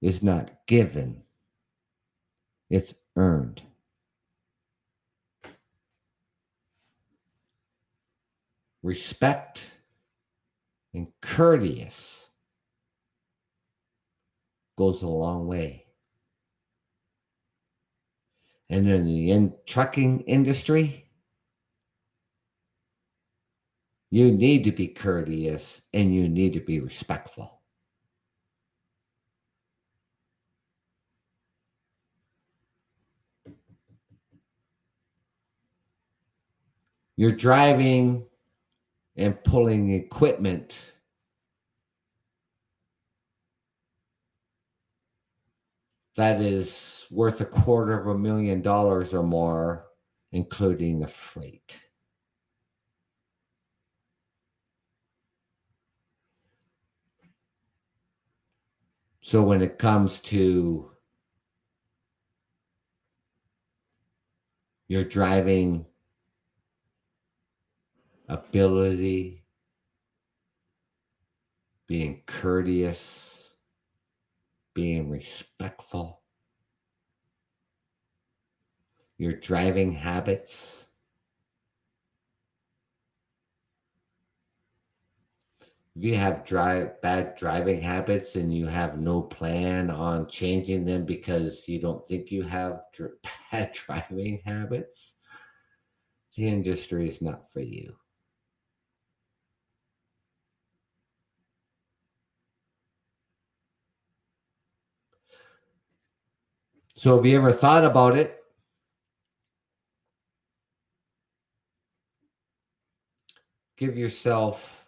is 0.00 0.22
not 0.22 0.50
given. 0.66 1.22
It's 2.70 2.94
earned. 3.16 3.62
Respect 8.82 9.64
and 10.92 11.06
courteous 11.20 12.26
goes 14.76 15.02
a 15.02 15.06
long 15.06 15.46
way 15.46 15.81
and 18.72 18.88
in 18.88 19.04
the 19.04 19.30
in 19.30 19.54
trucking 19.66 20.20
industry, 20.20 21.06
you 24.10 24.32
need 24.32 24.64
to 24.64 24.72
be 24.72 24.88
courteous 24.88 25.82
and 25.92 26.14
you 26.14 26.26
need 26.26 26.54
to 26.54 26.60
be 26.60 26.80
respectful. 26.80 27.60
You're 37.16 37.32
driving 37.32 38.24
and 39.16 39.44
pulling 39.44 39.92
equipment 39.92 40.92
that 46.16 46.40
is 46.40 47.01
worth 47.12 47.42
a 47.42 47.44
quarter 47.44 48.00
of 48.00 48.06
a 48.06 48.18
million 48.18 48.62
dollars 48.62 49.12
or 49.12 49.22
more, 49.22 49.84
including 50.32 50.98
the 50.98 51.06
freight. 51.06 51.78
So 59.20 59.42
when 59.42 59.60
it 59.60 59.78
comes 59.78 60.20
to 60.20 60.90
your 64.88 65.04
driving 65.04 65.84
ability, 68.26 69.44
being 71.86 72.22
courteous, 72.26 73.50
being 74.74 75.10
respectful, 75.10 76.21
your 79.22 79.34
driving 79.34 79.92
habits. 79.92 80.84
If 85.94 86.02
you 86.02 86.16
have 86.16 86.44
drive 86.44 87.00
bad 87.02 87.36
driving 87.36 87.80
habits 87.80 88.34
and 88.34 88.52
you 88.52 88.66
have 88.66 88.98
no 88.98 89.22
plan 89.22 89.90
on 89.90 90.26
changing 90.28 90.84
them 90.84 91.04
because 91.04 91.68
you 91.68 91.80
don't 91.80 92.04
think 92.04 92.32
you 92.32 92.42
have 92.42 92.80
dr- 92.92 93.12
bad 93.52 93.72
driving 93.72 94.40
habits, 94.44 95.14
the 96.36 96.48
industry 96.48 97.06
is 97.06 97.22
not 97.22 97.48
for 97.52 97.60
you. 97.60 97.94
So, 106.96 107.16
have 107.16 107.24
you 107.24 107.36
ever 107.36 107.52
thought 107.52 107.84
about 107.84 108.16
it? 108.16 108.41
Give 113.76 113.96
yourself 113.96 114.86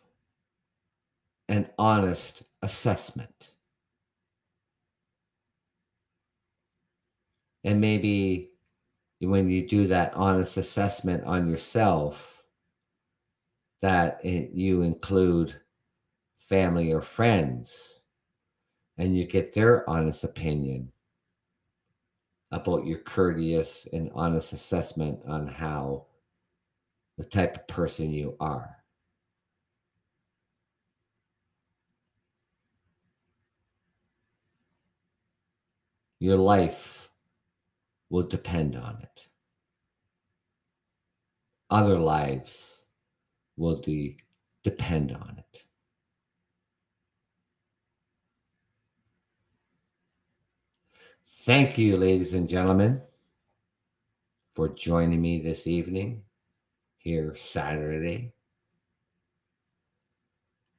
an 1.48 1.68
honest 1.78 2.42
assessment. 2.62 3.52
And 7.64 7.80
maybe 7.80 8.50
when 9.20 9.48
you 9.48 9.66
do 9.66 9.86
that 9.88 10.14
honest 10.14 10.56
assessment 10.56 11.24
on 11.24 11.48
yourself, 11.48 12.42
that 13.80 14.18
it, 14.24 14.50
you 14.50 14.82
include 14.82 15.54
family 16.38 16.92
or 16.92 17.00
friends 17.00 18.00
and 18.98 19.16
you 19.16 19.26
get 19.26 19.52
their 19.52 19.88
honest 19.88 20.24
opinion 20.24 20.90
about 22.50 22.86
your 22.86 22.98
courteous 22.98 23.86
and 23.92 24.10
honest 24.14 24.52
assessment 24.52 25.18
on 25.26 25.46
how 25.46 26.06
the 27.16 27.24
type 27.24 27.56
of 27.56 27.66
person 27.68 28.10
you 28.10 28.36
are. 28.40 28.76
Your 36.18 36.36
life 36.36 37.08
will 38.10 38.22
depend 38.24 38.76
on 38.76 38.98
it. 39.02 39.26
Other 41.70 41.98
lives 41.98 42.82
will 43.56 43.80
de- 43.80 44.16
depend 44.62 45.12
on 45.12 45.36
it. 45.38 45.64
Thank 51.26 51.78
you, 51.78 51.96
ladies 51.96 52.34
and 52.34 52.48
gentlemen, 52.48 53.02
for 54.54 54.68
joining 54.68 55.20
me 55.20 55.40
this 55.40 55.66
evening 55.66 56.23
here 57.04 57.34
Saturday. 57.34 58.32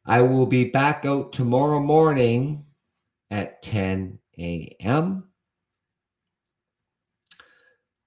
I 0.05 0.21
will 0.21 0.47
be 0.47 0.65
back 0.65 1.05
out 1.05 1.31
tomorrow 1.31 1.79
morning 1.79 2.65
at 3.31 3.61
10 3.61 4.19
a.m. 4.39 5.23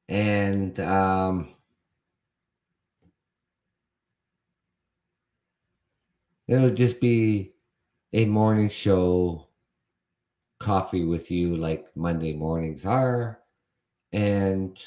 And 0.08 0.78
um, 0.80 1.48
it'll 6.46 6.70
just 6.70 7.00
be 7.00 7.52
a 8.12 8.24
morning 8.24 8.68
show, 8.68 9.48
coffee 10.58 11.04
with 11.04 11.30
you 11.30 11.56
like 11.56 11.86
Monday 11.94 12.32
mornings 12.32 12.84
are, 12.86 13.40
and 14.12 14.82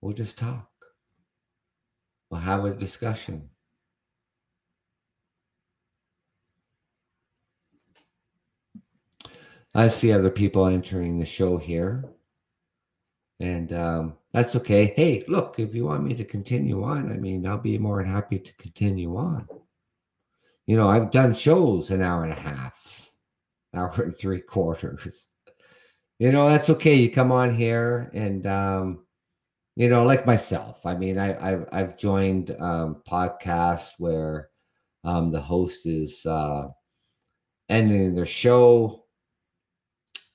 we'll 0.00 0.12
just 0.12 0.38
talk. 0.38 0.69
We'll 2.30 2.40
have 2.40 2.64
a 2.64 2.72
discussion. 2.72 3.50
I 9.74 9.88
see 9.88 10.12
other 10.12 10.30
people 10.30 10.66
entering 10.66 11.18
the 11.18 11.26
show 11.26 11.56
here. 11.56 12.04
And 13.40 13.72
um, 13.72 14.16
that's 14.32 14.54
okay. 14.56 14.92
Hey, 14.96 15.24
look, 15.26 15.58
if 15.58 15.74
you 15.74 15.86
want 15.86 16.04
me 16.04 16.14
to 16.14 16.24
continue 16.24 16.84
on, 16.84 17.10
I 17.10 17.16
mean, 17.16 17.46
I'll 17.46 17.58
be 17.58 17.78
more 17.78 18.02
than 18.02 18.12
happy 18.12 18.38
to 18.38 18.54
continue 18.56 19.16
on. 19.16 19.48
You 20.66 20.76
know, 20.76 20.88
I've 20.88 21.10
done 21.10 21.34
shows 21.34 21.90
an 21.90 22.02
hour 22.02 22.24
and 22.24 22.32
a 22.32 22.40
half, 22.40 23.10
hour 23.74 23.92
and 24.02 24.14
three 24.14 24.40
quarters. 24.40 25.26
You 26.18 26.32
know, 26.32 26.48
that's 26.48 26.70
okay. 26.70 26.94
You 26.94 27.10
come 27.10 27.32
on 27.32 27.54
here 27.54 28.10
and, 28.12 28.46
um, 28.46 29.06
you 29.80 29.88
know, 29.88 30.04
like 30.04 30.26
myself. 30.26 30.84
I 30.84 30.94
mean, 30.94 31.18
I, 31.18 31.52
I've 31.52 31.68
I've 31.72 31.96
joined 31.96 32.54
um, 32.60 33.02
podcasts 33.08 33.92
where 33.98 34.50
um, 35.04 35.32
the 35.32 35.40
host 35.40 35.86
is 35.86 36.24
uh, 36.26 36.68
ending 37.68 38.14
their 38.14 38.26
show 38.26 39.04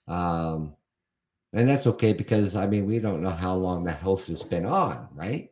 um, 0.08 0.76
and 1.54 1.68
that's 1.68 1.88
okay 1.88 2.14
because 2.14 2.56
I 2.56 2.68
mean 2.68 2.86
we 2.86 3.00
don't 3.00 3.24
know 3.24 3.30
how 3.30 3.56
long 3.56 3.84
that 3.86 4.02
host 4.02 4.28
has 4.28 4.44
been 4.44 4.66
on, 4.66 5.08
right? 5.14 5.50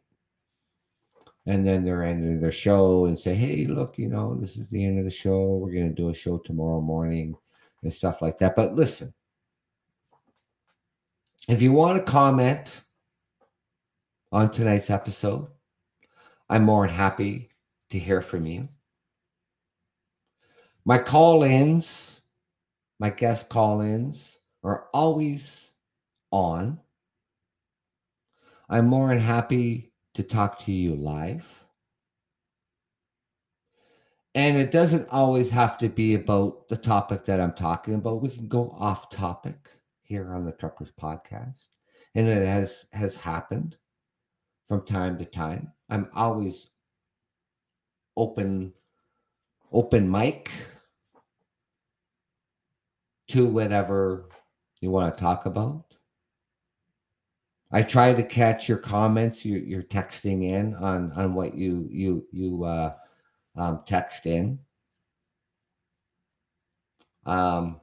And 1.45 1.65
then 1.65 1.83
they're 1.83 2.03
ending 2.03 2.39
their 2.39 2.51
show 2.51 3.05
and 3.05 3.19
say, 3.19 3.35
"Hey, 3.35 3.65
look, 3.65 3.97
you 3.97 4.09
know, 4.09 4.35
this 4.35 4.57
is 4.57 4.69
the 4.69 4.85
end 4.85 4.99
of 4.99 5.05
the 5.05 5.11
show. 5.11 5.55
We're 5.55 5.73
going 5.73 5.89
to 5.89 6.01
do 6.01 6.09
a 6.09 6.13
show 6.13 6.37
tomorrow 6.37 6.81
morning 6.81 7.35
and 7.83 7.91
stuff 7.91 8.21
like 8.21 8.37
that." 8.39 8.55
But 8.55 8.75
listen, 8.75 9.13
if 11.47 11.61
you 11.61 11.73
want 11.73 12.05
to 12.05 12.11
comment 12.11 12.82
on 14.33 14.49
tonight's 14.49 14.89
episode, 14.89 15.47
I'm 16.49 16.63
more 16.63 16.87
than 16.87 16.95
happy 16.95 17.49
to 17.91 17.99
hear 17.99 18.21
from 18.21 18.47
you. 18.47 18.67
My 20.85 20.97
call-ins, 20.97 22.19
my 22.99 23.11
guest 23.11 23.47
call-ins 23.47 24.35
are 24.63 24.87
always 24.91 25.71
on. 26.31 26.79
I'm 28.69 28.87
more 28.87 29.09
than 29.09 29.19
happy 29.19 29.93
to 30.15 30.23
talk 30.23 30.59
to 30.61 30.71
you 30.71 30.95
live. 30.95 31.47
And 34.33 34.57
it 34.57 34.71
doesn't 34.71 35.07
always 35.09 35.51
have 35.51 35.77
to 35.77 35.89
be 35.89 36.15
about 36.15 36.67
the 36.69 36.77
topic 36.77 37.23
that 37.25 37.39
I'm 37.39 37.53
talking 37.53 37.93
about. 37.93 38.23
We 38.23 38.29
can 38.29 38.47
go 38.47 38.75
off 38.79 39.11
topic 39.11 39.69
here 40.01 40.33
on 40.33 40.43
the 40.43 40.51
Truckers 40.51 40.91
Podcast. 40.91 41.65
And 42.15 42.27
it 42.27 42.47
has 42.47 42.85
has 42.93 43.15
happened 43.15 43.77
from 44.73 44.85
time 44.87 45.19
to 45.19 45.25
time. 45.25 45.71
I'm 45.87 46.09
always 46.15 46.65
open 48.17 48.73
open 49.71 50.09
mic 50.09 50.49
to 53.27 53.45
whatever 53.45 54.29
you 54.81 54.89
want 54.89 55.15
to 55.15 55.21
talk 55.21 55.45
about. 55.45 55.85
I 57.71 57.83
try 57.83 58.15
to 58.15 58.23
catch 58.23 58.67
your 58.67 58.79
comments. 58.79 59.45
You, 59.45 59.57
you're 59.57 59.83
texting 59.83 60.43
in 60.43 60.73
on 60.73 61.11
on 61.11 61.35
what 61.35 61.53
you 61.53 61.87
you 61.91 62.25
you 62.31 62.63
uh, 62.63 62.95
um, 63.55 63.83
text 63.85 64.25
in. 64.25 64.57
Um, 67.27 67.79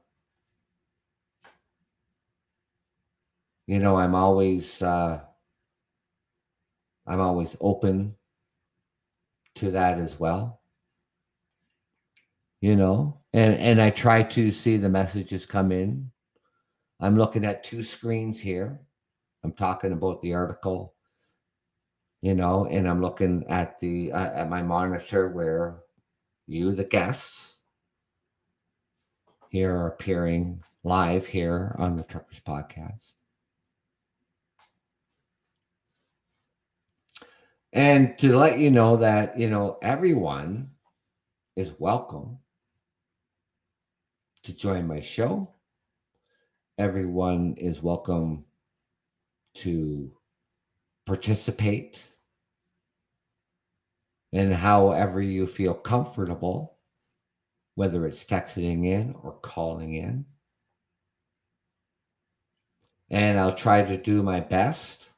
you 3.69 3.79
know, 3.79 3.95
I'm 3.95 4.17
always 4.17 4.83
uh, 4.83 5.21
I'm 7.11 7.21
always 7.21 7.57
open 7.61 8.15
to 9.57 9.71
that 9.73 9.99
as 9.99 10.19
well. 10.19 10.61
You 12.63 12.77
know, 12.77 13.21
and 13.33 13.57
and 13.59 13.83
I 13.83 13.91
try 13.91 14.23
to 14.23 14.51
see 14.51 14.77
the 14.77 14.89
messages 14.89 15.45
come 15.45 15.73
in 15.73 16.11
I'm 17.01 17.17
looking 17.17 17.47
at 17.47 17.65
two 17.65 17.83
screens 17.83 18.39
here. 18.39 18.79
I'm 19.43 19.53
talking 19.53 19.93
about 19.93 20.21
the 20.21 20.35
article, 20.35 20.95
you 22.21 22.35
know, 22.35 22.67
and 22.67 22.87
I'm 22.87 23.01
looking 23.01 23.45
at 23.49 23.81
the 23.81 24.13
uh, 24.13 24.31
at 24.33 24.51
my 24.51 24.63
monitor 24.63 25.31
where 25.31 25.79
you, 26.47 26.75
the 26.75 26.85
guests, 26.85 27.57
here 29.49 29.75
are 29.75 29.87
appearing 29.87 30.63
live 30.85 31.27
here 31.27 31.75
on 31.79 31.97
the 31.97 32.05
Truckers 32.05 32.41
Podcast. 32.41 33.13
And 37.73 38.19
to 38.19 38.37
let 38.37 38.59
you 38.59 38.71
know 38.71 38.97
that, 38.97 39.39
you 39.39 39.49
know, 39.49 39.79
everyone 39.83 40.71
is 41.57 41.79
welcome 41.79 42.39
to 44.43 44.57
join 44.57 44.87
my 44.87 45.01
show 45.01 45.55
everyone 46.81 47.55
is 47.59 47.83
welcome 47.83 48.43
to 49.53 50.11
participate 51.05 51.99
in 54.33 54.51
however 54.51 55.21
you 55.21 55.47
feel 55.47 55.75
comfortable, 55.75 56.79
whether 57.75 58.07
it's 58.07 58.25
texting 58.25 58.87
in 58.87 59.15
or 59.23 59.33
calling 59.43 59.93
in. 59.93 60.25
And 63.11 63.39
I'll 63.39 63.55
try 63.55 63.83
to 63.83 63.99
do 63.99 64.23
my 64.23 64.41
best 64.41 65.10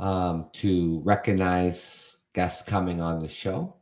um, 0.00 0.50
to 0.54 1.00
recognize 1.04 2.14
guests 2.34 2.62
coming 2.62 3.00
on 3.00 3.18
the 3.18 3.28
show. 3.28 3.76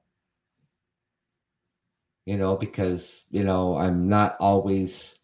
You 2.26 2.36
know, 2.36 2.56
because, 2.56 3.24
you 3.30 3.43
know, 3.43 3.76
I'm 3.76 4.09
not 4.09 4.36
always 4.39 5.18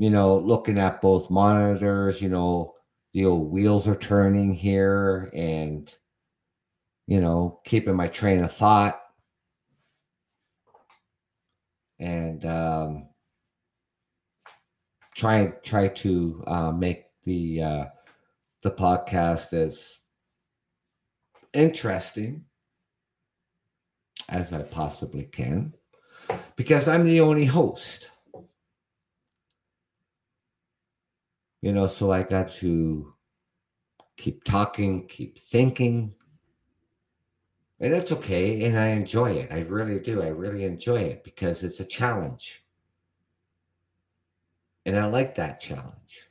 you 0.00 0.08
know, 0.08 0.38
looking 0.38 0.78
at 0.78 1.02
both 1.02 1.28
monitors, 1.28 2.22
you 2.22 2.30
know, 2.30 2.72
the 3.12 3.26
old 3.26 3.52
wheels 3.52 3.86
are 3.86 3.94
turning 3.94 4.50
here 4.54 5.30
and, 5.34 5.94
you 7.06 7.20
know, 7.20 7.60
keeping 7.66 7.94
my 7.94 8.08
train 8.08 8.42
of 8.42 8.50
thought. 8.50 8.98
And 11.98 12.46
um, 12.46 13.08
try 15.14 15.52
try 15.62 15.88
to 15.88 16.44
uh, 16.46 16.72
make 16.72 17.04
the 17.24 17.62
uh, 17.62 17.84
the 18.62 18.70
podcast 18.70 19.52
as 19.52 19.98
interesting 21.52 22.44
as 24.28 24.52
I 24.52 24.62
possibly 24.62 25.24
can 25.24 25.74
because 26.56 26.88
I'm 26.88 27.04
the 27.04 27.20
only 27.20 27.44
host. 27.44 28.10
you 31.62 31.72
know, 31.72 31.86
so 31.86 32.10
I 32.10 32.22
got 32.22 32.50
to 32.54 33.14
keep 34.16 34.44
talking, 34.44 35.06
keep 35.06 35.38
thinking. 35.38 36.14
And 37.80 37.94
it's 37.94 38.12
okay. 38.12 38.64
And 38.64 38.78
I 38.78 38.88
enjoy 38.88 39.32
it. 39.32 39.52
I 39.52 39.60
really 39.60 39.98
do. 39.98 40.22
I 40.22 40.28
really 40.28 40.64
enjoy 40.64 41.00
it 41.00 41.24
because 41.24 41.62
it's 41.62 41.80
a 41.80 41.84
challenge. 41.84 42.64
And 44.86 44.98
I 44.98 45.06
like 45.06 45.34
that 45.34 45.60
challenge. 45.60 46.29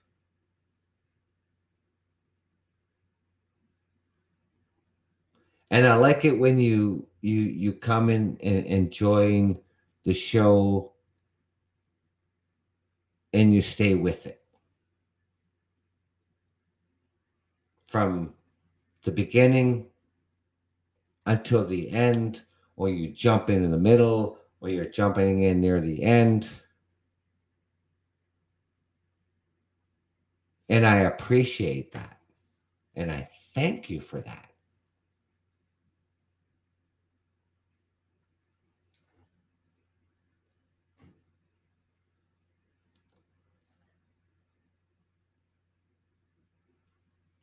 And 5.71 5.85
I 5.85 5.95
like 5.95 6.25
it 6.25 6.37
when 6.37 6.57
you 6.57 7.07
you 7.21 7.41
you 7.41 7.73
come 7.73 8.09
in 8.09 8.37
and, 8.41 8.65
and 8.65 8.91
join 8.91 9.59
the 10.03 10.13
show 10.13 10.93
and 13.33 13.53
you 13.53 13.61
stay 13.61 13.95
with 13.95 14.25
it. 14.25 14.39
from 17.89 18.31
the 19.03 19.11
beginning 19.11 19.87
until 21.25 21.65
the 21.65 21.89
end, 21.89 22.43
or 22.75 22.87
you 22.87 23.09
jump 23.09 23.49
in 23.49 23.63
in 23.63 23.71
the 23.71 23.77
middle, 23.77 24.37
or 24.61 24.69
you're 24.69 24.85
jumping 24.85 25.41
in 25.41 25.59
near 25.59 25.79
the 25.79 26.03
end. 26.03 26.47
And 30.69 30.85
I 30.85 30.97
appreciate 30.97 31.91
that. 31.93 32.19
And 32.95 33.09
I 33.09 33.27
thank 33.53 33.89
you 33.89 33.99
for 34.01 34.21
that. 34.21 34.48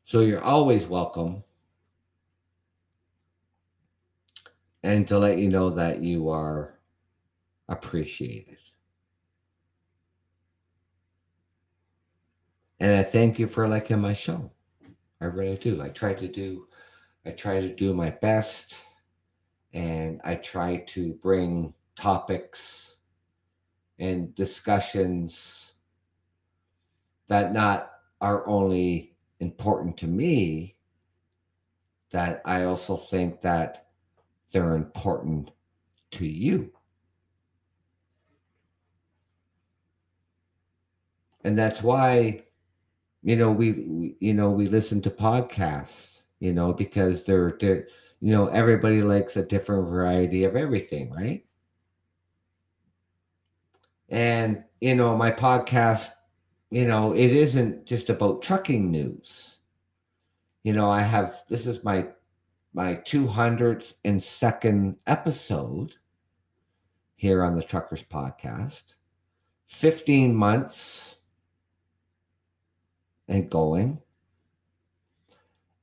So 0.07 0.21
you're 0.21 0.45
always 0.45 0.87
welcome. 0.87 1.43
And 4.85 5.09
to 5.09 5.19
let 5.19 5.39
you 5.39 5.49
know 5.49 5.69
that 5.71 6.01
you 6.01 6.29
are 6.29 6.79
appreciated. 7.69 8.59
And 12.79 12.97
I 12.97 13.03
thank 13.03 13.41
you 13.41 13.49
for 13.49 13.67
liking 13.67 14.01
my 14.01 14.13
show. 14.13 14.53
I 15.21 15.25
really 15.25 15.57
do. 15.57 15.83
I 15.83 15.89
try 15.89 16.15
to 16.15 16.29
do 16.29 16.69
I 17.27 17.33
try 17.33 17.61
to 17.61 17.75
do 17.75 17.93
my 17.93 18.11
best 18.11 18.77
and 19.73 20.21
I 20.23 20.37
try 20.37 20.85
to 20.87 21.15
bring 21.15 21.75
topics 21.97 22.95
and 23.99 24.33
discussions 24.37 25.73
that 27.27 27.53
not 27.53 27.91
are 28.21 28.47
only 28.47 29.16
important 29.41 29.97
to 29.99 30.07
me 30.07 30.77
that 32.11 32.41
I 32.45 32.65
also 32.65 32.97
think 32.97 33.41
that 33.43 33.87
they're 34.53 34.77
important 34.77 35.51
to 36.13 36.27
you. 36.27 36.73
And 41.45 41.57
that's 41.57 41.83
why 41.83 42.47
you 43.27 43.37
know 43.37 43.51
we, 43.51 43.73
we 43.73 44.17
you 44.21 44.33
know 44.33 44.51
we 44.51 44.69
listen 44.69 45.03
to 45.03 45.11
podcasts 45.11 46.23
you 46.39 46.53
know 46.53 46.73
because 46.73 47.27
they're, 47.27 47.57
they're 47.61 47.89
you 48.21 48.33
know 48.33 48.47
everybody 48.47 49.03
likes 49.03 49.37
a 49.37 49.45
different 49.45 49.89
variety 49.89 50.45
of 50.45 50.55
everything 50.55 51.11
right 51.11 51.45
and 54.09 54.63
you 54.81 54.95
know 54.95 55.17
my 55.17 55.31
podcast 55.31 56.11
you 56.71 56.87
know 56.87 57.13
it 57.13 57.31
isn't 57.31 57.87
just 57.87 58.11
about 58.11 58.43
trucking 58.43 58.91
news 58.91 59.59
you 60.65 60.73
know 60.73 60.91
i 60.91 61.01
have 61.01 61.43
this 61.49 61.67
is 61.67 61.85
my 61.85 62.07
my 62.75 62.95
202nd 62.95 64.97
episode 65.07 65.97
here 67.15 67.43
on 67.43 67.57
the 67.57 67.63
truckers 67.63 68.03
podcast 68.03 68.95
15 69.67 70.35
months 70.35 71.17
and 73.29 73.51
going. 73.51 74.01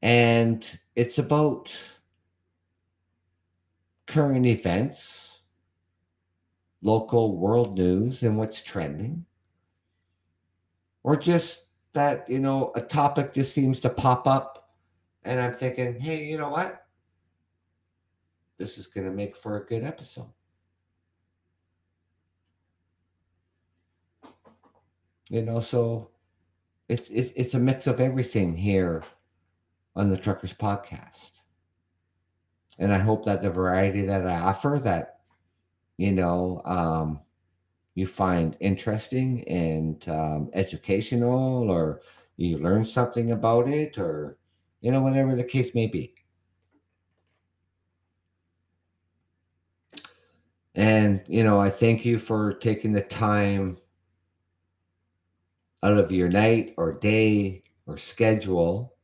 And 0.01 0.79
it's 0.95 1.17
about 1.17 1.75
current 4.05 4.45
events, 4.45 5.39
local 6.81 7.37
world 7.37 7.77
news, 7.77 8.23
and 8.23 8.37
what's 8.37 8.61
trending. 8.61 9.25
Or 11.03 11.15
just 11.15 11.65
that, 11.93 12.29
you 12.29 12.39
know, 12.39 12.71
a 12.75 12.81
topic 12.81 13.33
just 13.33 13.53
seems 13.53 13.79
to 13.81 13.89
pop 13.89 14.27
up, 14.27 14.69
and 15.23 15.39
I'm 15.39 15.53
thinking, 15.53 15.99
hey, 15.99 16.23
you 16.23 16.37
know 16.37 16.49
what? 16.49 16.85
This 18.57 18.77
is 18.77 18.87
going 18.87 19.05
to 19.05 19.13
make 19.13 19.35
for 19.35 19.57
a 19.57 19.65
good 19.65 19.83
episode. 19.83 20.31
You 25.29 25.41
know, 25.41 25.59
so 25.59 26.09
it's 26.89 27.09
it's 27.09 27.31
it's 27.35 27.53
a 27.53 27.59
mix 27.59 27.87
of 27.87 27.99
everything 27.99 28.55
here 28.55 29.03
on 29.95 30.09
the 30.09 30.17
Truckers 30.17 30.53
Podcast, 30.53 31.31
and 32.77 32.93
I 32.93 32.99
hope 32.99 33.25
that 33.25 33.41
the 33.41 33.49
variety 33.49 34.01
that 34.01 34.27
I 34.27 34.39
offer 34.39 34.79
that 34.83 35.19
you 35.97 36.11
know 36.11 36.61
um, 36.65 37.19
you 37.95 38.07
find 38.07 38.57
interesting 38.59 39.47
and 39.47 40.07
um, 40.09 40.49
educational, 40.53 41.69
or 41.69 42.01
you 42.37 42.57
learn 42.57 42.83
something 42.85 43.31
about 43.31 43.67
it, 43.67 43.97
or 43.97 44.37
you 44.81 44.91
know 44.91 45.01
whatever 45.01 45.35
the 45.35 45.43
case 45.43 45.75
may 45.75 45.87
be. 45.87 46.13
And 50.75 51.21
you 51.27 51.43
know, 51.43 51.59
I 51.59 51.69
thank 51.69 52.03
you 52.05 52.17
for 52.17 52.53
taking 52.53 52.91
the 52.91 53.01
time 53.01 53.77
out 55.83 55.97
of 55.97 56.11
your 56.11 56.29
night 56.29 56.73
or 56.77 56.93
day 56.93 57.61
or 57.85 57.97
schedule, 57.97 58.95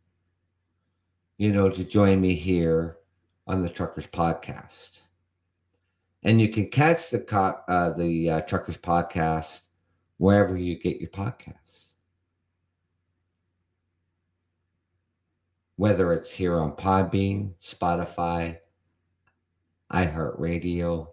you 1.38 1.52
know, 1.52 1.70
to 1.70 1.84
join 1.84 2.22
me 2.22 2.34
here 2.34 2.98
on 3.46 3.62
the 3.62 3.70
Truckers 3.70 4.08
Podcast. 4.08 5.02
And 6.24 6.42
you 6.42 6.50
can 6.50 6.70
catch 6.70 7.10
the 7.10 7.20
co- 7.20 7.60
uh, 7.68 7.92
the 7.92 8.30
uh, 8.30 8.42
Truckers 8.42 8.78
Podcast 8.78 9.62
wherever 10.18 10.58
you 10.58 10.78
get 10.78 11.00
your 11.00 11.10
podcasts. 11.10 11.88
Whether 15.78 16.12
it's 16.12 16.30
here 16.30 16.60
on 16.60 16.74
Podbean, 16.74 17.54
Spotify, 17.62 18.58
iHeartRadio, 19.92 21.08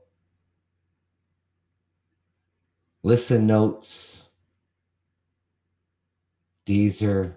Listen 3.04 3.46
Notes, 3.46 4.28
Deezer, 6.66 7.36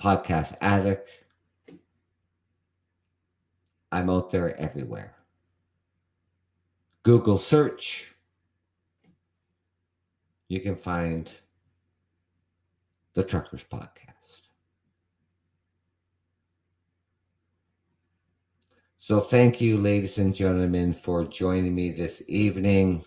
Podcast 0.00 0.56
Addict. 0.60 1.19
I'm 3.92 4.10
out 4.10 4.30
there 4.30 4.58
everywhere. 4.60 5.14
Google 7.02 7.38
search. 7.38 8.14
You 10.48 10.60
can 10.60 10.76
find 10.76 11.32
the 13.14 13.24
Truckers 13.24 13.64
Podcast. 13.64 14.42
So, 18.96 19.18
thank 19.18 19.60
you, 19.60 19.78
ladies 19.78 20.18
and 20.18 20.34
gentlemen, 20.34 20.92
for 20.92 21.24
joining 21.24 21.74
me 21.74 21.90
this 21.90 22.22
evening. 22.28 23.04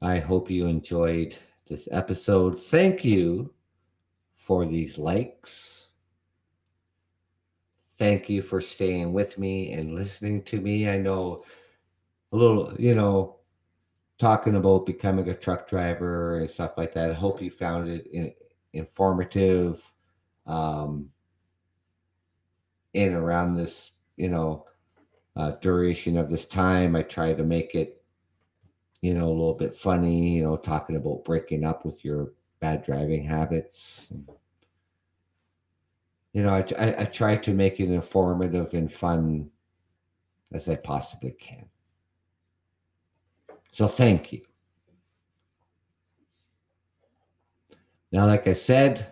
I 0.00 0.18
hope 0.18 0.50
you 0.50 0.66
enjoyed 0.66 1.36
this 1.68 1.88
episode. 1.90 2.62
Thank 2.62 3.04
you 3.04 3.52
for 4.32 4.64
these 4.64 4.98
likes. 4.98 5.81
Thank 8.02 8.28
you 8.28 8.42
for 8.42 8.60
staying 8.60 9.12
with 9.12 9.38
me 9.38 9.74
and 9.74 9.94
listening 9.94 10.42
to 10.46 10.60
me. 10.60 10.88
I 10.88 10.98
know 10.98 11.44
a 12.32 12.36
little, 12.36 12.74
you 12.76 12.96
know, 12.96 13.36
talking 14.18 14.56
about 14.56 14.86
becoming 14.86 15.28
a 15.28 15.34
truck 15.34 15.68
driver 15.68 16.38
and 16.38 16.50
stuff 16.50 16.72
like 16.76 16.92
that. 16.94 17.12
I 17.12 17.14
hope 17.14 17.40
you 17.40 17.48
found 17.48 17.88
it 17.88 18.08
in, 18.08 18.34
informative 18.72 19.88
um, 20.48 21.10
in 22.94 23.14
around 23.14 23.54
this, 23.54 23.92
you 24.16 24.30
know, 24.30 24.66
uh, 25.36 25.52
duration 25.60 26.16
of 26.16 26.28
this 26.28 26.44
time. 26.44 26.96
I 26.96 27.02
try 27.02 27.34
to 27.34 27.44
make 27.44 27.76
it 27.76 28.02
you 29.00 29.14
know, 29.14 29.26
a 29.26 29.30
little 29.30 29.54
bit 29.54 29.76
funny, 29.76 30.38
you 30.38 30.42
know, 30.42 30.56
talking 30.56 30.96
about 30.96 31.24
breaking 31.24 31.62
up 31.62 31.84
with 31.84 32.04
your 32.04 32.32
bad 32.58 32.82
driving 32.82 33.22
habits. 33.22 34.08
You 36.32 36.42
know, 36.42 36.50
I, 36.50 36.64
I, 36.78 37.02
I 37.02 37.04
try 37.04 37.36
to 37.36 37.52
make 37.52 37.78
it 37.80 37.90
informative 37.90 38.72
and 38.74 38.90
fun 38.90 39.50
as 40.52 40.68
I 40.68 40.76
possibly 40.76 41.32
can. 41.32 41.66
So 43.72 43.86
thank 43.86 44.32
you. 44.32 44.42
Now, 48.12 48.26
like 48.26 48.46
I 48.46 48.52
said, 48.52 49.06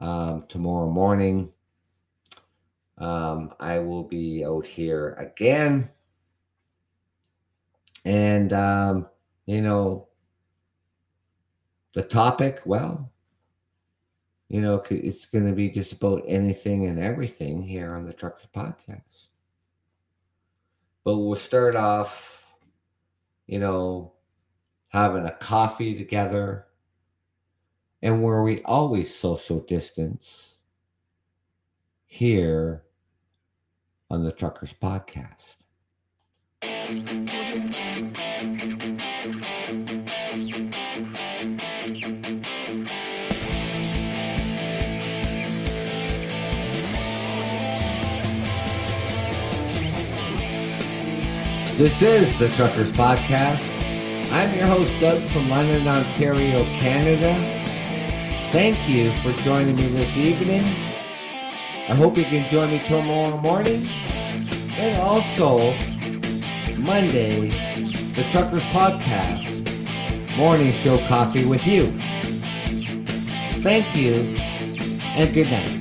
um, 0.00 0.44
tomorrow 0.48 0.88
morning, 0.88 1.52
um, 2.98 3.52
I 3.58 3.78
will 3.78 4.04
be 4.04 4.44
out 4.44 4.66
here 4.66 5.14
again. 5.14 5.90
And 8.04 8.52
um, 8.52 9.08
you 9.46 9.60
know, 9.60 10.08
the 11.94 12.02
topic, 12.02 12.60
well, 12.64 13.10
you 14.48 14.60
know, 14.60 14.82
it's 14.90 15.26
going 15.26 15.46
to 15.46 15.52
be 15.52 15.68
just 15.68 15.92
about 15.92 16.22
anything 16.26 16.86
and 16.86 16.98
everything 16.98 17.62
here 17.62 17.94
on 17.94 18.04
the 18.04 18.12
Truckers 18.12 18.48
Podcast. 18.54 19.28
But 21.04 21.18
we'll 21.18 21.36
start 21.36 21.76
off, 21.76 22.50
you 23.46 23.58
know, 23.58 24.12
having 24.88 25.26
a 25.26 25.32
coffee 25.32 25.94
together 25.94 26.66
and 28.00 28.22
where 28.22 28.42
we 28.42 28.62
always 28.62 29.14
social 29.14 29.60
distance 29.60 30.56
here 32.06 32.84
on 34.10 34.24
the 34.24 34.32
Truckers 34.32 34.72
Podcast. 34.72 35.56
This 51.78 52.02
is 52.02 52.36
the 52.40 52.48
Truckers 52.48 52.90
Podcast. 52.90 53.62
I'm 54.32 54.52
your 54.58 54.66
host, 54.66 54.92
Doug 54.98 55.22
from 55.22 55.48
London, 55.48 55.86
Ontario, 55.86 56.64
Canada. 56.80 57.32
Thank 58.50 58.88
you 58.88 59.12
for 59.22 59.30
joining 59.42 59.76
me 59.76 59.86
this 59.86 60.16
evening. 60.16 60.64
I 61.88 61.94
hope 61.94 62.16
you 62.16 62.24
can 62.24 62.48
join 62.48 62.70
me 62.70 62.80
tomorrow 62.80 63.36
morning 63.36 63.86
and 64.76 65.00
also 65.00 65.72
Monday, 66.78 67.50
the 68.16 68.24
Truckers 68.32 68.64
Podcast, 68.64 70.36
morning 70.36 70.72
show 70.72 70.98
coffee 71.06 71.44
with 71.44 71.64
you. 71.64 71.92
Thank 73.62 73.94
you 73.94 74.34
and 75.14 75.32
good 75.32 75.48
night. 75.48 75.77